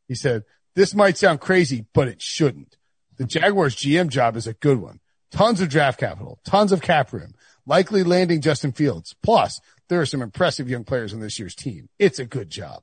[0.08, 0.42] He said,
[0.74, 2.76] this might sound crazy, but it shouldn't.
[3.16, 5.00] The Jaguars GM job is a good one.
[5.30, 9.14] Tons of draft capital, tons of cap room, likely landing Justin Fields.
[9.22, 11.88] Plus, there are some impressive young players on this year's team.
[11.98, 12.82] It's a good job.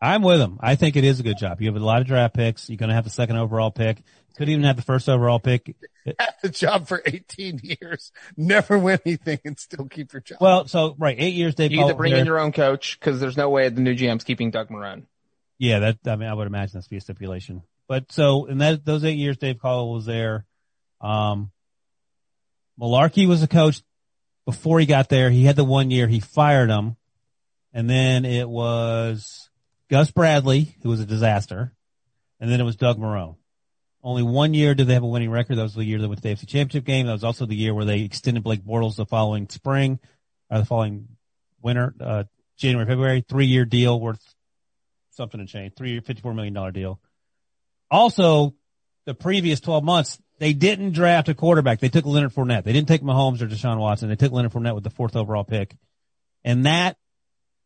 [0.00, 0.58] I'm with him.
[0.60, 1.60] I think it is a good job.
[1.60, 2.68] You have a lot of draft picks.
[2.70, 4.02] You're going to have the second overall pick.
[4.36, 5.76] Could even have the first overall pick.
[6.18, 10.38] Have the job for 18 years, never win anything and still keep your job.
[10.40, 11.54] Well, so right, eight years.
[11.54, 12.20] Dave You get to Caldwell bring there.
[12.20, 15.02] in your own coach because there's no way the new GM's keeping Doug Marrone.
[15.58, 17.62] Yeah, that I mean, I would imagine that's be a stipulation.
[17.86, 20.46] But so in that those eight years, Dave Caldwell was there.
[21.02, 21.50] Um,
[22.80, 23.82] Mularkey was a coach
[24.46, 25.28] before he got there.
[25.28, 26.06] He had the one year.
[26.08, 26.96] He fired him,
[27.74, 29.49] and then it was
[29.90, 31.72] Gus Bradley, who was a disaster,
[32.38, 33.36] and then it was Doug Marrone.
[34.02, 35.56] Only one year did they have a winning record.
[35.56, 37.06] That was the year they went to the AFC Championship game.
[37.06, 39.98] That was also the year where they extended Blake Bortles the following spring,
[40.48, 41.08] or the following
[41.60, 42.24] winter, uh,
[42.56, 44.22] January, February, three year deal worth
[45.10, 47.00] something and change, three year, $54 million deal.
[47.90, 48.54] Also,
[49.06, 51.80] the previous 12 months, they didn't draft a quarterback.
[51.80, 52.64] They took Leonard Fournette.
[52.64, 54.08] They didn't take Mahomes or Deshaun Watson.
[54.08, 55.76] They took Leonard Fournette with the fourth overall pick.
[56.44, 56.96] And that,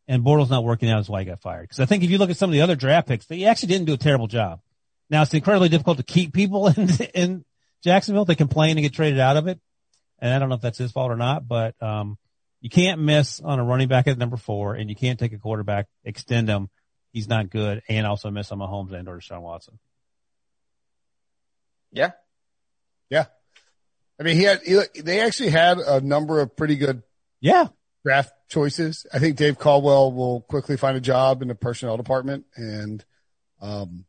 [0.09, 1.69] and Bortles not working out is why he got fired.
[1.69, 3.69] Cause I think if you look at some of the other draft picks, they actually
[3.69, 4.61] didn't do a terrible job.
[5.11, 7.45] Now it's incredibly difficult to keep people in, in
[7.83, 8.25] Jacksonville.
[8.25, 9.61] They complain and get traded out of it.
[10.19, 12.19] And I don't know if that's his fault or not, but, um,
[12.61, 15.39] you can't miss on a running back at number four and you can't take a
[15.39, 16.71] quarterback, extend him.
[17.13, 19.79] He's not good and also miss on Mahomes and or Deshaun Watson.
[21.93, 22.13] Yeah.
[23.11, 23.27] Yeah.
[24.19, 27.03] I mean, he had, he, they actually had a number of pretty good
[27.41, 27.69] Yeah.
[28.05, 29.07] draft choices.
[29.13, 33.05] I think Dave Caldwell will quickly find a job in the personnel department and,
[33.61, 34.05] um,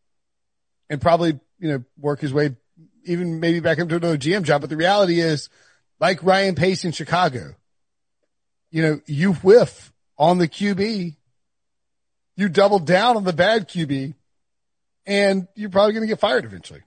[0.88, 2.56] and probably, you know, work his way
[3.06, 4.62] even maybe back into another GM job.
[4.62, 5.50] But the reality is
[6.00, 7.56] like Ryan Pace in Chicago,
[8.70, 11.16] you know, you whiff on the QB,
[12.36, 14.14] you double down on the bad QB
[15.08, 16.82] and you're probably going to get fired eventually.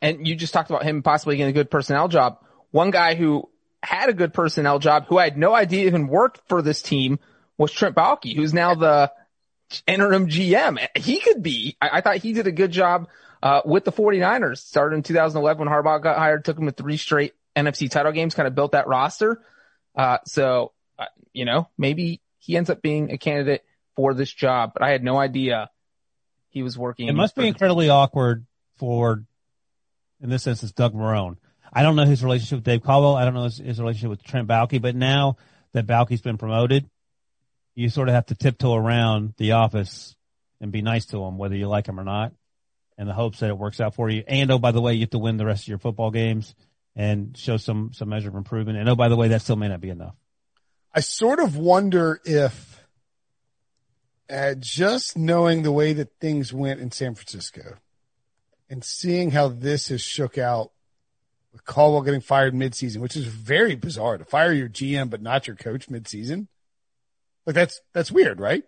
[0.00, 2.38] And you just talked about him possibly getting a good personnel job.
[2.70, 3.48] One guy who
[3.86, 7.18] had a good personnel job, who I had no idea even worked for this team,
[7.56, 9.12] was Trent Baalke, who's now the
[9.86, 10.84] interim GM.
[10.96, 11.76] He could be.
[11.80, 13.08] I, I thought he did a good job
[13.42, 14.58] uh, with the 49ers.
[14.58, 18.34] Started in 2011 when Harbaugh got hired, took him to three straight NFC title games,
[18.34, 19.40] kind of built that roster.
[19.94, 23.64] Uh, so, uh, you know, maybe he ends up being a candidate
[23.94, 25.70] for this job, but I had no idea
[26.50, 27.08] he was working.
[27.08, 29.24] It must be incredibly awkward for,
[30.20, 31.36] in this instance, Doug Marrone.
[31.76, 33.16] I don't know his relationship with Dave Caldwell.
[33.16, 35.36] I don't know his, his relationship with Trent Baalke, but now
[35.74, 36.88] that Baalke's been promoted,
[37.74, 40.16] you sort of have to tiptoe around the office
[40.58, 42.32] and be nice to him, whether you like him or not,
[42.96, 44.24] in the hopes that it works out for you.
[44.26, 46.54] And oh, by the way, you have to win the rest of your football games
[46.94, 48.78] and show some, some measure of improvement.
[48.78, 50.14] And oh, by the way, that still may not be enough.
[50.94, 52.86] I sort of wonder if
[54.30, 57.76] uh, just knowing the way that things went in San Francisco
[58.70, 60.72] and seeing how this has shook out
[61.56, 65.46] with Caldwell getting fired midseason, which is very bizarre to fire your GM but not
[65.46, 66.48] your coach midseason.
[67.46, 68.62] Like that's that's weird, right?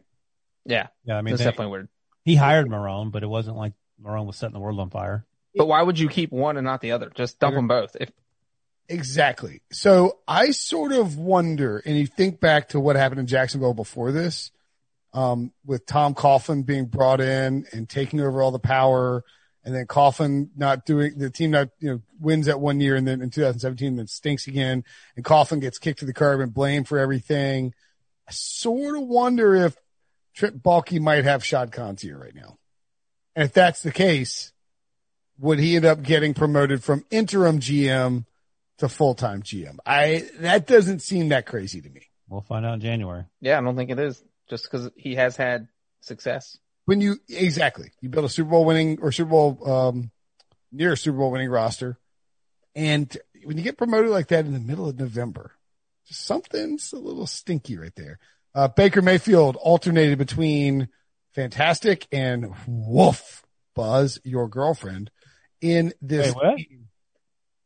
[0.65, 1.89] Yeah, Yeah, I mean, that's they- definitely weird.
[2.25, 5.27] he hired Marrone, but it wasn't like Marrone was setting the world on fire.
[5.55, 7.11] But why would you keep one and not the other?
[7.15, 7.97] Just dump them both.
[8.01, 8.11] If
[8.89, 9.61] Exactly.
[9.73, 14.13] So I sort of wonder, and you think back to what happened in Jacksonville before
[14.13, 14.51] this,
[15.13, 19.25] um, with Tom Coughlin being brought in and taking over all the power,
[19.65, 23.07] and then Coughlin not doing the team not you know wins that one year, and
[23.07, 24.85] then in 2017 then stinks again,
[25.17, 27.75] and Coughlin gets kicked to the curb and blamed for everything.
[28.29, 29.77] I sort of wonder if
[30.35, 32.59] Trent Baalke might have Shad Khan's here right now,
[33.35, 34.53] and if that's the case,
[35.39, 38.25] would he end up getting promoted from interim GM?
[38.79, 39.77] to full time GM.
[39.85, 42.03] I that doesn't seem that crazy to me.
[42.29, 43.25] We'll find out in January.
[43.41, 44.23] yeah, I don't think it is.
[44.49, 45.69] Just because he has had
[46.01, 46.59] success.
[46.89, 50.11] When you exactly you build a Super Bowl winning or Super Bowl um,
[50.73, 51.99] near a Super Bowl winning roster,
[52.75, 53.15] and
[53.45, 55.53] when you get promoted like that in the middle of November,
[56.07, 58.19] something's a little stinky right there.
[58.55, 60.89] Uh, Baker Mayfield alternated between
[61.35, 65.11] fantastic and woof Buzz, your girlfriend,
[65.61, 66.29] in this.
[66.29, 66.59] Wait, what?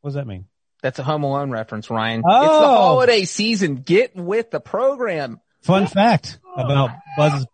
[0.00, 0.46] What does that mean?
[0.82, 2.24] That's a Home Alone reference, Ryan.
[2.28, 2.42] Oh.
[2.42, 3.76] It's the holiday season.
[3.76, 5.40] Get with the program.
[5.62, 7.46] Fun fact about Buzz's.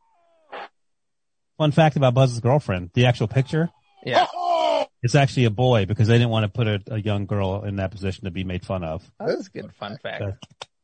[1.58, 2.90] Fun fact about Buzz's girlfriend.
[2.94, 3.70] The actual picture.
[4.04, 4.26] Yeah.
[5.00, 7.76] It's actually a boy because they didn't want to put a, a young girl in
[7.76, 9.08] that position to be made fun of.
[9.20, 10.24] That's a good fun fact.
[10.24, 10.32] So,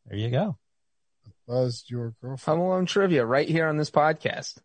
[0.07, 0.57] there you go.
[1.49, 2.61] Buzz, your girlfriend.
[2.61, 4.59] Home Alone trivia right here on this podcast.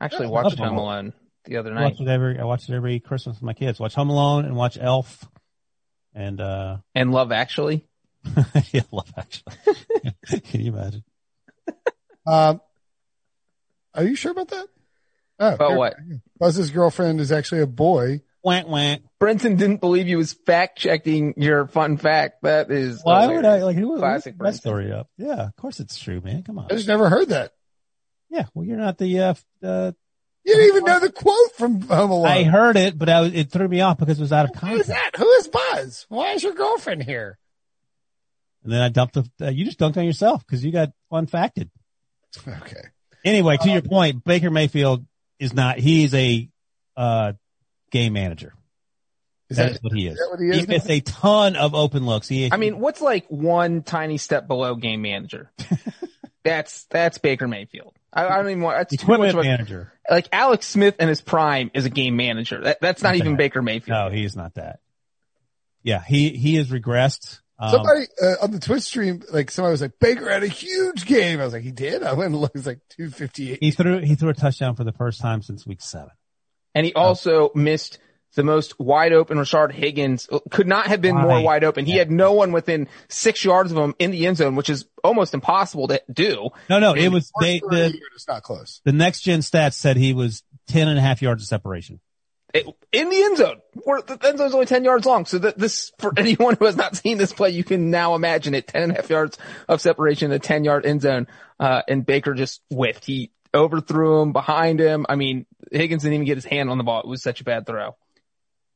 [0.00, 1.12] I actually Yeah, watched love Home Home Alone
[1.44, 2.40] the other I night watch it every.
[2.40, 3.78] I watch it every Christmas with my kids.
[3.78, 5.24] Watch Home Alone and watch Elf.
[6.12, 7.86] And uh and Love Actually.
[8.72, 9.54] yeah, love actually.
[10.46, 11.04] Can you imagine?
[12.26, 12.60] Um,
[13.94, 14.66] are you sure about that?
[15.42, 15.96] Oh, About what?
[16.38, 18.20] Buzz's girlfriend is actually a boy.
[18.44, 19.02] Wank wank.
[19.18, 22.42] Brenton didn't believe you was fact checking your fun fact.
[22.42, 23.64] That is Why would I hilarious.
[23.64, 24.60] like who would Classic that Brenton.
[24.60, 25.08] story up?
[25.16, 26.42] Yeah, of course it's true, man.
[26.42, 26.66] Come on.
[26.70, 27.52] I just never heard that.
[28.30, 29.92] Yeah, well you're not the uh, uh
[30.44, 32.26] You didn't even know the quote from Home Alone.
[32.28, 34.52] I heard it, but I was, it threw me off because it was out of
[34.54, 34.74] context.
[34.74, 35.10] Who is that?
[35.16, 36.06] Who is Buzz?
[36.08, 37.38] Why is your girlfriend here?
[38.62, 41.26] And then I dumped the, uh, you just dunked on yourself because you got fun
[41.26, 41.70] facted.
[42.46, 42.82] Okay.
[43.24, 45.04] Anyway, to your point, Baker Mayfield
[45.40, 46.48] is not, he's a,
[46.96, 47.32] uh,
[47.90, 48.54] game manager.
[49.48, 50.16] Is That is what he is.
[50.16, 50.74] that what he is now?
[50.74, 52.28] missed a ton of open looks.
[52.28, 55.50] He, I mean, what's like one tiny step below game manager?
[56.44, 57.94] that's that's Baker Mayfield.
[58.12, 59.92] I, I don't even want, that's too much Equipment of a, manager.
[60.08, 62.60] like Alex Smith in his prime is a game manager.
[62.62, 63.36] That, that's not even Okay.
[63.38, 63.88] Baker Mayfield.
[63.98, 64.78] No, he is not that.
[65.82, 67.40] Yeah, he, he has regressed.
[67.60, 71.04] Um, Somebody uh, on the Twitch stream, like somebody was like, Baker had a huge
[71.06, 71.40] game.
[71.40, 72.02] I was like, he did.
[72.02, 72.54] I went and looked.
[72.56, 73.58] It was like two fifty eight.
[73.60, 76.10] he threw, he threw a touchdown for the first time since week seven.
[76.74, 77.98] And he also missed
[78.36, 81.84] the most wide open Rashard Higgins could not have been more wide open.
[81.84, 81.98] He Yeah.
[81.98, 85.34] had no one within six yards of him in the end zone, which is almost
[85.34, 86.50] impossible to do.
[86.68, 88.80] No, no, it was, they, the, It's not close.
[88.84, 91.98] the next gen stats said he was 10 and a half yards of separation.
[92.52, 95.24] It- in the end zone, where the end zone is only 10 yards long.
[95.26, 98.54] So that this, for anyone who has not seen this play, you can now imagine
[98.54, 99.38] it 10 and a half yards
[99.68, 101.26] of separation a 10 yard end zone.
[101.58, 103.04] Uh, and Baker just whiffed.
[103.04, 105.06] He overthrew him behind him.
[105.08, 107.00] I mean, Higgins didn't even get his hand on the ball.
[107.00, 107.96] It was such a bad throw.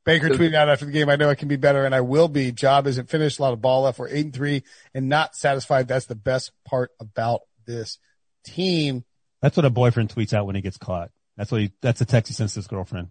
[0.05, 2.03] Baker So- tweeted out after the game, I know I can be better and I
[2.03, 2.53] will be.
[2.53, 3.39] Job isn't finished.
[3.39, 3.99] A lot of ball left.
[3.99, 4.63] We're eight and three
[4.93, 5.89] and not satisfied.
[5.89, 7.99] That's the best part about this
[8.45, 9.05] team.
[9.41, 11.11] That's what a boyfriend tweets out when he gets caught.
[11.37, 13.09] That's what he, that's a text he sends to his girlfriend.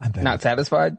[0.00, 0.24] I'm better.
[0.24, 0.96] Not satisfied.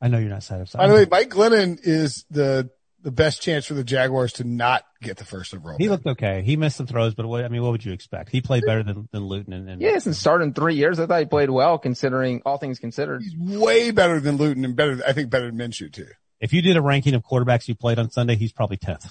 [0.00, 0.78] I know you're not satisfied.
[0.78, 2.70] By the way, Mike Glennon is the,
[3.02, 5.78] the best chance for the Jaguars to not get the first overall.
[5.78, 5.90] he pick.
[5.90, 6.42] looked okay.
[6.42, 8.30] He missed some throws, but what, I mean, what would you expect?
[8.30, 11.00] He played better than, than Luton and, and Yeah, he hasn't started in three years.
[11.00, 13.22] I thought he played well considering all things considered.
[13.22, 16.08] He's way better than Luton and better, I think better than Minshew too.
[16.40, 19.08] if you did a ranking of quarterbacks you played on Sunday, he's probably 10th.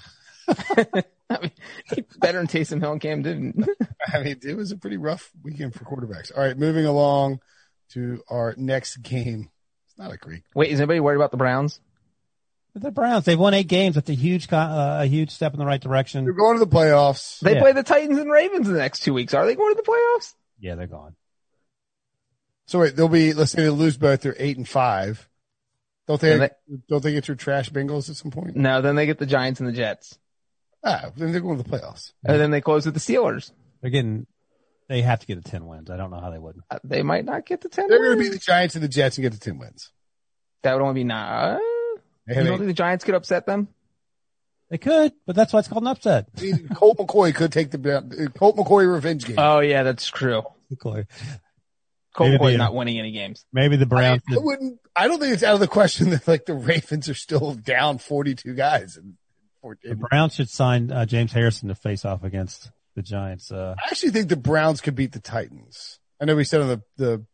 [1.28, 1.52] I mean,
[2.20, 3.66] better than Taysom Hill and Cam Newton.
[4.14, 6.32] I mean, it was a pretty rough weekend for quarterbacks.
[6.36, 7.40] All right, moving along
[7.90, 9.50] to our next game.
[9.88, 10.44] It's not a great.
[10.54, 11.80] Wait, is anybody worried about the Browns?
[12.74, 13.96] The Browns, they've won eight games.
[13.96, 16.26] That's a huge, uh, a huge step in the right direction.
[16.26, 17.40] They're going to the playoffs.
[17.40, 17.62] They Yeah.
[17.62, 19.34] play the Titans and Ravens in the next two weeks.
[19.34, 20.34] Are they going to the playoffs?
[20.60, 21.16] Yeah, they're gone.
[22.68, 23.34] So wait, they'll be.
[23.34, 24.22] Let's say they lose both.
[24.22, 25.30] They're eight and five.
[26.08, 26.34] Don't they?
[26.34, 26.52] And
[26.90, 28.56] don't they get through trash Bengals at some point?
[28.56, 30.18] No, then they get the Giants and the Jets.
[30.84, 32.12] Ah, then they're going to the playoffs.
[32.24, 33.52] And then they close with the Steelers.
[33.82, 34.28] They're getting,
[34.88, 35.90] they have to get the 10 wins.
[35.90, 36.58] I don't know how they would.
[36.70, 38.30] Uh, They might not get the 10 They're going to wins.
[38.30, 39.92] beat the Giants and the Jets and get the ten wins.
[40.64, 41.60] That would only be nine.
[42.28, 43.68] They You don't think the Giants could upset them?
[44.70, 46.28] They could, but that's why it's called an upset.
[46.74, 49.36] Colt McCoy could take the Colt McCoy revenge game.
[49.38, 50.42] Oh yeah, that's true.
[50.74, 51.06] McCoy.
[52.16, 53.46] Colt Maybe McCoy's the- not winning any games.
[53.54, 54.22] Maybe the I, Browns.
[54.32, 54.80] I wouldn't.
[54.96, 58.00] I don't think it's out of the question that like the Ravens are still down
[58.00, 58.98] forty-two guys.
[58.98, 59.14] And,
[59.84, 63.52] the Browns should sign uh, James Harrison to face off against the Giants.
[63.52, 66.00] Uh, I actually think the Browns could beat the Titans.
[66.20, 67.26] I know we said on the the.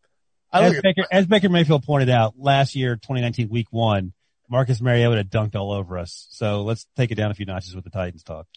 [0.51, 4.11] I as Baker, as Baker Mayfield pointed out last year, 2019 week one,
[4.49, 6.27] Marcus Mariota dunked all over us.
[6.31, 8.47] So let's take it down a few notches with the Titans talk.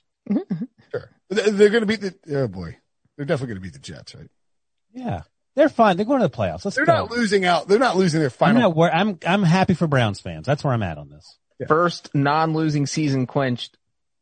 [0.91, 1.11] sure.
[1.31, 2.15] They're, they're going to beat the.
[2.37, 2.79] Oh boy,
[3.17, 4.29] they're definitely going to beat the Jets, right?
[4.93, 5.23] Yeah,
[5.55, 5.97] they're fine.
[5.97, 6.65] They're going to the playoffs.
[6.65, 6.95] Let's They're go.
[6.95, 7.69] not losing out.
[7.69, 8.75] They're not losing their I'm final.
[8.75, 10.47] not I'm I'm happy for Browns fans.
[10.47, 11.39] That's where I'm at on this.
[11.61, 11.67] Yeah.
[11.69, 13.77] First non-losing season clinched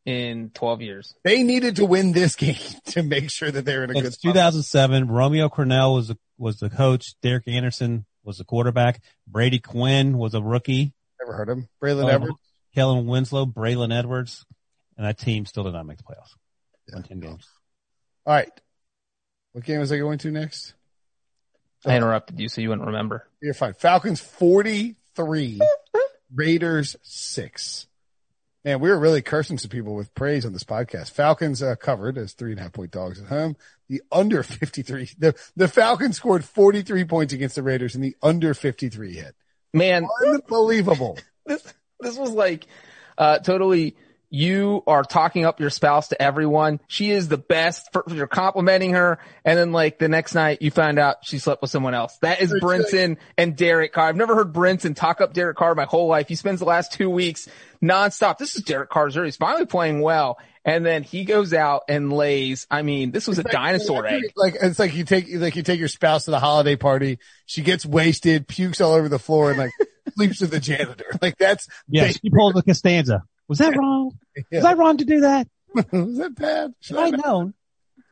[0.04, 1.14] in 12 years.
[1.24, 4.32] They needed to win this game to make sure that they're in a good spot.
[4.34, 5.08] 2007.
[5.08, 7.14] Romeo Crennel was the, was the coach.
[7.22, 9.00] Derek Anderson was the quarterback.
[9.26, 10.92] Brady Quinn was a rookie.
[11.20, 11.68] Never heard him.
[11.82, 12.36] Braylon Oh, Edwards.
[12.74, 14.44] Kellen Winslow, Braylon Edwards,
[14.96, 16.34] and that team still did not make the playoffs.
[16.92, 17.46] Won 10 games.
[18.26, 18.50] All right.
[19.52, 20.74] What game was I going to next?
[21.84, 23.28] I interrupted you so you wouldn't remember.
[23.42, 23.74] You're fine.
[23.74, 25.60] Falcons 43,
[26.32, 27.86] Raiders 6.
[28.64, 31.10] Man, we were really cursing some people with praise on this podcast.
[31.10, 33.56] Falcons uh, covered as three and a half point dogs at home.
[33.88, 38.54] The under 53, the, the Falcons scored 43 points against the Raiders and the under
[38.54, 39.34] 53 hit.
[39.74, 41.18] Man, Unbelievable.
[41.46, 41.62] this
[41.98, 42.66] this was like
[43.18, 43.96] uh totally
[44.32, 46.80] you are talking up your spouse to everyone.
[46.88, 47.92] She is the best.
[47.92, 51.60] For, you're complimenting her, and then like the next night you find out she slept
[51.60, 52.16] with someone else.
[52.22, 54.08] That is Brinson and Derek Carr.
[54.08, 56.28] I've never heard Brinson talk up Derek Carr my whole life.
[56.28, 57.46] He spends the last two weeks
[57.82, 58.38] nonstop.
[58.38, 59.26] This is Derek Carr's year.
[59.26, 62.66] He's finally playing well, and then he goes out and lays.
[62.70, 64.22] I mean, this was a dinosaur egg.
[64.34, 67.18] Like it's like you take like you take your spouse to the holiday party.
[67.44, 69.72] She gets wasted, pukes all over the floor, and like
[70.14, 71.04] sleeps with the janitor.
[71.20, 73.24] Like that's Yeah, she pulled the Costanza.
[73.52, 74.18] Was that wrong?
[74.36, 74.42] Yeah.
[74.58, 75.48] Was I wrong to do that?
[75.92, 76.74] was that bad?
[76.80, 77.54] Should Should I known?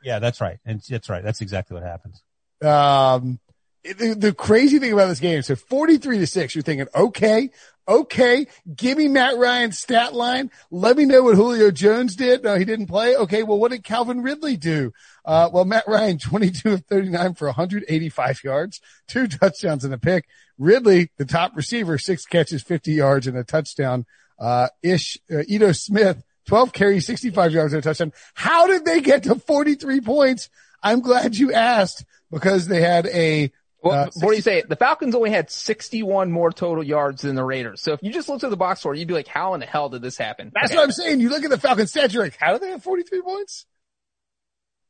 [0.02, 0.58] Yeah, that's right.
[0.64, 1.22] And that's right.
[1.22, 2.22] That's exactly what happens.
[2.62, 3.38] Um,
[3.84, 7.50] the, the crazy thing about this game, so 43 to 6, you're thinking, okay,
[7.88, 10.50] okay, give me Matt Ryan's stat line.
[10.70, 12.44] Let me know what Julio Jones did.
[12.44, 13.16] No, he didn't play.
[13.16, 14.92] Okay, well, what did Calvin Ridley do?
[15.24, 20.26] Uh, well, Matt Ryan, 22 of 39 for 185 yards, two touchdowns and a pick.
[20.58, 24.06] Ridley, the top receiver, six catches, 50 yards and a touchdown.
[24.40, 28.12] Uh, Ish, uh, Ito Smith, 12 carries, 65 yards and a touchdown.
[28.34, 30.48] How did they get to 43 points?
[30.82, 35.14] I'm glad you asked because they had a, Well, Uh, before you say the Falcons
[35.14, 37.82] only had 61 more total yards than the Raiders.
[37.82, 39.66] So if you just looked at the box score, you'd be like, how in the
[39.66, 40.50] hell did this happen?
[40.54, 40.76] that's Okay.
[40.76, 41.20] what I'm saying.
[41.20, 43.66] You look at the Falcons stats, you're like, how do they have 43 points?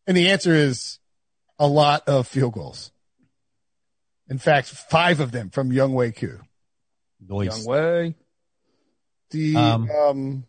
[0.07, 0.99] And the answer is
[1.59, 2.91] a lot of field goals.
[4.29, 6.39] In fact, five of them from Younghoe Koo.
[7.29, 7.59] Noise.
[7.59, 8.15] Young way.
[9.31, 10.45] The Um, um,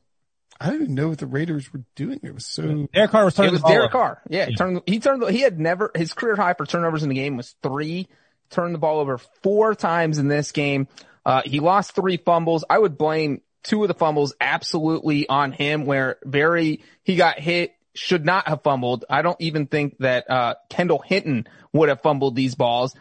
[0.60, 2.20] I don't even know what the Raiders were doing.
[2.24, 4.04] It was so Derek Carr was turning It was the ball Derek over.
[4.04, 4.22] Carr.
[4.30, 4.58] Yeah, he Yeah.
[4.58, 4.82] turned.
[4.86, 5.30] He turned.
[5.30, 8.08] He had never his career high for turnovers in the game was three.
[8.52, 10.88] Turned the ball over four times in this game.
[11.26, 12.64] Uh, he lost three fumbles.
[12.70, 15.86] I would blame two of the fumbles absolutely on him.
[15.86, 19.06] Where very he got hit, should not have fumbled.
[19.10, 22.96] I don't even think that uh, Kendall Hinton would have fumbled these balls.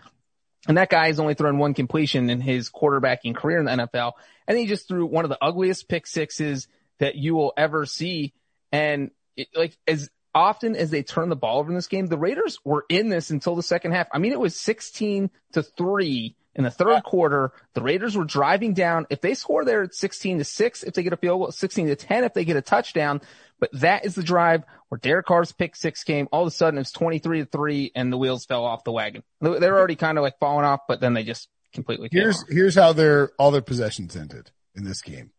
[0.69, 4.13] And that guy has only thrown one completion in his quarterbacking career in the NFL.
[4.47, 8.35] And he just threw one of the ugliest pick sixes that you will ever see.
[8.71, 12.19] And it, like as often as they turn the ball over in this game, the
[12.19, 14.09] Raiders were in this until the second half.
[14.13, 17.53] I mean, it was 16 to three in the third quarter.
[17.75, 19.07] The Raiders were driving down.
[19.09, 20.83] If they score there, it's 16 to six.
[20.83, 22.25] If they get a field goal, 16 to 10.
[22.25, 23.23] If they get a touchdown,
[23.61, 26.29] but that is the drive where Derek Carr's pick six came.
[26.33, 29.23] All of a sudden it's 23 to three and the wheels fell off the wagon.
[29.41, 32.23] They they were already kind of like falling off, but then they just completely came
[32.23, 32.49] here's off.
[32.49, 35.31] here's how their all their possessions ended in this game,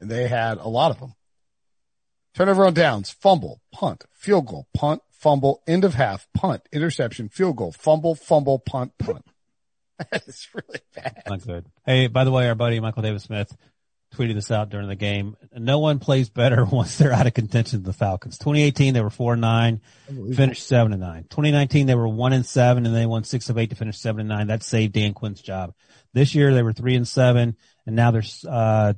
[0.00, 1.14] and they had a lot of them.
[2.34, 7.56] Turnover on downs, fumble, punt, field goal, punt, fumble, end of half, punt, interception, field
[7.56, 9.24] goal, fumble, fumble, punt, punt.
[10.10, 11.22] that is really bad.
[11.26, 11.66] Not good.
[11.86, 13.56] Hey, by the way, our buddy Michael David Smith
[14.16, 15.36] tweeted this out during the game.
[15.52, 18.38] No one plays better once they're out of contention than the Falcons.
[18.38, 19.80] 2018, they were four and nine,
[20.34, 21.24] finished seven and nine.
[21.24, 24.20] 2019, they were one and seven and they won six of eight to finish seven
[24.20, 24.46] and nine.
[24.48, 25.74] That saved Dan Quinn's job.
[26.12, 27.56] This year they were three and seven
[27.86, 28.94] and now they're, uh,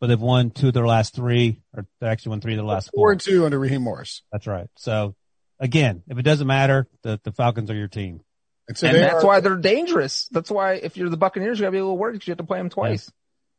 [0.00, 2.66] but they've won two of their last three, or they actually won three of their
[2.66, 3.12] last Four four.
[3.12, 4.22] and two under Raheem Morris.
[4.32, 4.68] That's right.
[4.76, 5.14] So
[5.58, 8.20] again, if it doesn't matter, the, the Falcons are your team.
[8.68, 10.28] And so and that's are, why they're dangerous.
[10.30, 12.38] That's why if you're the Buccaneers, you gotta be a little worried because you have
[12.38, 13.10] to play them twice.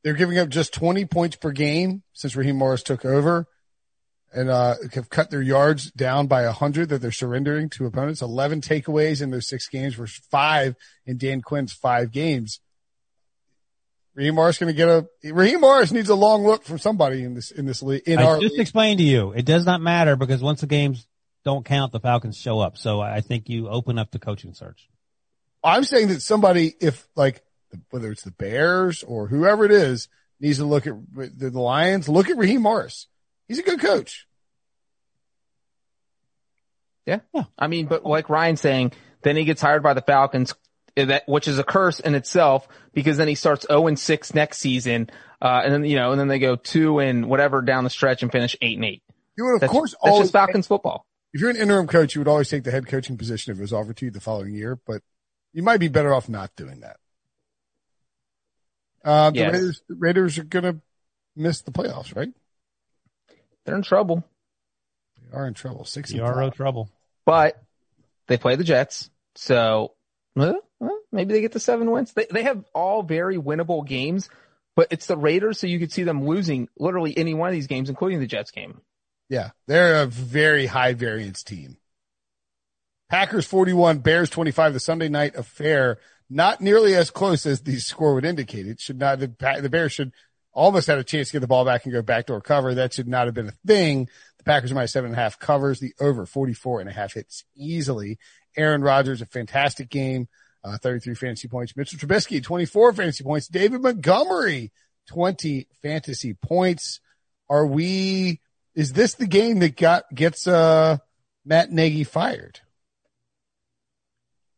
[0.05, 3.47] They're giving up just 20 points per game since Raheem Morris took over
[4.31, 8.21] and, uh, have cut their yards down by hundred that they're surrendering to opponents.
[8.21, 10.75] 11 takeaways in those six games versus five
[11.07, 12.59] in Dan Quinn's five games.
[14.13, 17.33] Raheem Morris going to get a, Raheem Morris needs a long look from somebody in
[17.33, 18.61] this, in this league, in I just league.
[18.61, 21.07] explained to you, it does not matter because once the games
[21.43, 22.77] don't count, the Falcons show up.
[22.77, 24.87] So I think you open up the coaching search.
[25.63, 27.41] I'm saying that somebody, if like,
[27.89, 30.07] whether it's the Bears or whoever it is,
[30.39, 33.07] needs to look at the, the Lions, look at Raheem Morris.
[33.47, 34.27] He's a good coach.
[37.05, 37.19] Yeah.
[37.33, 37.43] Yeah.
[37.57, 40.55] I mean, but like Ryan's saying, then he gets hired by the Falcons,
[40.97, 44.33] eh, that, which is a curse in itself because then he starts 0 and 6
[44.33, 45.09] next season.
[45.41, 48.23] Uh, and then, you know, and then they go two and whatever down the stretch
[48.23, 49.03] and finish eight and eight.
[49.37, 51.05] You would, of That's, course, that's always just Falcons football.
[51.33, 53.61] if you're an interim coach, you would always take the head coaching position if it
[53.61, 55.01] was offered to you the following year, but
[55.53, 56.97] you might be better off not doing that.
[59.05, 59.53] Uh, the Yes.
[59.53, 60.81] Raiders, the Raiders are going to
[61.35, 62.29] miss the playoffs, right?
[63.65, 64.23] They're in trouble,
[65.21, 65.85] They are in trouble.
[65.85, 66.53] Six and CRO five.
[66.55, 66.89] trouble.
[67.25, 67.61] but
[68.27, 69.09] they play the Jets.
[69.35, 69.93] So
[70.35, 72.13] maybe they get the seven wins.
[72.13, 74.29] They, they have all very winnable games,
[74.75, 75.59] but it's the Raiders.
[75.59, 78.51] So you could see them losing literally any one of these games, including the Jets
[78.51, 78.81] game.
[79.29, 79.51] Yeah.
[79.67, 81.77] They're a very high variance team.
[83.09, 85.99] Packers 41, Bears 25, the Sunday night affair.
[86.29, 88.67] Not nearly as close as the score would indicate.
[88.67, 90.11] It should not, the, Pa- the Bears should
[90.53, 92.73] almost had a chance to get the ball back and go backdoor cover.
[92.73, 94.09] That should not have been a thing.
[94.37, 95.79] The Packers are minus seven and a half covers.
[95.79, 98.17] The over 44 and a half hits easily.
[98.57, 100.27] Aaron Rodgers, a fantastic game.
[100.63, 101.75] Uh, 33 fantasy points.
[101.77, 103.47] Mitchell Trubisky, 24 fantasy points.
[103.47, 104.71] David Montgomery,
[105.09, 107.01] 20 fantasy points.
[107.49, 108.41] Are we,
[108.73, 110.97] is this the game that got, gets, uh,
[111.45, 112.61] Matt Nagy fired?
[112.61, 112.67] I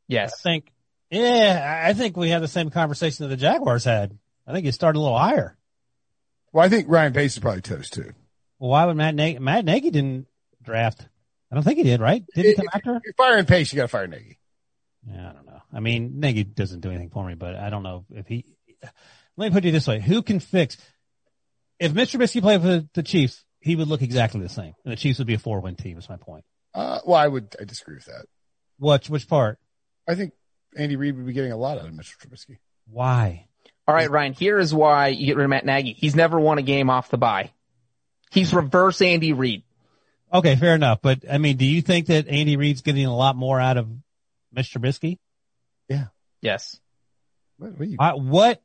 [0.07, 0.41] Yes.
[0.41, 0.71] think,
[1.09, 4.17] yeah, I think we had the same conversation that the Jaguars had.
[4.45, 5.57] I think it started a little higher.
[6.53, 8.13] Well, I think Ryan Pace is probably toast too.
[8.59, 10.27] Well, why would Matt Nagy, Matt Nagy didn't
[10.63, 11.07] draft?
[11.51, 12.23] I don't think he did, right?
[12.35, 12.95] Did he come after?
[12.97, 14.39] If you're firing Pace, you got to fire Nagy.
[15.07, 15.61] Yeah, I don't know.
[15.73, 18.45] I mean, Nagy doesn't do anything for me, but I don't know if he.
[19.37, 20.77] Let me put it this way: Who can fix?
[21.79, 22.17] If Mr.
[22.17, 25.27] Trubisky played for the Chiefs, he would look exactly the same, and the Chiefs would
[25.27, 25.97] be a four-win team.
[25.97, 26.43] Is my point.
[26.73, 28.25] Uh, well, I would, I disagree with that.
[28.79, 29.59] Which which part?
[30.07, 30.33] I think
[30.75, 32.17] Andy Reid would be getting a lot out of Mr.
[32.17, 32.57] Trubisky.
[32.89, 33.47] Why?
[33.87, 35.93] All right, Ryan, here is why you get rid of Matt Nagy.
[35.93, 37.51] He's never won a game off the bye.
[38.31, 39.63] He's reverse Andy Reid.
[40.33, 40.99] Okay, fair enough.
[41.01, 43.87] But I mean, do you think that Andy Reid's getting a lot more out of
[44.55, 44.79] Mr.
[44.79, 45.19] Trubisky?
[45.87, 46.07] Yeah.
[46.41, 46.79] Yes.
[47.57, 48.61] What, what you, I, what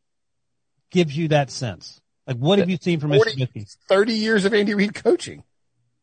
[0.91, 2.01] gives you that sense?
[2.27, 3.25] Like, what have you seen from Mr.
[3.25, 3.77] 40 Trubisky?
[3.89, 5.45] 30 years of Andy Reid coaching.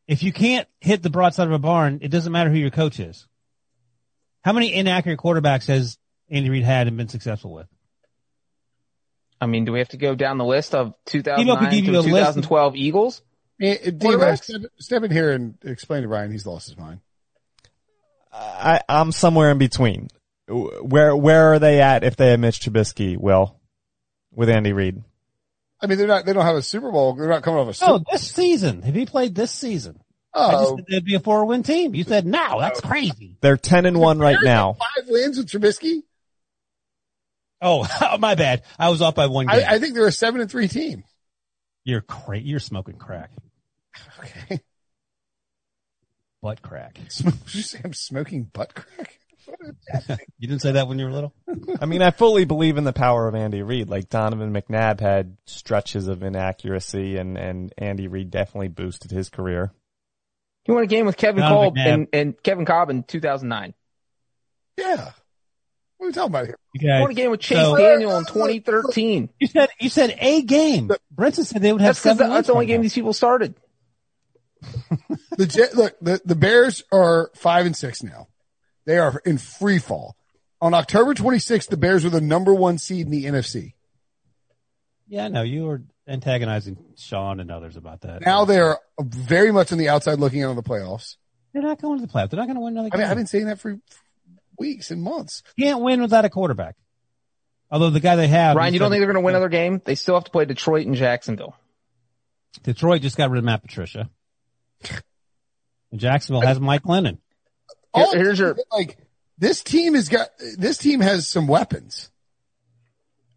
[0.08, 3.00] If you can't hit the broadside of a barn, it doesn't matter who your coach
[3.00, 3.28] is.
[4.42, 5.98] How many inaccurate quarterbacks has
[6.30, 7.68] Andy Reid had and been successful with?
[9.42, 11.92] I mean, do we have to go down the list of Emo 2009 to you
[11.92, 13.22] a list 2012 Eagles?
[13.62, 16.32] Eh, eh, step, step in here and explain to Ryan.
[16.32, 17.00] He's lost his mind.
[18.32, 20.10] I, I'm somewhere in between.
[20.48, 23.18] Where where are they at if they have Mitch Trubisky?
[23.18, 23.60] Will
[24.34, 25.04] with Andy Reid?
[25.82, 26.26] I mean, they're not.
[26.26, 27.14] They don't have a Super Bowl.
[27.14, 27.92] They're not coming off a Super.
[27.92, 28.82] Oh, this season.
[28.82, 30.02] Have he played this season?
[30.34, 31.96] I just Oh, said they'd be a four win team.
[31.96, 32.60] You said no.
[32.60, 32.88] That's oh.
[32.88, 33.38] crazy.
[33.42, 34.74] They're ten and one right now.
[34.74, 36.04] Five wins with Trubisky.
[37.62, 37.88] Oh,
[38.20, 38.64] my bad.
[38.78, 39.56] I was off by one game.
[39.68, 41.04] I, I think they're a seven and three team.
[41.84, 43.32] you're cra- You're smoking crack.
[44.20, 44.62] Okay.
[46.42, 46.94] Butt crack.
[47.18, 49.16] Did you say I'm smoking butt crack?
[50.38, 51.34] You didn't say that when you were little?
[51.82, 53.90] I mean, I fully believe in the power of Andy Reid.
[53.90, 59.72] Like Donovan McNabb had stretches of inaccuracy, and and Andy Reid definitely boosted his career.
[60.70, 63.74] He won a game with Kevin Donovan Kolb and, and Kevin Kolb in 2009.
[64.78, 64.96] Yeah.
[65.98, 66.60] What are we talking about here?
[66.76, 69.30] He won a game with Chase So- Daniel in 2013.
[69.40, 70.92] You said you said a game.
[71.16, 72.32] Brinson said they would have That's because seven.
[72.32, 73.56] that's the only game these people started.
[75.38, 78.28] The Jet, look, the, the Bears are five and six now.
[78.86, 80.18] They are in free fall.
[80.62, 83.74] On October 26th, the Bears were the number one seed in the NFC.
[85.08, 88.22] Yeah, no, you were antagonizing Sean and others about that.
[88.26, 91.16] Now they are very much on the outside looking in on the playoffs.
[91.54, 92.32] they're not going to the playoffs.
[92.32, 93.00] They're not going to win another I game.
[93.02, 93.80] mean, I've been saying that for
[94.58, 95.44] weeks and months.
[95.60, 96.76] can't win without a quarterback.
[97.72, 99.80] Although the guy they have, Ryan, you don't think they're going to win another game?
[99.86, 101.56] They still have to play Detroit and Jacksonville.
[102.64, 104.10] Detroit just got rid of Matt Patricia.
[105.92, 107.18] And Jacksonville has Mike Glennon.
[107.96, 108.98] Here- here's your- like
[109.40, 112.12] this team has got this team has some weapons.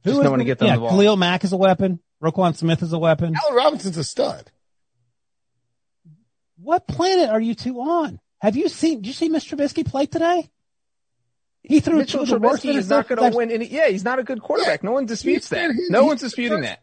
[0.04, 0.90] Just is no one to get them yeah, the ball.
[0.90, 2.00] Khalil Mack is a weapon.
[2.22, 3.34] Roquan Smith is a weapon.
[3.42, 4.50] Allen Robinson's a stud.
[6.56, 8.20] What planet are you two on?
[8.40, 8.98] Have you seen?
[8.98, 9.56] Did you see Mr.
[9.56, 10.48] Trubisky play today?
[11.62, 13.66] He threw Mitchell two of the worst Trubisky is not going to win any.
[13.66, 14.82] Yeah, he's not a good quarterback.
[14.82, 15.74] No one disputes He's- that.
[15.74, 16.80] he's- No he's one's disputing that.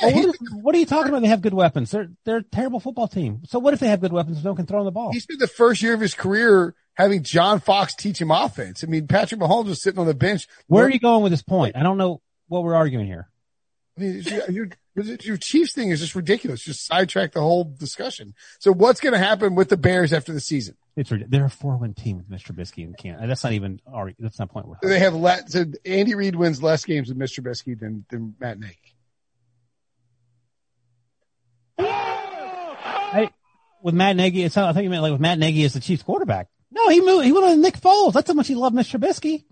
[0.00, 1.20] Yeah, Well, what, is- what are you talking about?
[1.22, 1.90] They have good weapons.
[1.90, 3.42] They're they're a terrible football team.
[3.46, 4.42] So what if they have good weapons?
[4.42, 5.12] No one can throw the ball.
[5.12, 8.82] he spent the first year of his career having John Fox teach him offense.
[8.82, 10.46] I mean, Patrick Mahomes was sitting on the bench.
[10.66, 11.76] Where are you going with this point?
[11.76, 13.28] I don't know what we're arguing here.
[13.96, 16.62] I mean, your, your, Chiefs thing is just ridiculous.
[16.62, 18.34] Just sidetrack the whole discussion.
[18.58, 20.76] So what's going to happen with the Bears after the season?
[20.96, 22.52] It's they're a four win team with Mr.
[22.52, 23.20] Trubisky and can't.
[23.26, 23.80] That's not even.
[23.86, 24.66] argu- That's not point.
[24.82, 27.40] They have let, so Andy Reid wins less games with Mr.
[27.40, 28.76] Trubisky than, than Matt Nagy.
[31.78, 33.30] I,
[33.82, 36.02] with Matt Nagy, it's, I think you meant like with Matt Nagy as the Chiefs
[36.02, 36.48] quarterback.
[36.70, 37.26] No, he moved.
[37.26, 38.14] He went on Nick Foles.
[38.14, 38.98] That's how much he loved Mr.
[38.98, 39.44] Trubisky.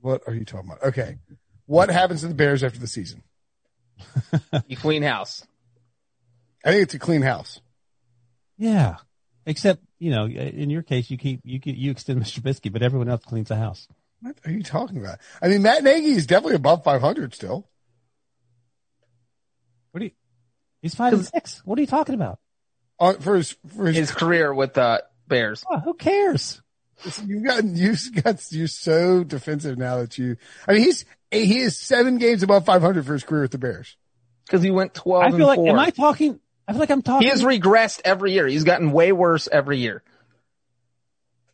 [0.00, 0.82] What are you talking about?
[0.82, 1.18] Okay.
[1.70, 3.22] What happens to the Bears after the season?
[4.66, 5.46] You clean house.
[6.64, 7.60] I think it's a clean house.
[8.58, 8.96] Yeah,
[9.46, 12.40] except you know, in your case, you keep you keep, you extend Mr.
[12.40, 13.86] Trubisky, but everyone else cleans the house.
[14.20, 15.20] What are you talking about?
[15.40, 17.68] I mean, Matt Nagy is definitely above 500 still.
[19.92, 20.12] What do you?
[20.82, 21.62] He's five and six.
[21.64, 22.40] What are you talking about?
[22.98, 25.62] Uh, for his, for his, His career with the Bears.
[25.70, 26.60] Oh, who cares?
[27.24, 30.36] you got, you got, you're so defensive now that you,
[30.68, 33.96] I mean, he's, he is seven games above 500 for his career with the Bears.
[34.46, 35.56] Because he went 12 I and feel like.
[35.56, 35.68] 4.
[35.68, 36.40] Am I talking?
[36.66, 37.26] I feel like I'm talking.
[37.26, 38.46] he has regressed every year.
[38.46, 40.02] He's gotten way worse every year.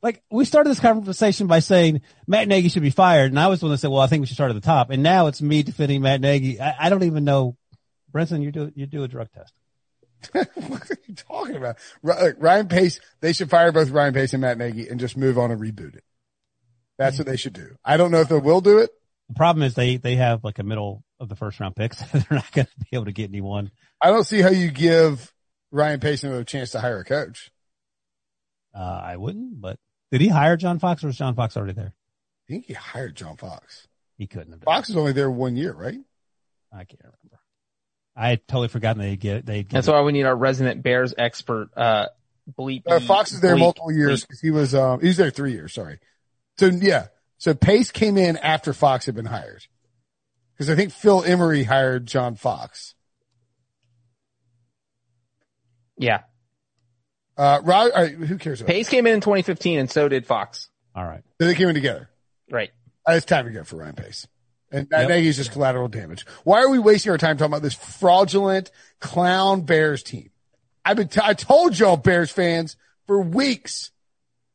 [0.03, 3.61] like we started this conversation by saying Matt Nagy should be fired, and I was
[3.61, 5.27] the one that said, "Well, I think we should start at the top." And now
[5.27, 6.61] it's me defending Matt Nagy.
[6.61, 7.57] I, I don't even know,
[8.13, 8.43] Brinson.
[8.43, 9.53] You do you do a drug test.
[10.69, 11.77] what are you talking about?
[12.07, 15.39] Uh, Ryan Pace, they should fire both Ryan Pace and Matt Nagy and just move
[15.39, 16.05] on and reboot it.
[16.99, 17.77] That's what they should do.
[17.85, 18.91] I don't know if they will do it.
[19.29, 21.99] The problem is they they have like a middle of the first round picks.
[22.13, 23.71] They're not going to be able to get anyone.
[24.01, 25.33] I don't see how you give
[25.73, 27.51] Ryan Pace a chance to hire a coach.
[28.75, 29.79] Uh, I wouldn't, but
[30.13, 31.95] did he hire John Fox or was John Fox already there?
[32.49, 33.89] I think he hired John Fox.
[34.19, 34.61] He couldn't have.
[34.61, 35.99] Done Fox was only there one year, right?
[36.73, 37.41] I can't remember.
[38.15, 39.63] I had totally forgotten they get they.
[39.63, 42.07] That's why we need our resident Bears expert, uh,
[42.59, 42.83] bleep.
[42.87, 45.53] Uh, Fox is there bleep, multiple years because he was um, he was there three
[45.53, 45.75] years.
[45.75, 45.99] Sorry.
[46.57, 49.67] So yeah, so Pace came in after Fox had been hired
[50.55, 52.95] because I think Phil Emery hired John Fox.
[55.99, 56.21] Yeah.
[57.37, 58.61] Uh, Rod, all right, who cares?
[58.61, 60.71] About Pace came in in 2015 and so did Fox.
[60.95, 61.23] All right.
[61.41, 62.09] So they came in together.
[62.51, 62.71] Right.
[63.07, 64.27] Uh, It's time to go for Ryan Pace.
[64.73, 65.09] And Matt Yep.
[65.11, 66.27] Nagy's just collateral damage.
[66.45, 70.31] Why are we wasting our time talking about this fraudulent clown Bears team?
[70.85, 72.77] I've been, t- I told y'all Bears fans
[73.07, 73.91] for weeks.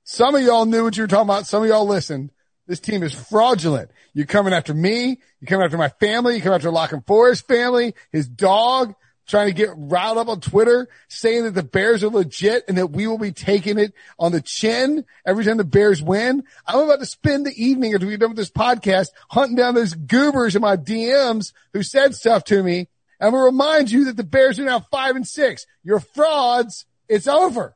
[0.04, 1.46] Some of y'all knew what you were talking about.
[1.46, 2.32] Some of y'all listened.
[2.72, 3.92] This team is fraudulent.
[4.14, 5.20] You're coming after me.
[5.42, 6.36] You're coming after my family.
[6.36, 8.96] You're coming after Lock and Forest family, his dog,
[9.28, 12.88] trying to get riled up on Twitter, saying that the Bears are legit and that
[12.88, 16.46] we will be taking it on the chin every time the Bears win.
[16.66, 19.94] I'm about to spend the evening after we're done with this podcast hunting down those
[19.94, 22.88] goobers in my DMs who said stuff to me.
[23.20, 25.66] I'm going to remind you that the Bears are now five and six.
[25.84, 26.86] You're frauds.
[27.10, 27.76] It's over.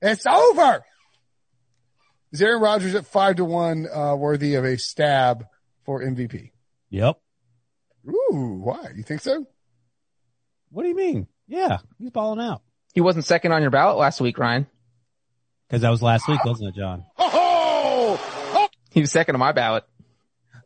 [0.00, 0.84] It's over.
[2.34, 5.46] Is Aaron Rodgers at five to one uh, worthy of a stab
[5.84, 6.50] for MVP?
[6.90, 7.20] Yep.
[8.08, 8.88] Ooh, why?
[8.96, 9.46] You think so?
[10.70, 11.28] What do you mean?
[11.46, 12.62] Yeah, he's balling out.
[12.92, 14.66] He wasn't second on your ballot last week, Ryan.
[15.68, 17.04] Because that was last week, wasn't it, John?
[17.18, 19.84] Oh, He was second on my ballot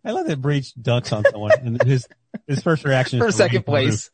[0.02, 2.08] I love that Breech dunks on someone and his
[2.46, 4.10] his first reaction is for to second place.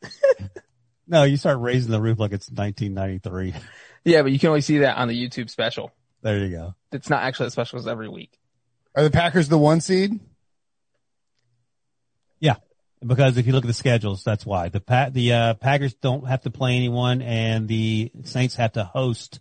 [1.07, 3.53] No, you start raising the roof like it's 1993.
[4.03, 5.91] Yeah, but you can only see that on the YouTube special.
[6.25, 6.73] There you go.
[6.91, 8.39] It's not actually the specials every week.
[8.95, 10.19] are the Packers the one seed?
[12.39, 12.55] Yeah,
[13.05, 16.27] because if you look at the schedules, that's why the pa- the uh, Packers don't
[16.27, 19.39] have to play anyone, and the Saints have to host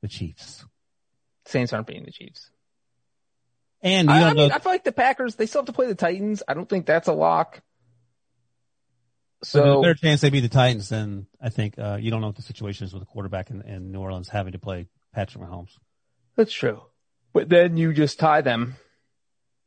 [0.00, 0.64] the Chiefs.
[1.44, 2.50] Saints aren't beating the Chiefs.
[3.82, 4.42] And you I, don't I know.
[4.44, 6.42] mean, I feel like the Packers, they still have to play the Titans.
[6.48, 7.60] I don't think that's a lock.
[9.42, 11.78] so there's a better chance they beat the Titans than I think.
[11.78, 14.30] Uh, you don't know what the situation is with the quarterback in, in New Orleans
[14.30, 15.76] having to play Patrick Mahomes.
[16.40, 16.80] That's true.
[17.34, 18.76] But then you just tie them.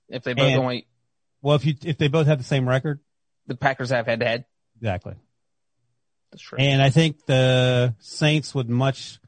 [0.10, 0.88] If they both And- only,
[1.42, 3.00] Well, if you if they both have the same record,
[3.48, 4.46] the Packers have head to head.
[4.76, 5.14] exactly.
[6.32, 6.58] That's true.
[6.60, 9.20] And I think the Saints would much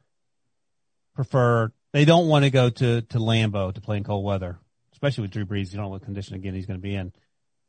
[1.14, 1.72] prefer.
[1.92, 4.58] They don't want to go to to Lambeau to play in cold weather,
[4.92, 5.70] especially with Drew Brees.
[5.70, 7.12] You don't know what condition again he's going to be in.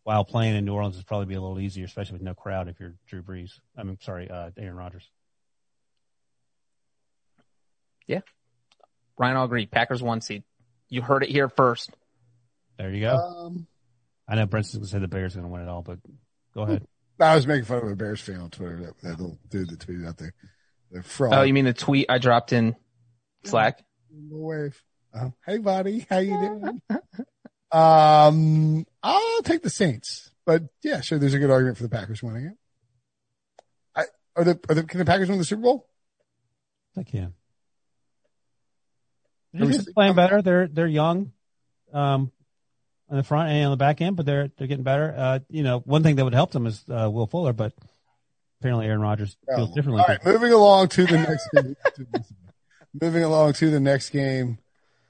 [0.03, 2.67] While playing in New Orleans is probably be a little easier, especially with no crowd.
[2.67, 5.09] If you're Drew Brees, I mean, sorry, uh, Aaron Rodgers.
[9.17, 9.65] Ryan, I'll agree.
[9.65, 10.43] Packers one seed.
[10.89, 11.91] You heard it here first.
[12.77, 13.15] There you go.
[13.15, 13.67] Um,
[14.27, 15.99] I know Brent's going to say the Bears are going to win it all, but
[16.53, 16.85] go ahead.
[17.19, 18.77] I was making fun of a Bears fan on Twitter.
[18.77, 20.33] That, that little dude that tweeted out there.
[20.91, 21.33] The fraud.
[21.33, 22.75] Oh, you mean the tweet I dropped in
[23.43, 23.83] Slack?
[24.11, 24.81] No wave.
[25.13, 26.81] Uh, hey, buddy, how you doing?
[27.71, 31.17] um, I'll take the Saints, but yeah, sure.
[31.17, 32.53] There's a good argument for the Packers winning it.
[33.95, 34.03] I,
[34.35, 35.89] are the are the can the Packers win the Super Bowl?
[36.95, 37.33] I can.
[39.57, 40.41] Are They're just playing better.
[40.41, 41.31] They're they're young,
[41.93, 42.31] um,
[43.09, 45.13] on the front and on the back end, but they're they're getting better.
[45.17, 47.73] Uh, you know, one thing that would help them is uh, Will Fuller, but
[48.59, 49.75] apparently Aaron Rodgers feels Oh.
[49.75, 50.01] differently.
[50.01, 51.75] All right, moving along to the next game.
[53.01, 54.57] moving along to the next game.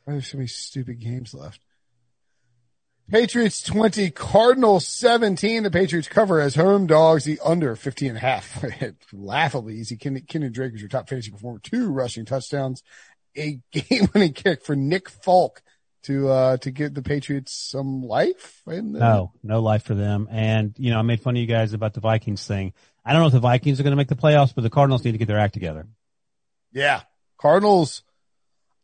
[0.04, 1.62] Why are there so many stupid games left?
[3.10, 5.64] Patriots 20, Cardinals 17.
[5.64, 8.66] The Patriots cover as home dogs, the under 50 and a half.
[9.14, 9.96] Laughably easy.
[9.96, 11.60] Ken, Kenyon Drake is your top fantasy performer.
[11.60, 12.84] Two rushing touchdowns,
[13.38, 15.62] a game winning kick for Nick Folk
[16.04, 18.62] to, uh, to give the Patriots some life.
[18.68, 20.28] In the, No, no life for them.
[20.32, 22.74] And you know, I made fun of you guys about the Vikings thing.
[23.06, 25.04] I don't know if the Vikings are going to make the playoffs, but the Cardinals
[25.06, 25.88] need to get their act together.
[26.72, 27.02] Yeah.
[27.38, 28.04] Cardinals.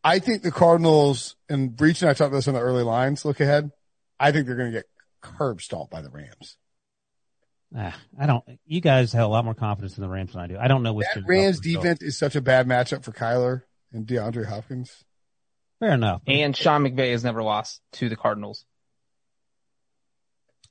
[0.04, 3.26] I think the Cardinals and Breech and I talked about this on the early lines.
[3.26, 3.72] Look ahead.
[4.20, 4.86] I think they're going to get
[5.22, 6.58] curb stomped by the Rams.
[7.76, 8.44] Ah, I don't.
[8.66, 10.58] You guys have a lot more confidence in the Rams than I do.
[10.58, 13.64] I don't know which That Rams defense is such a bad matchup for Kyler
[13.94, 15.04] and DeAndre Hopkins.
[15.80, 16.22] Fair enough.
[16.28, 18.66] And Sean McVay has never lost to the Cardinals.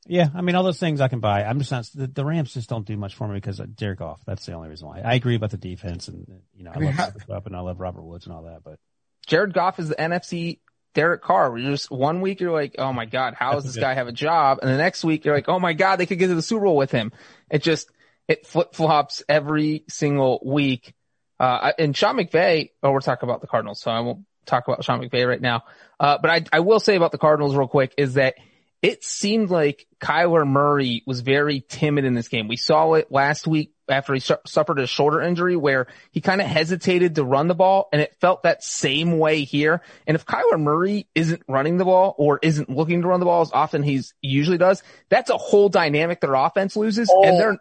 [0.07, 1.45] Yeah, I mean, all those things I can buy.
[1.45, 4.01] I'm just not, the, the Rams just don't do much for me because of Derek
[4.01, 4.21] Goff.
[4.27, 5.01] That's the only reason why.
[5.01, 7.47] I agree about the defense and, you know, I, I mean, love how- Cooper Kupp
[7.47, 8.81] and I love Robert Woods and all that, but
[9.27, 10.59] Jared Goff is the NFC
[10.95, 11.51] Derek Carr.
[11.53, 14.09] Where you're just one week you're like, oh my god, how does this guy have
[14.09, 14.59] a job?
[14.61, 16.65] And the next week you're like, oh my god, they could get to the Super
[16.65, 17.13] Bowl with him.
[17.49, 17.89] It just
[18.27, 20.95] it flip flops every single week.
[21.43, 22.71] Uh, and Sean McVay.
[22.85, 25.65] Oh, we're talking about the Cardinals, so I won't talk about Sean McVay right now.
[25.99, 28.37] Uh, but I I will say about the Cardinals real quick is that
[28.83, 32.49] it seemed like Kyler Murray was very timid in this game.
[32.49, 36.41] We saw it last week after he su- suffered a shoulder injury where he kind
[36.41, 39.83] of hesitated to run the ball and it felt that same way here.
[40.05, 43.43] And if Kyler Murray isn't running the ball or isn't looking to run the ball
[43.43, 47.59] as often he's he usually does, that's a whole dynamic their offense loses and they're,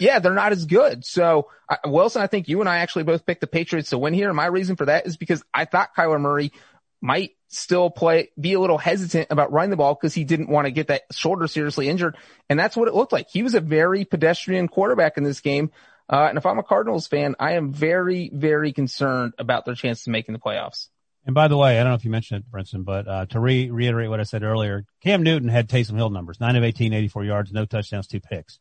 [0.00, 1.04] yeah, they're not as good.
[1.04, 4.14] So uh, Wilson, I think you and I actually both picked the Patriots to win
[4.14, 4.28] here.
[4.28, 6.52] And my reason for that is because I thought Kyler Murray
[7.02, 10.66] might still play, be a little hesitant about running the ball because he didn't want
[10.66, 12.16] to get that shoulder seriously injured.
[12.48, 13.28] And that's what it looked like.
[13.28, 15.70] He was a very pedestrian quarterback in this game.
[16.08, 20.06] Uh, and if I'm a Cardinals fan, I am very, very concerned about their chances
[20.06, 20.88] of making the playoffs.
[21.24, 23.40] And by the way, I don't know if you mentioned it, Brinson, but uh, to
[23.40, 26.92] re- reiterate what I said earlier, Cam Newton had Taysom Hill numbers: nine of 18,
[26.92, 28.58] 84 yards, no touchdowns, two picks.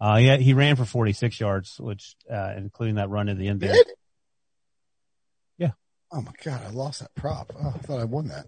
[0.00, 3.60] Uh, yeah, he ran for 46 yards, which, uh, including that run in the end
[3.60, 3.76] there.
[6.12, 6.60] Oh my God.
[6.66, 7.52] I lost that prop.
[7.58, 8.46] Oh, I thought I won that.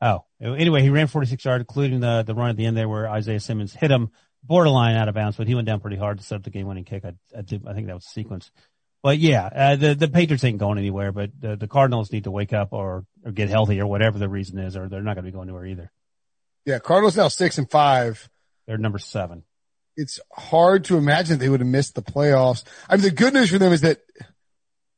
[0.00, 3.08] Oh, anyway, he ran 46 yards, including the the run at the end there where
[3.08, 4.10] Isaiah Simmons hit him
[4.42, 6.66] borderline out of bounds, but he went down pretty hard to set up the game
[6.66, 7.04] winning kick.
[7.04, 8.50] I, I, did, I think that was the sequence.
[9.02, 12.30] But yeah, uh, the the Patriots ain't going anywhere, but the, the Cardinals need to
[12.30, 15.24] wake up or or get healthy or whatever the reason is, or they're not going
[15.24, 15.92] to be going anywhere either.
[16.64, 16.78] Yeah.
[16.80, 18.28] Cardinals now six and five.
[18.66, 19.44] They're number seven.
[19.96, 22.64] It's hard to imagine they would have missed the playoffs.
[22.88, 24.00] I mean, the good news for them is that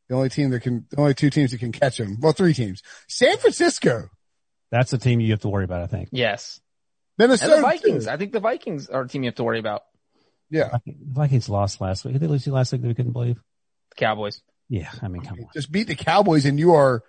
[0.08, 2.54] the only team that can, the only two teams that can catch them, well, three
[2.54, 4.08] teams, San Francisco
[4.70, 6.08] That's the team you have to worry about, I think.
[6.12, 6.60] Yes.
[7.18, 7.56] And Minnesota.
[7.56, 8.04] the Vikings.
[8.04, 8.10] too.
[8.10, 9.82] I think the Vikings are a team you have to worry about.
[10.50, 10.78] Yeah.
[10.86, 12.14] The Vikings lost last week.
[12.14, 13.36] Did they lose you last week that we couldn't believe?
[13.90, 14.40] The Cowboys.
[14.68, 15.46] Yeah, I mean, come on.
[15.54, 17.02] Just beat the Cowboys and you are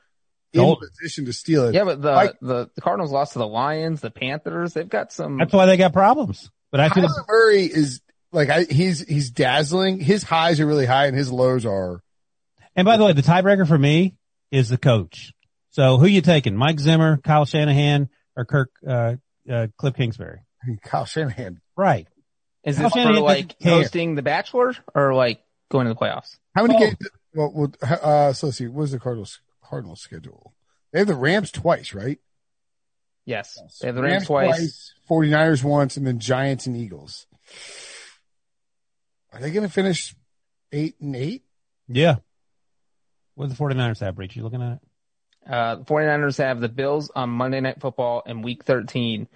[0.54, 0.80] in Gold.
[0.80, 1.76] position to steal it.
[1.76, 4.74] Yeah, but the, Like- the, the Cardinals lost to the Lions, the Panthers.
[4.74, 5.38] They've got some.
[5.38, 6.50] That's why they got problems.
[6.72, 8.02] But I feel Kyler Murray is
[8.32, 10.00] like I, he's he's dazzling.
[10.00, 12.02] His highs are really high and his lows are.
[12.76, 14.16] And by the way, the tiebreaker for me
[14.52, 15.34] is the coach.
[15.72, 16.56] So who you taking?
[16.56, 19.16] Mike Zimmer, Kyle Shanahan, or Kirk, uh,
[19.52, 20.40] uh, Cliff Kingsbury?
[20.84, 21.62] Kyle Shanahan.
[21.76, 22.08] Right.
[22.64, 26.38] is Kyle this for like hosting the Bachelor or like going to the playoffs?
[26.56, 26.80] How many Oh.
[26.80, 26.96] games?
[27.36, 28.68] Well, well, uh, so let's see.
[28.68, 30.54] What is the Cardinals Cardinals schedule?
[30.92, 32.18] They have the Rams twice, right?
[33.26, 33.60] Yes.
[33.80, 34.94] They have the Rams, twice.
[35.08, 37.28] 49ers once, and then Giants and Eagles.
[39.32, 40.16] Are they going to finish
[40.72, 41.44] eight and eight?
[41.88, 42.16] Yeah.
[43.40, 44.36] What do the 49ers have, Breech?
[44.36, 45.50] You looking at it?
[45.50, 49.30] Uh, the 49ers have the Bills on Monday Night Football in week 13.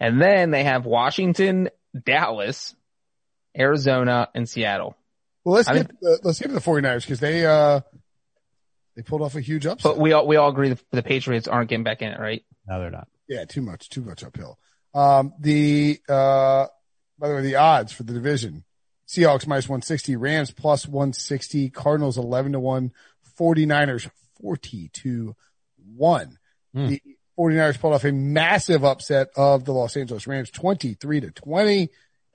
[0.00, 1.68] And then they have Washington,
[2.06, 2.74] Dallas,
[3.54, 4.96] Arizona, and Seattle.
[5.44, 7.80] Well, let's I get the, let's get to the 49ers because they uh
[8.96, 9.92] they pulled off a huge upset.
[9.92, 12.42] But we all, we all agree the, the Patriots aren't getting back in it, right?
[12.66, 13.08] No, they're not.
[13.28, 14.58] Yeah, too much, too much uphill.
[14.94, 16.64] Um, the, uh,
[17.18, 18.64] by the way, the odds for the division,
[19.06, 22.92] Seahawks minus 160, Rams plus 160, Cardinals 11 to 1,
[23.40, 24.10] 49ers
[24.40, 25.36] 40 to
[25.96, 26.38] 1.
[26.74, 26.86] Hmm.
[26.86, 27.02] The
[27.38, 31.88] 49ers pulled off a massive upset of the Los Angeles Rams 23 to 20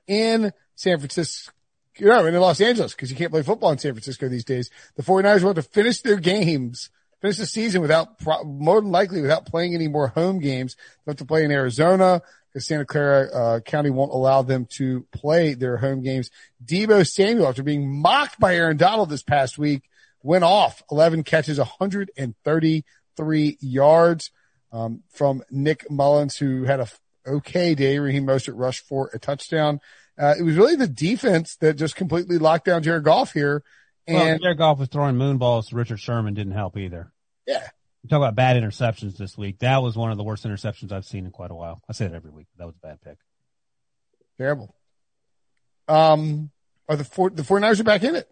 [0.08, 1.52] in San Francisco.
[1.98, 4.70] You know, in Los Angeles, because you can't play football in San Francisco these days.
[4.98, 6.90] The 49ers want to finish their games
[7.26, 10.76] finish the season without, more than likely without playing any more home games.
[10.76, 12.22] They have to play in Arizona
[12.52, 16.30] because Santa Clara uh, County won't allow them to play their home games.
[16.64, 19.90] Deebo Samuel, after being mocked by Aaron Donald this past week,
[20.26, 24.32] went off 11 catches, 133 yards
[24.72, 26.88] um, from Nick Mullens, who had a
[27.28, 28.00] okay day.
[28.00, 29.80] Raheem Mostert rushed for a touchdown.
[30.18, 33.64] Uh, it was really the defense that just completely locked down Jared Goff here.
[34.08, 37.12] Well, And Jared Goff was throwing moon balls to Richard Sherman didn't help either.
[37.46, 37.68] yeah,
[38.04, 39.60] You talk about bad interceptions this week.
[39.60, 41.82] That was one of the worst interceptions I've seen in quite a while.
[41.90, 42.48] I say it every week.
[42.58, 43.18] That was a bad pick.
[44.38, 44.76] Terrible.
[45.88, 46.52] Um,
[46.90, 48.30] are the four, the 49ers are back in it.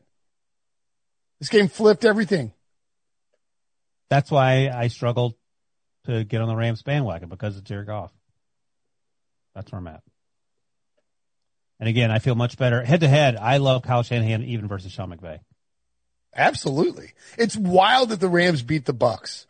[1.39, 2.53] This game flipped everything.
[4.09, 5.33] That's why I struggled
[6.05, 8.11] to get on the Rams bandwagon because of Jared Goff.
[9.55, 10.01] That's where I'm at.
[11.79, 13.35] And again, I feel much better head to head.
[13.35, 15.39] I love Kyle Shanahan even versus Sean McVay.
[16.35, 17.11] Absolutely.
[17.37, 19.45] It's wild that the Rams beat the Bucks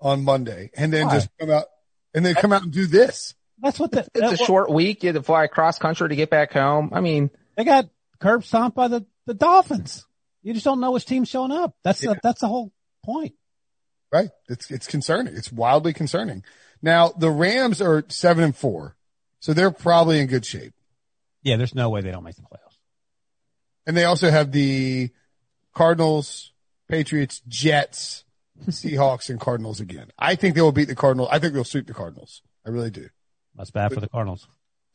[0.00, 1.14] on Monday and then Why?
[1.14, 1.64] just come out
[2.14, 3.34] and then come out and do this.
[3.60, 5.02] That's what the, It's a that- short week.
[5.02, 6.90] You had to fly across country to get back home.
[6.92, 7.88] I mean, they got
[8.20, 10.06] curb stomped by the, the Dolphins.
[10.48, 11.74] You just don't know which team's showing up.
[11.84, 12.72] That's the, that's the whole
[13.04, 13.34] point.
[14.10, 14.30] Right.
[14.48, 15.36] It's, it's concerning.
[15.36, 16.42] It's wildly concerning.
[16.80, 18.96] Now the Rams are seven and four.
[19.40, 20.72] So they're probably in good shape.
[21.42, 22.78] Yeah, there's no way they don't make the playoffs.
[23.86, 25.10] And they also have the
[25.74, 26.50] Cardinals,
[26.88, 28.24] Patriots, Jets,
[28.68, 30.06] Seahawks, and Cardinals again.
[30.18, 31.28] I think they will beat the Cardinals.
[31.30, 32.40] I think they'll sweep the Cardinals.
[32.66, 33.10] I really do.
[33.54, 34.48] That's bad for the Cardinals.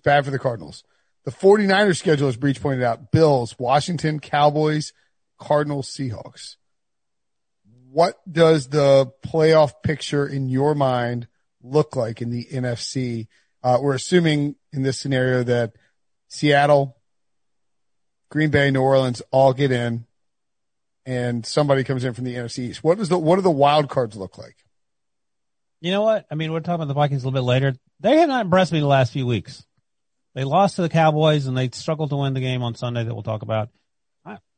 [0.04, 0.84] Bad for the Cardinals.
[1.26, 4.94] The 49ers schedule, as Breech pointed out, Bills, Washington, Cowboys,
[5.40, 6.56] Cardinals, Seahawks.
[7.92, 11.28] What does the playoff picture in your mind
[11.62, 13.28] look like in the NFC?
[13.62, 15.74] Uh, we're assuming in this scenario that
[16.28, 16.98] Seattle,
[18.30, 20.06] Green Bay, New Orleans all get in
[21.06, 22.84] and somebody comes in from the NFC East.
[22.84, 24.56] What does the, what do the wild cards look like?
[25.82, 26.26] You know what?
[26.32, 27.76] I mean, we're talking about the Vikings a little bit later.
[28.00, 29.66] They have not impressed me the last few weeks.
[30.34, 33.14] They lost to the Cowboys and they struggled to win the game on Sunday that
[33.14, 33.70] we'll talk about.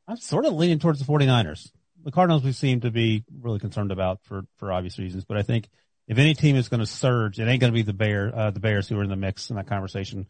[0.07, 1.71] I'm sort of leaning towards the 49ers.
[2.03, 5.41] The Cardinals we seem to be really concerned about for, for obvious reasons, but I
[5.41, 5.67] think
[6.07, 8.51] if any team is going to surge, it ain't going to be the Bear, uh,
[8.51, 10.27] the Bears who are in the mix in that conversation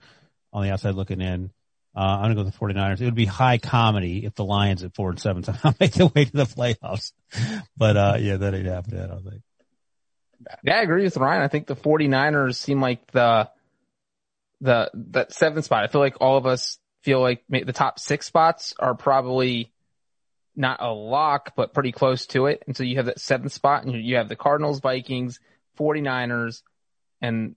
[0.53, 1.51] on the outside looking in.
[1.95, 3.01] Uh, I'm going to go with the 49ers.
[3.01, 6.07] It would be high comedy if the Lions at four and seven somehow make their
[6.07, 7.11] way to the playoffs.
[7.75, 9.41] But, uh, yeah, that ain't happening, I don't think.
[10.63, 11.41] yeah, I agree with Ryan.
[11.41, 13.49] I think the 49ers seem like the,
[14.61, 15.83] the, that seventh spot.
[15.83, 19.71] I feel like all of us feel like the top six spots are probably
[20.55, 22.63] not a lock, but pretty close to it.
[22.65, 25.39] And so you have that seventh spot and you- you have the Cardinals, Vikings,
[25.77, 26.63] 49ers,
[27.21, 27.55] and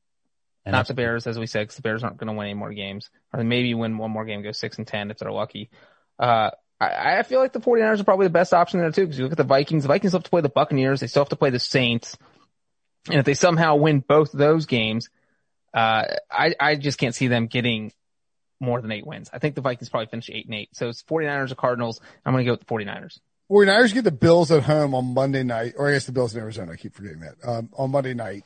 [0.65, 2.55] And not the Bears, as we said, because the Bears aren't going to win any
[2.55, 5.71] more games, or maybe win one more game, go six and ten if they're lucky.
[6.19, 9.19] Uh, I, I feel like the 49ers are probably the best option there too, because
[9.19, 9.85] you look at the Vikings.
[9.85, 11.01] The Vikings have to play the Buccaneers.
[11.01, 12.19] They still have to play the Saints,
[13.09, 15.09] and if they somehow win both of those games,
[15.73, 17.93] uh, I I just can't see them getting
[18.61, 19.31] more than eight wins.
[19.33, 20.71] I think the Vikings probably finish eight and eight.
[20.73, 22.01] So it's 49ers or Cardinals.
[22.25, 23.21] I'm going to go with the 49ers.
[23.51, 26.41] 49ers get the Bills at home on Monday night, or I guess the Bills in
[26.41, 26.73] Arizona.
[26.73, 27.37] I keep forgetting that.
[27.43, 28.45] Um, on Monday night.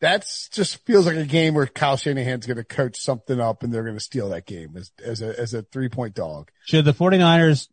[0.00, 3.72] That's just feels like a game where Kyle Shanahan's going to coach something up and
[3.72, 6.50] they're going to steal that game as, as a, as a three point dog.
[6.64, 7.68] Should the 49ers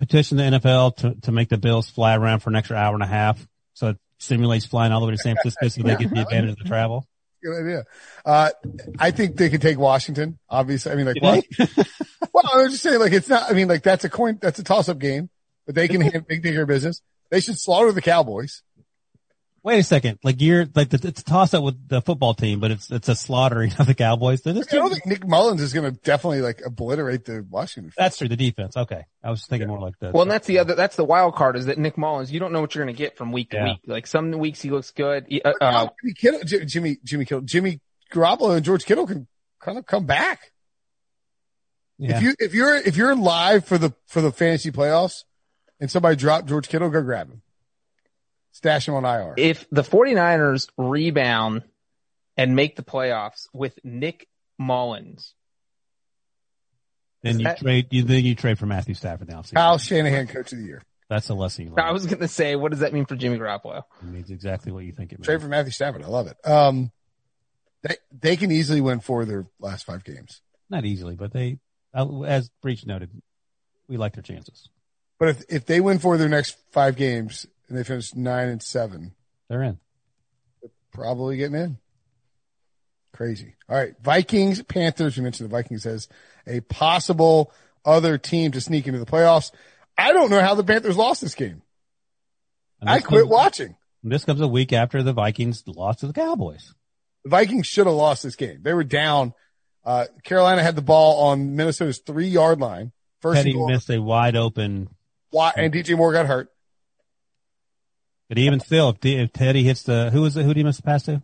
[0.00, 3.04] petition the NFL to, to make the Bills fly around for an extra hour and
[3.04, 6.12] a half so it simulates flying all the way to San Francisco so they get
[6.12, 7.06] the advantage of the travel?
[7.42, 7.84] Good idea.
[8.24, 8.50] Uh,
[8.98, 10.38] I think they could take Washington.
[10.48, 11.66] Obviously, I mean, like, You
[12.32, 13.50] well, I'm just saying, like, it's not.
[13.50, 14.38] I mean, like, that's a coin.
[14.40, 15.30] That's a toss-up game,
[15.66, 17.00] but they can hand- they can take care business.
[17.30, 18.62] They should slaughter the Cowboys.
[19.62, 20.18] Wait a second.
[20.24, 23.10] Like you're like the, it's a toss up with the football team, but it's it's
[23.10, 24.40] a slaughtering of the Cowboys.
[24.40, 27.92] They're I don't think Nick Mullens is going to definitely like obliterate the Washington.
[27.96, 28.28] That's true.
[28.28, 28.74] The defense.
[28.74, 29.04] Okay.
[29.22, 30.14] I was thinking more like that.
[30.14, 32.52] Well, and that's the other, that's the wild card is that Nick Mullens, you don't
[32.52, 33.80] know what you're going to get from week to week.
[33.86, 35.26] Like some weeks he looks good.
[35.44, 37.80] Uh, uh, Jimmy Kittle, Jimmy, Jimmy, Jimmy Kittle, Jimmy
[38.10, 39.28] Garoppolo and George Kittle can
[39.60, 40.52] kind of come back.
[41.98, 42.16] yeah.
[42.16, 45.24] If you, if you're, if you're live for the, for the fantasy playoffs
[45.78, 47.42] and somebody dropped George Kittle, go grab him.
[48.52, 49.34] Stash him on IR.
[49.36, 51.62] if the 49ers rebound
[52.36, 54.28] and make the playoffs with Nick
[54.58, 55.34] Mullens,
[57.22, 59.42] then you that- trade, you then you trade for Matthew Stafford now.
[59.42, 60.82] Kyle Shanahan, coach of the year.
[61.08, 63.36] That's a lesson you I was going to say, what does that mean for Jimmy
[63.36, 63.82] Garoppolo?
[64.00, 65.26] It means exactly what you think it means.
[65.26, 66.04] Trade for Matthew Stafford.
[66.04, 66.36] I love it.
[66.48, 66.92] Um,
[67.82, 70.40] they, they can easily win four of their last five games.
[70.70, 71.58] Not easily, but they,
[71.92, 73.10] uh, as Breech noted,
[73.88, 74.68] we like their chances.
[75.18, 78.48] But if, if they win four of their next five games and they finished nine
[78.48, 79.14] and seven,
[79.48, 79.78] They're in.
[80.92, 81.78] probably getting in.
[83.12, 83.54] Crazy.
[83.68, 83.94] All right.
[84.02, 85.16] Vikings, Panthers.
[85.16, 86.08] We mentioned the Vikings as
[86.46, 87.52] a possible
[87.84, 89.50] other team to sneak into the playoffs.
[89.98, 91.62] I don't know how the Panthers lost this game.
[92.80, 93.76] And I quit comes- watching.
[94.02, 96.72] This comes a week after the Vikings lost to the Cowboys.
[97.24, 98.60] The Vikings should have lost this game.
[98.62, 99.34] They were down.
[99.84, 102.92] Uh, Carolina had the ball on Minnesota's three yard line.
[103.20, 103.68] First Petty goal.
[103.68, 104.88] missed a wide open,
[105.30, 106.48] Why- and DJ Moore got hurt.
[108.30, 110.44] But even still, if, if Teddy hits the, who was it?
[110.44, 111.20] Who did he miss the pass to?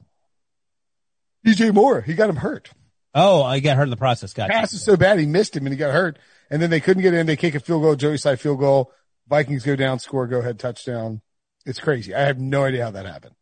[1.47, 2.71] DJ Moore, he got him hurt.
[3.15, 4.33] Oh, I got hurt in the process.
[4.33, 6.19] Got Pass is so bad he missed him and he got hurt.
[6.51, 7.27] And then they couldn't get in.
[7.27, 8.93] They kick a field goal, Joey Slye field goal.
[9.29, 11.23] Vikings go down, score, go ahead, touchdown.
[11.65, 12.13] It's crazy.
[12.13, 13.37] I have no idea how that happened.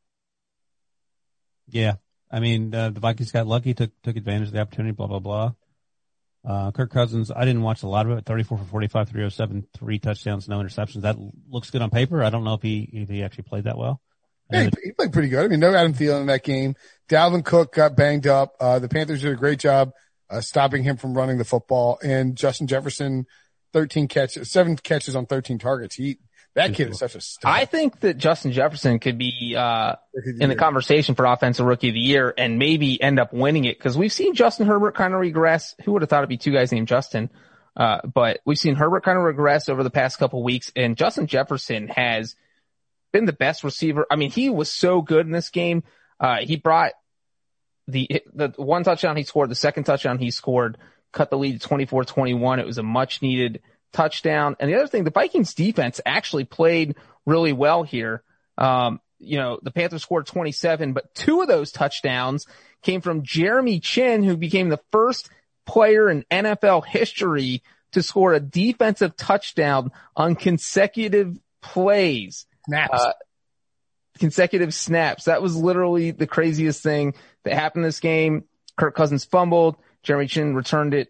[1.66, 1.95] Yeah.
[2.31, 5.20] I mean, uh, the Vikings got lucky, took, took advantage of the opportunity, blah, blah,
[5.20, 5.53] blah.
[6.47, 8.27] Uh, Kirk Cousins, I didn't watch a lot of it.
[8.27, 11.03] 34 for 45, 307, three touchdowns, no interceptions.
[11.03, 11.16] That
[11.49, 12.23] looks good on paper.
[12.23, 14.01] I don't know if he, if he actually played that well.
[14.51, 15.45] Yeah, he, played pretty good.
[15.45, 16.77] I mean, no Adam Thielen in that game.
[17.09, 18.55] Dalvin Cook got banged up.
[18.61, 19.93] Uh, the Panthers did a great job,
[20.29, 23.27] uh, stopping him from running the football and Justin Jefferson,
[23.73, 25.95] 13 catches, seven catches on 13 targets.
[25.95, 26.19] He,
[26.55, 27.52] that kid is such a star.
[27.52, 29.97] I think that Justin Jefferson could be, uh,
[30.40, 33.76] in the conversation for offensive rookie of the year and maybe end up winning it
[33.76, 35.74] because we've seen Justin Herbert kind of regress.
[35.85, 37.31] Who would have thought it'd be two guys named Justin?
[37.76, 41.26] Uh, but we've seen Herbert kind of regress over the past couple weeks and Justin
[41.26, 42.36] Jefferson has
[43.12, 44.06] been the best receiver.
[44.10, 45.82] I mean, he was so good in this game.
[46.20, 46.93] Uh, he brought
[47.89, 50.78] the, the one touchdown he scored, the second touchdown he scored,
[51.12, 52.60] cut the lead to 24-21.
[52.60, 53.60] It was a much needed
[53.95, 54.57] touchdown.
[54.61, 58.23] And the other thing, the Vikings defense actually played really well here.
[58.59, 62.47] Um, you know, the Panthers scored 27, but two of those touchdowns
[62.83, 65.31] came from Jeremy Chinn, who became the first
[65.66, 67.62] player in NFL history
[67.93, 73.01] to score a defensive touchdown on consecutive plays, snaps.
[73.01, 73.12] uh,
[74.19, 75.25] consecutive snaps.
[75.25, 77.15] That was literally the craziest thing
[77.45, 78.45] that happened this game.
[78.77, 79.77] Kirk Cousins fumbled.
[80.03, 81.09] Jeremy Chinn returned it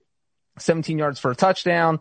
[0.58, 2.00] 17 yards for a touchdown.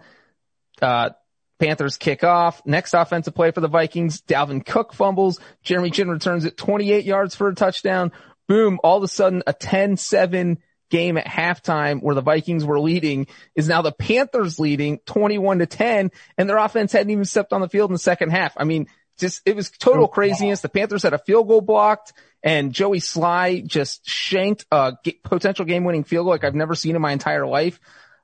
[0.82, 1.12] Uh,
[1.60, 2.62] Panthers kick off.
[2.66, 4.22] Next offensive play for the Vikings.
[4.22, 5.40] Dalvin Cook fumbles.
[5.64, 8.12] Jeremy Chinn returns it 28 yards for a touchdown.
[8.48, 8.80] Boom.
[8.84, 10.58] All of a sudden a 10-7
[10.90, 15.66] game at halftime where the Vikings were leading is now the Panthers leading 21 to
[15.66, 18.54] 10 and their offense hadn't even stepped on the field in the second half.
[18.58, 18.88] I mean,
[19.18, 20.62] just, it was total craziness.
[20.62, 22.14] The Panthers had a field goal blocked
[22.44, 26.96] and Joey Slye just shanked a potential game winning field goal like I've never seen
[26.96, 27.80] in my entire life,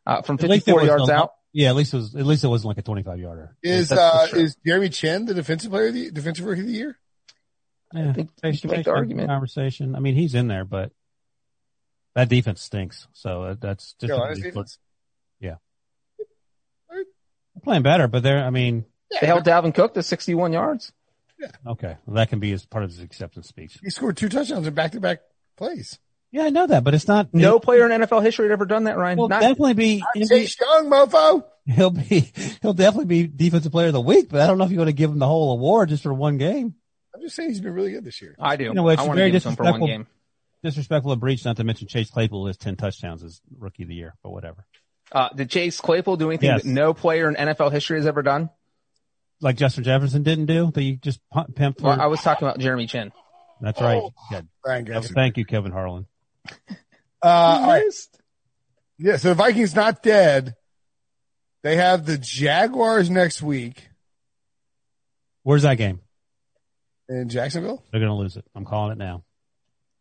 [0.06, 1.32] uh, from At least it 54 yards out.
[1.52, 3.56] Yeah, at least it was, at least it wasn't like a 25 yarder.
[3.64, 4.40] is, that's uh, sure.
[4.40, 7.00] is Jeremy Chinn the defensive player of the, defensive rookie of the year?
[7.94, 9.30] Yeah, think you Chase- can make the argument.
[9.30, 9.96] Conversation.
[9.96, 10.92] I mean, he's in there, but
[12.14, 13.08] that defense stinks.
[13.14, 14.78] So uh, that's just Carolina's defense?
[17.60, 18.86] They're playing better, but they're, I mean,
[19.20, 20.94] They held Dalvin Cook to 61 yards.
[21.68, 23.80] okay, well, that can be as part of his acceptance speech.
[23.84, 25.20] He scored two touchdowns in back to back
[25.58, 26.00] plays.
[26.32, 27.34] Yeah, I know that, but it's not.
[27.34, 29.18] No it- player in NFL history had ever done that, Ryan.
[29.18, 30.04] He'll Not, definitely be.
[30.14, 31.44] He'll be, Chase Young, mofo.
[31.66, 32.32] he'll be.
[32.62, 34.90] He'll definitely be defensive player of the week, but I don't know if you want
[34.90, 36.76] to give him the whole award just for one game.
[37.16, 38.36] I'm just saying he's been really good this year.
[38.40, 38.66] I do.
[38.66, 39.88] You know, it's I want to very give it to him for one disrespectful.
[39.88, 40.08] game.
[40.64, 43.96] Disrespectful of Breech, not to mention Chase Claypool has ten touchdowns as rookie of the
[43.96, 44.66] year, but whatever.
[45.12, 46.62] Uh, did Chase Claypool do anything Yes.
[46.64, 48.50] that no player in NFL history has ever done?
[49.42, 50.84] Like Justin Jefferson didn't do that.
[50.84, 51.82] You just pump, pimp.
[51.82, 53.12] Well, for- I was talking about Jeremy Chinn.
[53.62, 54.02] That's right.
[54.04, 54.14] Oh.
[54.32, 54.42] Yeah.
[54.64, 56.06] Brian Thank you, Kevin Harlan.
[57.22, 57.86] Uh, all right.
[57.86, 58.20] Missed.
[58.98, 60.56] Yeah, so the Vikings not dead.
[61.64, 63.90] They have the Jaguars next week
[65.44, 66.00] Where's that game?
[67.10, 67.84] in Jacksonville.
[67.92, 68.46] They're going to lose it.
[68.56, 69.24] I'm calling it now.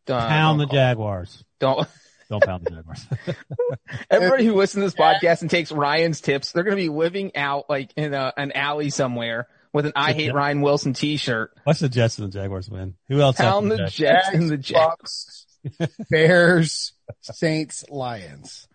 [0.07, 1.43] Uh, Pound the don't call- Jaguars.
[1.59, 1.87] Don't.
[2.29, 3.05] Don't pound the Jaguars.
[4.11, 7.35] Everybody who listens to this podcast and takes Ryan's tips, they're going to be living
[7.35, 11.51] out like in a, an alley somewhere with an "I hate Ryan Wilson" T-shirt.
[11.65, 12.93] Watch the Jets and the Jaguars win.
[13.07, 13.37] Who else?
[13.37, 13.95] Pound after the Jets?
[13.95, 14.79] Jets and the Jets.
[14.79, 15.45] Bucks,
[16.09, 18.67] Bears, Saints, Lions.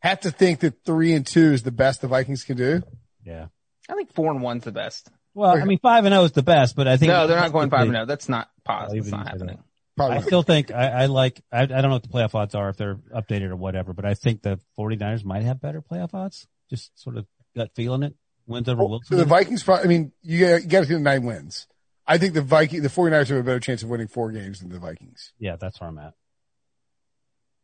[0.00, 2.82] Have to think that three and two is the best the Vikings can do.
[3.24, 3.46] Yeah.
[3.88, 5.10] I think four and one's the best.
[5.34, 7.52] Well, I mean, five and zero is the best, but I think No, they're not
[7.52, 8.06] going five and zero.
[8.06, 8.98] That's not I'll possible.
[8.98, 9.58] It's not happening.
[9.96, 10.18] Probably.
[10.18, 12.68] I still think I, I like, I, I don't know what the playoff odds are
[12.70, 16.46] if they're updated or whatever, but I think the 49ers might have better playoff odds.
[16.70, 18.14] Just sort of gut feeling it.
[18.46, 19.16] Wins over so Wilson.
[19.18, 21.66] the Vikings, I mean, you got, you got to see the nine wins.
[22.06, 24.70] I think the Viking, the 49ers have a better chance of winning four games than
[24.70, 25.32] the Vikings.
[25.38, 26.14] yeah, that's where I'm at.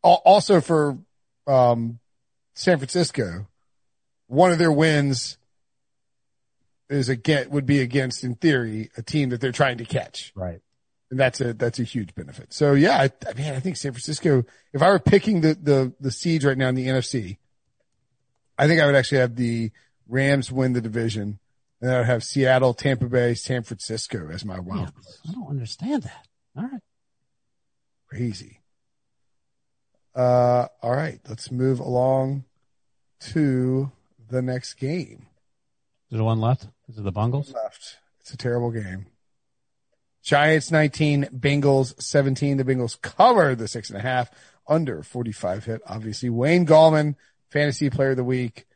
[0.02, 0.98] Also for,
[1.47, 1.98] um,
[2.55, 3.48] San Francisco,
[4.27, 5.39] one of their wins
[6.89, 10.32] is again, would be against, in theory, a team that they're trying to catch.
[10.35, 10.60] Right.
[11.10, 12.52] And that's a, that's a huge benefit.
[12.52, 15.93] So yeah, I, I mean, I think San Francisco, if I were picking the, the,
[16.01, 17.39] the seeds right now in the NFC,
[18.56, 19.70] I think I would actually have the
[20.09, 21.39] Rams win the division
[21.81, 25.07] and I would have Seattle, Tampa Bay, San Francisco as my wild card.
[25.29, 26.27] I don't understand that.
[26.57, 26.81] All right.
[28.09, 28.61] Crazy.
[30.15, 31.21] Uh, all right.
[31.29, 32.45] Let's move along
[33.21, 33.93] to
[34.29, 35.27] the next game.
[36.11, 36.67] Is there one left?
[36.89, 37.53] Is it the Bungles?
[37.53, 37.99] left.
[38.21, 39.07] It's a terrible game.
[40.23, 42.57] Giants 19, Bengals 17.
[42.57, 44.31] The Bengals cover the six and a half
[44.67, 45.83] under 45 hit.
[45.87, 47.15] Obviously, Wayne Gallman,
[47.51, 48.67] fantasy player of the week.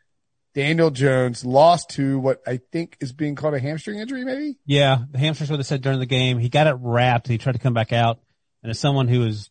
[0.55, 4.59] Daniel Jones lost to what I think is being called a hamstring injury, maybe?
[4.67, 6.39] Yeah, the hamstrings what they said during the game.
[6.39, 7.27] He got it wrapped.
[7.27, 8.21] and He tried to come back out,
[8.63, 9.51] and as someone who has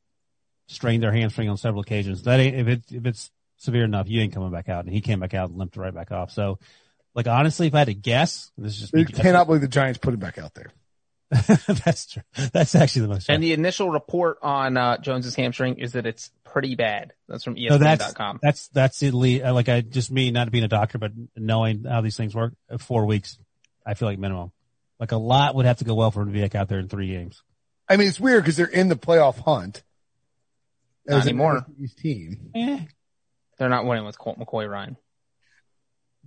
[0.68, 4.22] strained their hamstring on several occasions, that ain't, if it if it's severe enough, you
[4.22, 4.86] ain't coming back out.
[4.86, 6.32] And he came back out and limped right back off.
[6.32, 6.60] So,
[7.16, 9.98] like honestly, if I had to guess, this is just I cannot believe the Giants
[9.98, 10.72] put him back out there.
[11.86, 12.24] That's true.
[12.52, 13.30] That's actually the most.
[13.30, 17.14] And the initial report on uh, Jones's hamstring is that it's pretty bad.
[17.30, 18.40] That's from E So that's ESPN.com.
[18.42, 19.42] that's that's elite.
[19.44, 22.54] uh, Like I just me not being a doctor, but knowing how these things work.
[22.70, 23.40] uh, Four weeks,
[23.86, 24.52] I feel like minimum.
[25.00, 26.80] Like a lot would have to go well for him to be back out there
[26.80, 27.42] in three games.
[27.88, 29.84] I mean, it's weird because they're in the playoff hunt.
[31.08, 31.66] Not as an anymore.
[31.80, 32.52] NFC's team.
[32.54, 32.80] Eh,
[33.58, 34.98] They're not winning with Colt McCoy, Ryan.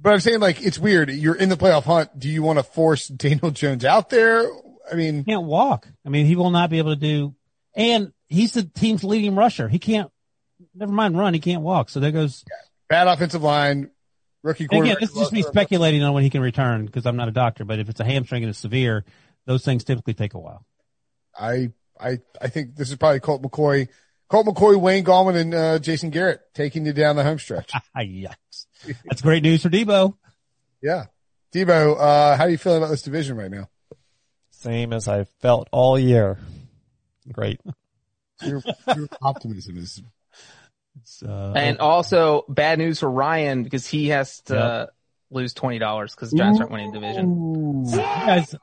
[0.01, 1.11] But I'm saying like, it's weird.
[1.11, 2.19] You're in the playoff hunt.
[2.19, 4.45] Do you want to force Daniel Jones out there?
[4.91, 5.89] I mean, he can't walk.
[6.05, 7.35] I mean, he will not be able to do.
[7.75, 9.69] And he's the team's leading rusher.
[9.69, 10.11] He can't.
[10.75, 11.35] Never mind run.
[11.35, 11.89] He can't walk.
[11.89, 12.45] So there goes.
[12.89, 13.91] bad offensive line,
[14.43, 14.97] rookie quarterback.
[14.97, 17.33] again, this is just me speculating on when he can return because I'm not a
[17.33, 17.65] doctor.
[17.65, 19.05] But if it's a hamstring and it's severe,
[19.47, 20.65] those things typically take a while.
[21.39, 23.89] I, I, I think this is probably Colt McCoy,
[24.29, 27.73] Colt McCoy, Wayne Gallman, and uh, Jason Garrett taking you down the home stretch.
[27.97, 28.67] Yikes!
[29.05, 30.17] That's great news for Debo.
[30.83, 31.07] yeah.
[31.53, 33.69] Debo, uh, how are you feeling about this division right now?
[34.65, 36.39] Same as I felt all year.
[37.33, 37.61] Great.
[38.43, 38.61] Your,
[38.97, 40.03] your optimism is
[41.01, 44.87] It's, uh, And also bad news for Ryan because he has to uh,
[45.31, 47.85] lose twenty dollars because the Giants aren't winning the division.
[47.87, 48.55] you guys,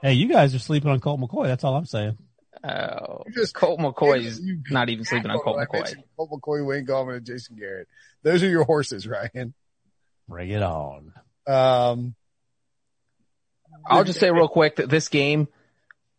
[0.00, 1.46] hey, you guys are sleeping on Colt McCoy.
[1.46, 2.18] That's all I'm saying.
[2.64, 5.92] Oh, You just- Colt McCoy You- not even sleeping on Colt McCoy.
[6.16, 7.88] Colt McCoy, Wayne Gallman, and Jason Garrett.
[8.22, 9.54] Those are your horses, Ryan.
[10.28, 11.12] Bring it on.
[11.46, 12.14] Um,
[13.86, 15.48] I'll just say real quick that this game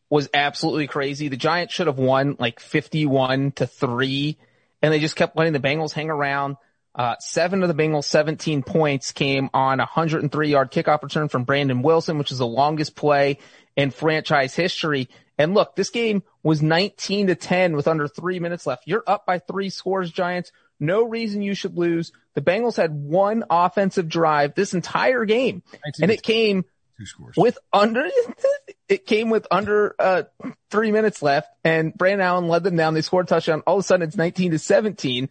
[0.09, 1.27] was absolutely crazy.
[1.27, 4.37] The Giants should have won like 51 to 3
[4.81, 6.57] and they just kept letting the Bengals hang around.
[6.95, 11.43] Uh, seven of the Bengals 17 points came on a 103 yard kickoff return from
[11.43, 13.37] Brandon Wilson, which is the longest play
[13.75, 15.09] in franchise history.
[15.37, 18.83] And look, this game was 19 to 10 with under three minutes left.
[18.87, 20.51] You're up by three scores, Giants.
[20.79, 22.11] No reason you should lose.
[22.33, 25.61] The Bengals had one offensive drive this entire game
[26.01, 26.65] and it came
[26.99, 27.35] two scores.
[27.37, 28.07] with under
[28.89, 30.23] it came with under uh
[30.69, 32.93] three minutes left and Brandon Allen led them down.
[32.93, 33.63] They scored a touchdown.
[33.65, 35.29] All of a sudden it's 19 to 17.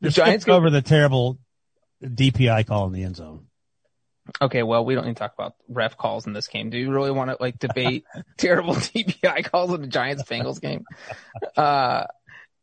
[0.00, 1.38] The Just Giants skip go over the terrible
[2.02, 3.46] DPI call in the end zone.
[4.42, 6.68] Okay, well, we don't need to talk about ref calls in this game.
[6.70, 8.04] Do you really want to like debate
[8.36, 10.84] terrible DPI calls in the Giants Bengals game?
[11.56, 12.04] Uh,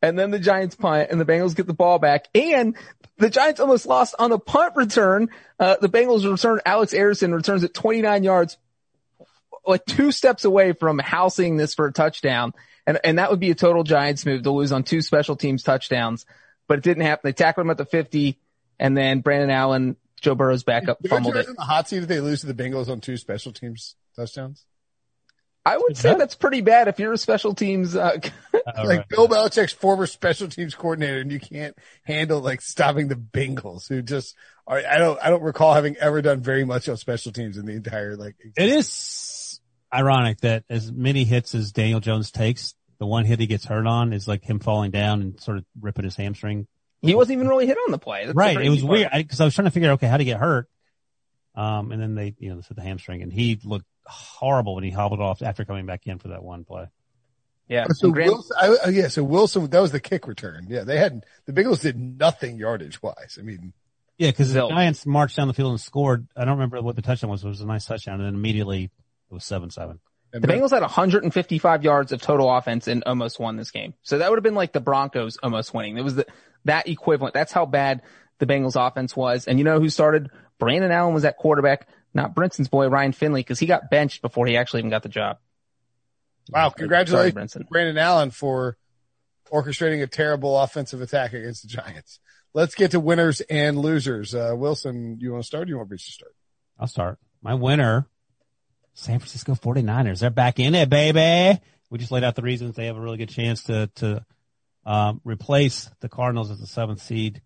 [0.02, 2.76] and then the Giants punt and the Bengals get the ball back and
[3.18, 5.30] the Giants almost lost on the punt return.
[5.60, 8.58] Uh, the Bengals return Alex Anderson returns at 29 yards,
[9.66, 12.54] like two steps away from housing this for a touchdown.
[12.86, 15.64] And, and that would be a total Giants move to lose on two special teams
[15.64, 16.26] touchdowns,
[16.68, 17.22] but it didn't happen.
[17.24, 18.38] They tackled him at the 50
[18.80, 21.48] and then Brandon Allen, Joe Burrow's backup fumbled it.
[21.48, 24.66] in the hot seat if they lose to the Bengals on two special teams touchdowns?
[25.66, 27.96] I would say that's pretty bad if you're a special teams.
[27.96, 28.20] Uh,
[28.54, 29.10] like right.
[29.10, 34.04] Bill Belichick's former special teams coordinator, and you can't handle like stopping the Bengals, who
[34.04, 34.36] just
[34.68, 37.66] are, I don't I don't recall having ever done very much on special teams in
[37.66, 38.36] the entire like.
[38.56, 39.60] It is
[39.92, 43.88] ironic that as many hits as Daniel Jones takes, the one hit he gets hurt
[43.88, 46.68] on is like him falling down and sort of ripping his hamstring.
[47.02, 48.26] he wasn't even really hit on the play.
[48.26, 48.62] That's the right.
[48.62, 48.92] It was part.
[48.92, 50.70] weird because I, was trying to figure out, okay, how to get hurt.
[51.56, 54.84] Um, and then they, you know, they said the hamstring and he looked horrible when
[54.84, 56.86] he hobbled off after coming back in for that one play.
[57.68, 57.86] Yeah.
[57.94, 60.68] So And Grant- Wilson, I, uh, yeah, so Wilson, that was the kick return.
[60.70, 63.38] Yeah, they had the Bengals did nothing yardage wise.
[63.40, 63.74] I mean,
[64.18, 66.28] Yeah, because the Giants marched down the field and scored.
[66.36, 67.44] I don't remember what the touchdown was.
[67.44, 70.00] It was a nice touchdown, and then immediately it was seven seven.
[70.32, 73.94] The then- Bengals had 155 yards of total offense and almost won this game.
[74.04, 75.98] So that would have been like the Broncos almost winning.
[75.98, 76.26] It was the,
[76.66, 77.34] that equivalent.
[77.34, 78.02] That's how bad
[78.40, 79.48] the Bengals offense was.
[79.48, 80.30] And you know who started?
[80.60, 84.48] Brandon Allen was at quarterback, not Brinson's boy, Ryan Finley, because he got benched before
[84.48, 85.38] he actually even got the job.
[86.50, 87.68] wow, congratulations, Brinson.
[87.70, 88.78] Brandon Allen for
[89.52, 92.20] orchestrating a terrible offensive attack against the Giants.
[92.54, 94.34] Let's get to winners and losers.
[94.34, 95.68] Uh, Wilson, you want to start?
[95.68, 96.34] Or you want Breech to start?
[96.80, 97.20] I'll start.
[97.42, 98.08] My winner,
[98.94, 100.20] San Francisco 49ers.
[100.20, 101.60] They're back in it, baby.
[101.90, 104.26] We just laid out the reasons they have a really good chance to, to,
[104.86, 107.42] um, replace the Cardinals as the seventh seed.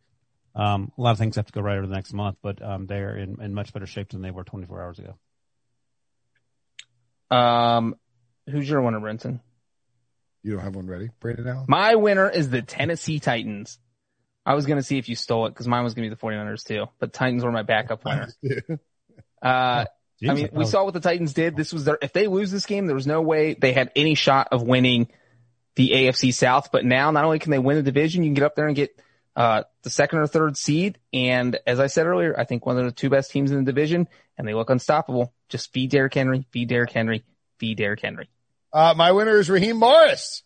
[0.55, 2.87] Um, a lot of things have to go right over the next month, but, um,
[2.87, 5.15] they're in, in much better shape than they were 24 hours ago.
[7.35, 7.95] Um,
[8.49, 9.41] who's your winner, Brinson?
[10.43, 11.65] You don't have one ready, Brandon Allen.
[11.67, 13.77] My winner is the Tennessee Titans.
[14.45, 16.19] I was going to see if you stole it because mine was going to be
[16.19, 18.29] the 49ers too, but Titans were my backup winner.
[19.41, 19.85] Uh,
[20.27, 21.55] I mean, we saw what the Titans did.
[21.55, 24.15] This was their, if they lose this game, there was no way they had any
[24.15, 25.07] shot of winning
[25.75, 26.73] the AFC South.
[26.73, 28.75] But now not only can they win the division, you can get up there and
[28.75, 28.99] get,
[29.35, 30.99] uh, the second or third seed.
[31.13, 33.71] And as I said earlier, I think one of the two best teams in the
[33.71, 34.07] division
[34.37, 35.33] and they look unstoppable.
[35.49, 37.23] Just feed Derrick Henry, feed Derrick Henry,
[37.57, 38.29] feed Derrick Henry.
[38.71, 40.43] Uh, my winner is Raheem Morris.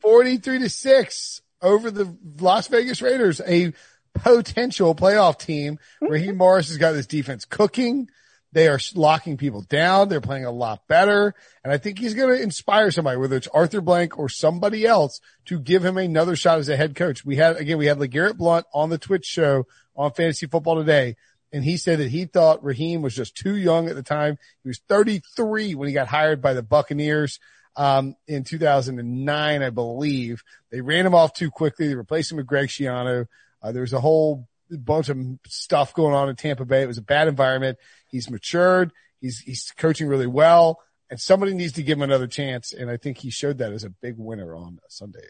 [0.00, 3.72] 43 to 6 over the Las Vegas Raiders, a
[4.14, 5.78] potential playoff team.
[6.00, 8.10] Raheem Morris has got this defense cooking.
[8.52, 10.08] They are locking people down.
[10.08, 11.34] They're playing a lot better.
[11.64, 15.20] And I think he's going to inspire somebody, whether it's Arthur Blank or somebody else
[15.46, 17.24] to give him another shot as a head coach.
[17.24, 19.66] We had, again, we had LeGarrette Blunt on the Twitch show
[19.96, 21.16] on fantasy football today.
[21.52, 24.38] And he said that he thought Raheem was just too young at the time.
[24.62, 27.40] He was 33 when he got hired by the Buccaneers
[27.76, 30.42] um, in 2009, I believe.
[30.70, 31.88] They ran him off too quickly.
[31.88, 33.26] They replaced him with Greg Schiano.
[33.62, 36.82] Uh, there was a whole bunch of stuff going on in Tampa Bay.
[36.82, 37.78] It was a bad environment.
[38.08, 38.92] He's matured.
[39.20, 40.80] He's, he's coaching really well
[41.12, 42.72] and somebody needs to give him another chance.
[42.72, 45.28] And I think he showed that as a big winner on Sunday.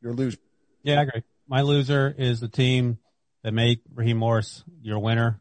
[0.00, 0.38] Your loser.
[0.84, 1.22] Yeah, I agree.
[1.48, 2.98] My loser is the team
[3.42, 5.40] that made Raheem Morris your winner,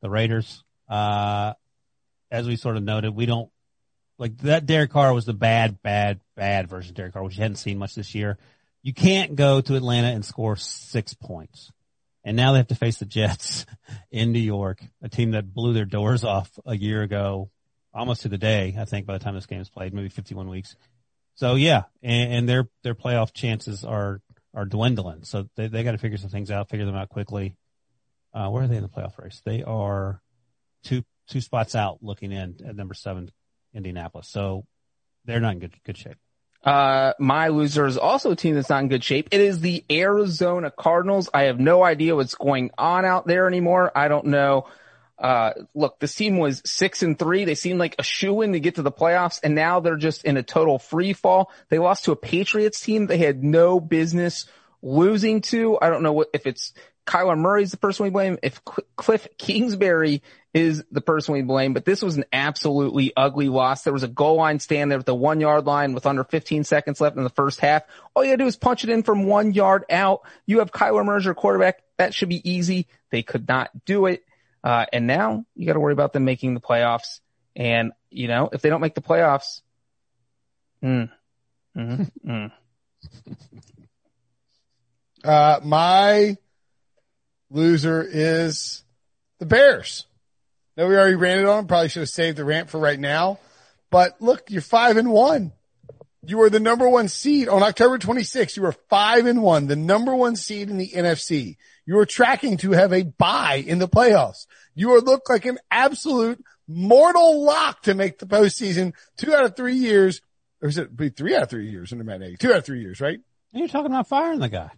[0.00, 0.64] the Raiders.
[0.88, 1.52] Uh,
[2.30, 3.50] as we sort of noted, we don't
[4.16, 4.64] like that.
[4.64, 7.76] Derek Carr was the bad, bad, bad version of Derek Carr, which you hadn't seen
[7.76, 8.38] much this year.
[8.82, 11.70] You can't go to Atlanta and score six points.
[12.26, 13.66] And now they have to face the Jets
[14.10, 17.50] in New York, a team that blew their doors off a year ago,
[17.94, 20.48] almost to the day, I think, by the time this game is played, maybe 51
[20.48, 20.74] weeks.
[21.36, 24.20] So yeah, and, and their, their playoff chances are,
[24.52, 25.22] are dwindling.
[25.22, 27.54] So they, they got to figure some things out, figure them out quickly.
[28.34, 29.40] Uh, where are they in the playoff race?
[29.44, 30.20] They are
[30.82, 33.30] two, two spots out looking in at number seven,
[33.72, 34.28] Indianapolis.
[34.28, 34.66] So
[35.26, 36.16] they're not in good, good shape.
[36.66, 39.28] Uh, my loser is also a team that's not in good shape.
[39.30, 41.30] It is the Arizona Cardinals.
[41.32, 43.92] I have no idea what's going on out there anymore.
[43.94, 44.66] I don't know.
[45.16, 47.44] Uh, look, this team was six and three.
[47.44, 50.24] They seemed like a shoe in to get to the playoffs and now they're just
[50.24, 51.52] in a total free fall.
[51.68, 54.46] They lost to a Patriots team they had no business
[54.82, 55.78] losing to.
[55.80, 56.74] I don't know what, if it's
[57.06, 60.20] Kyler Murray's the person we blame, if Cl- Cliff Kingsbury
[60.56, 63.82] is the person we blame, but this was an absolutely ugly loss.
[63.82, 66.64] There was a goal line stand there at the one yard line with under 15
[66.64, 67.82] seconds left in the first half.
[68.14, 70.22] All you gotta do is punch it in from one yard out.
[70.46, 71.82] You have Kyler Murray your quarterback.
[71.98, 72.86] That should be easy.
[73.10, 74.24] They could not do it.
[74.64, 77.20] Uh, and now you got to worry about them making the playoffs.
[77.54, 79.60] And, you know, if they don't make the playoffs,
[80.82, 81.10] mm,
[81.76, 82.52] mm, mm.
[85.22, 86.38] Uh, my
[87.50, 88.84] loser is
[89.38, 90.06] the Bears.
[90.76, 91.66] No, we already ran ranted on.
[91.66, 93.38] Probably should have saved the rant for right now.
[93.90, 95.52] But look, you're five and one.
[96.28, 98.56] You were the number one seed on October 26th.
[98.56, 101.56] You were five and one, the number one seed in the NFC.
[101.86, 104.46] You are tracking to have a bye in the playoffs.
[104.74, 109.56] You are look like an absolute mortal lock to make the postseason two out of
[109.56, 110.20] three years.
[110.60, 112.36] Or is it be three out of three years under Matt Nagy?
[112.36, 113.20] Two out of three years, right?
[113.52, 114.70] You're talking about firing the guy.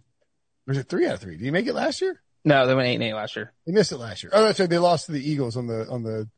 [0.67, 1.37] Or is it three out of three?
[1.37, 2.21] Did he make it last year?
[2.45, 3.53] No, they went eight and eight last year.
[3.65, 4.31] They missed it last year.
[4.33, 4.69] Oh, that's right.
[4.69, 6.29] They lost to the Eagles on the on the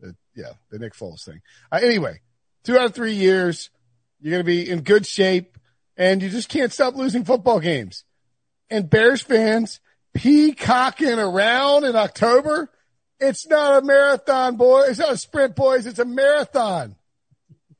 [0.00, 1.40] The, yeah, the Nick Foles thing.
[1.70, 2.20] Uh, anyway,
[2.64, 3.70] two out of three years,
[4.20, 5.58] you're going to be in good shape
[5.96, 8.04] and you just can't stop losing football games.
[8.70, 9.80] And Bears fans
[10.14, 12.70] peacocking around in October.
[13.20, 14.82] It's not a marathon, boy.
[14.88, 15.86] It's not a sprint, boys.
[15.86, 16.96] It's a marathon.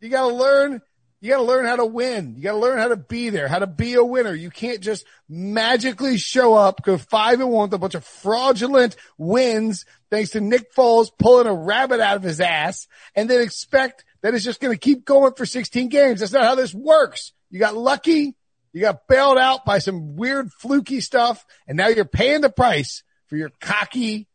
[0.00, 0.82] You got to learn
[1.22, 2.34] you got to learn how to win.
[2.36, 4.34] You got to learn how to be there, how to be a winner.
[4.34, 8.96] You can't just magically show up, go five and one with a bunch of fraudulent
[9.16, 14.04] wins thanks to Nick Foles pulling a rabbit out of his ass and then expect
[14.22, 16.18] that it's just going to keep going for 16 games.
[16.18, 17.30] That's not how this works.
[17.50, 18.34] You got lucky.
[18.72, 23.04] You got bailed out by some weird fluky stuff and now you're paying the price
[23.28, 24.26] for your cocky,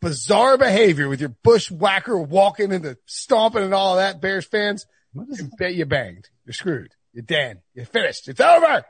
[0.00, 4.84] bizarre behavior with your bushwhacker walking and the stomping and all that, Bears fans.
[5.14, 6.28] You bet you're banged.
[6.44, 6.92] You're screwed.
[7.12, 7.62] You're dead.
[7.74, 8.28] You're finished.
[8.28, 8.84] It's over.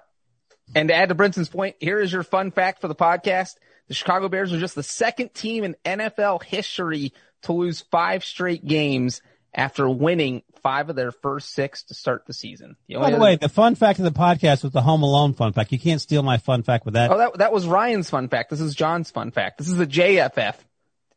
[0.75, 3.51] And to add to Brinson's point, here is your fun fact for the podcast.
[3.89, 8.67] The Chicago Bears are just the second team in NFL history to lose five straight
[8.67, 9.21] games
[9.55, 12.77] after winning five of their first six to start the season.
[12.89, 15.53] The By the way, the fun fact of the podcast was the Home Alone fun
[15.53, 15.71] fact.
[15.71, 17.11] You can't steal my fun fact with that.
[17.11, 18.51] Oh, that, that was Ryan's fun fact.
[18.51, 19.59] This is John's fun fact.
[19.59, 20.57] This is the JFF.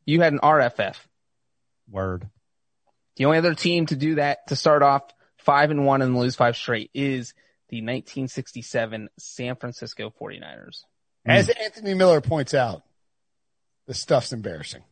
[0.06, 0.96] You had an RFF.
[1.90, 2.30] Word.
[3.18, 5.04] The only other team to do that to start off
[5.38, 7.34] five and one and lose five straight is
[7.70, 10.84] the 1967 San Francisco 49ers.
[11.26, 12.84] As Anthony Miller points out,
[13.88, 14.84] the stuff's embarrassing.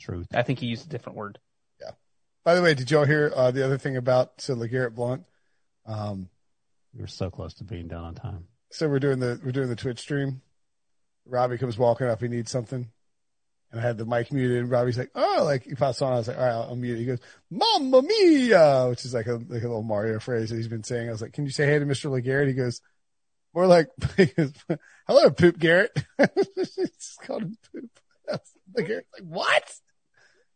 [0.00, 0.28] Truth.
[0.34, 1.38] I think he used a different word.
[1.80, 1.92] Yeah.
[2.44, 5.24] By the way, did y'all hear uh, the other thing about so LeGarrette Blunt?
[5.86, 6.28] Um,
[6.94, 8.46] we were so close to being done on time.
[8.70, 10.40] So we're doing the we're doing the Twitch stream.
[11.26, 12.20] Robbie comes walking up.
[12.20, 12.90] He needs something.
[13.72, 16.12] And I had the mic muted and Robbie's like, oh, like he pops on.
[16.12, 17.00] I was like, all right, I'll, I'll mute it.
[17.00, 17.20] He goes,
[17.50, 21.08] Mamma Mia, which is like a, like a little Mario phrase that he's been saying.
[21.08, 22.10] I was like, can you say hey to Mr.
[22.10, 22.48] LeGarrette?
[22.48, 22.82] He goes,
[23.54, 23.88] more like,
[24.36, 24.52] goes,
[25.06, 25.96] hello, Poop Garrett.
[26.58, 27.90] just called him Poop.
[28.76, 29.74] LeGarrette's like, what?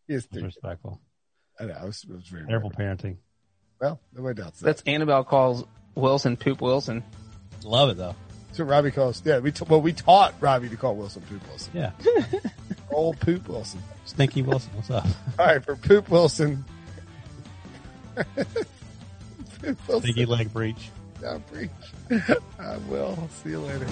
[0.06, 1.00] He is disrespectful.
[1.58, 1.78] I know.
[1.82, 3.16] It was, it was very Terrible parenting.
[3.80, 4.66] Well, nobody doubts that.
[4.66, 5.64] That's Annabelle calls
[5.94, 7.02] Wilson Poop Wilson.
[7.64, 8.14] Love it though.
[8.48, 9.22] That's what Robbie calls.
[9.24, 11.72] Yeah, we t- well we taught Robbie to call Wilson Poop Wilson.
[11.74, 11.90] Yeah.
[12.90, 13.82] Old Poop Wilson.
[14.04, 14.70] Stinky Wilson.
[14.74, 15.06] What's up?
[15.38, 16.64] All right, for Poop Wilson.
[19.62, 20.90] Poop Stinky leg Breech.
[21.22, 21.70] Yeah, Breech.
[22.58, 23.28] I will.
[23.42, 23.86] See you later.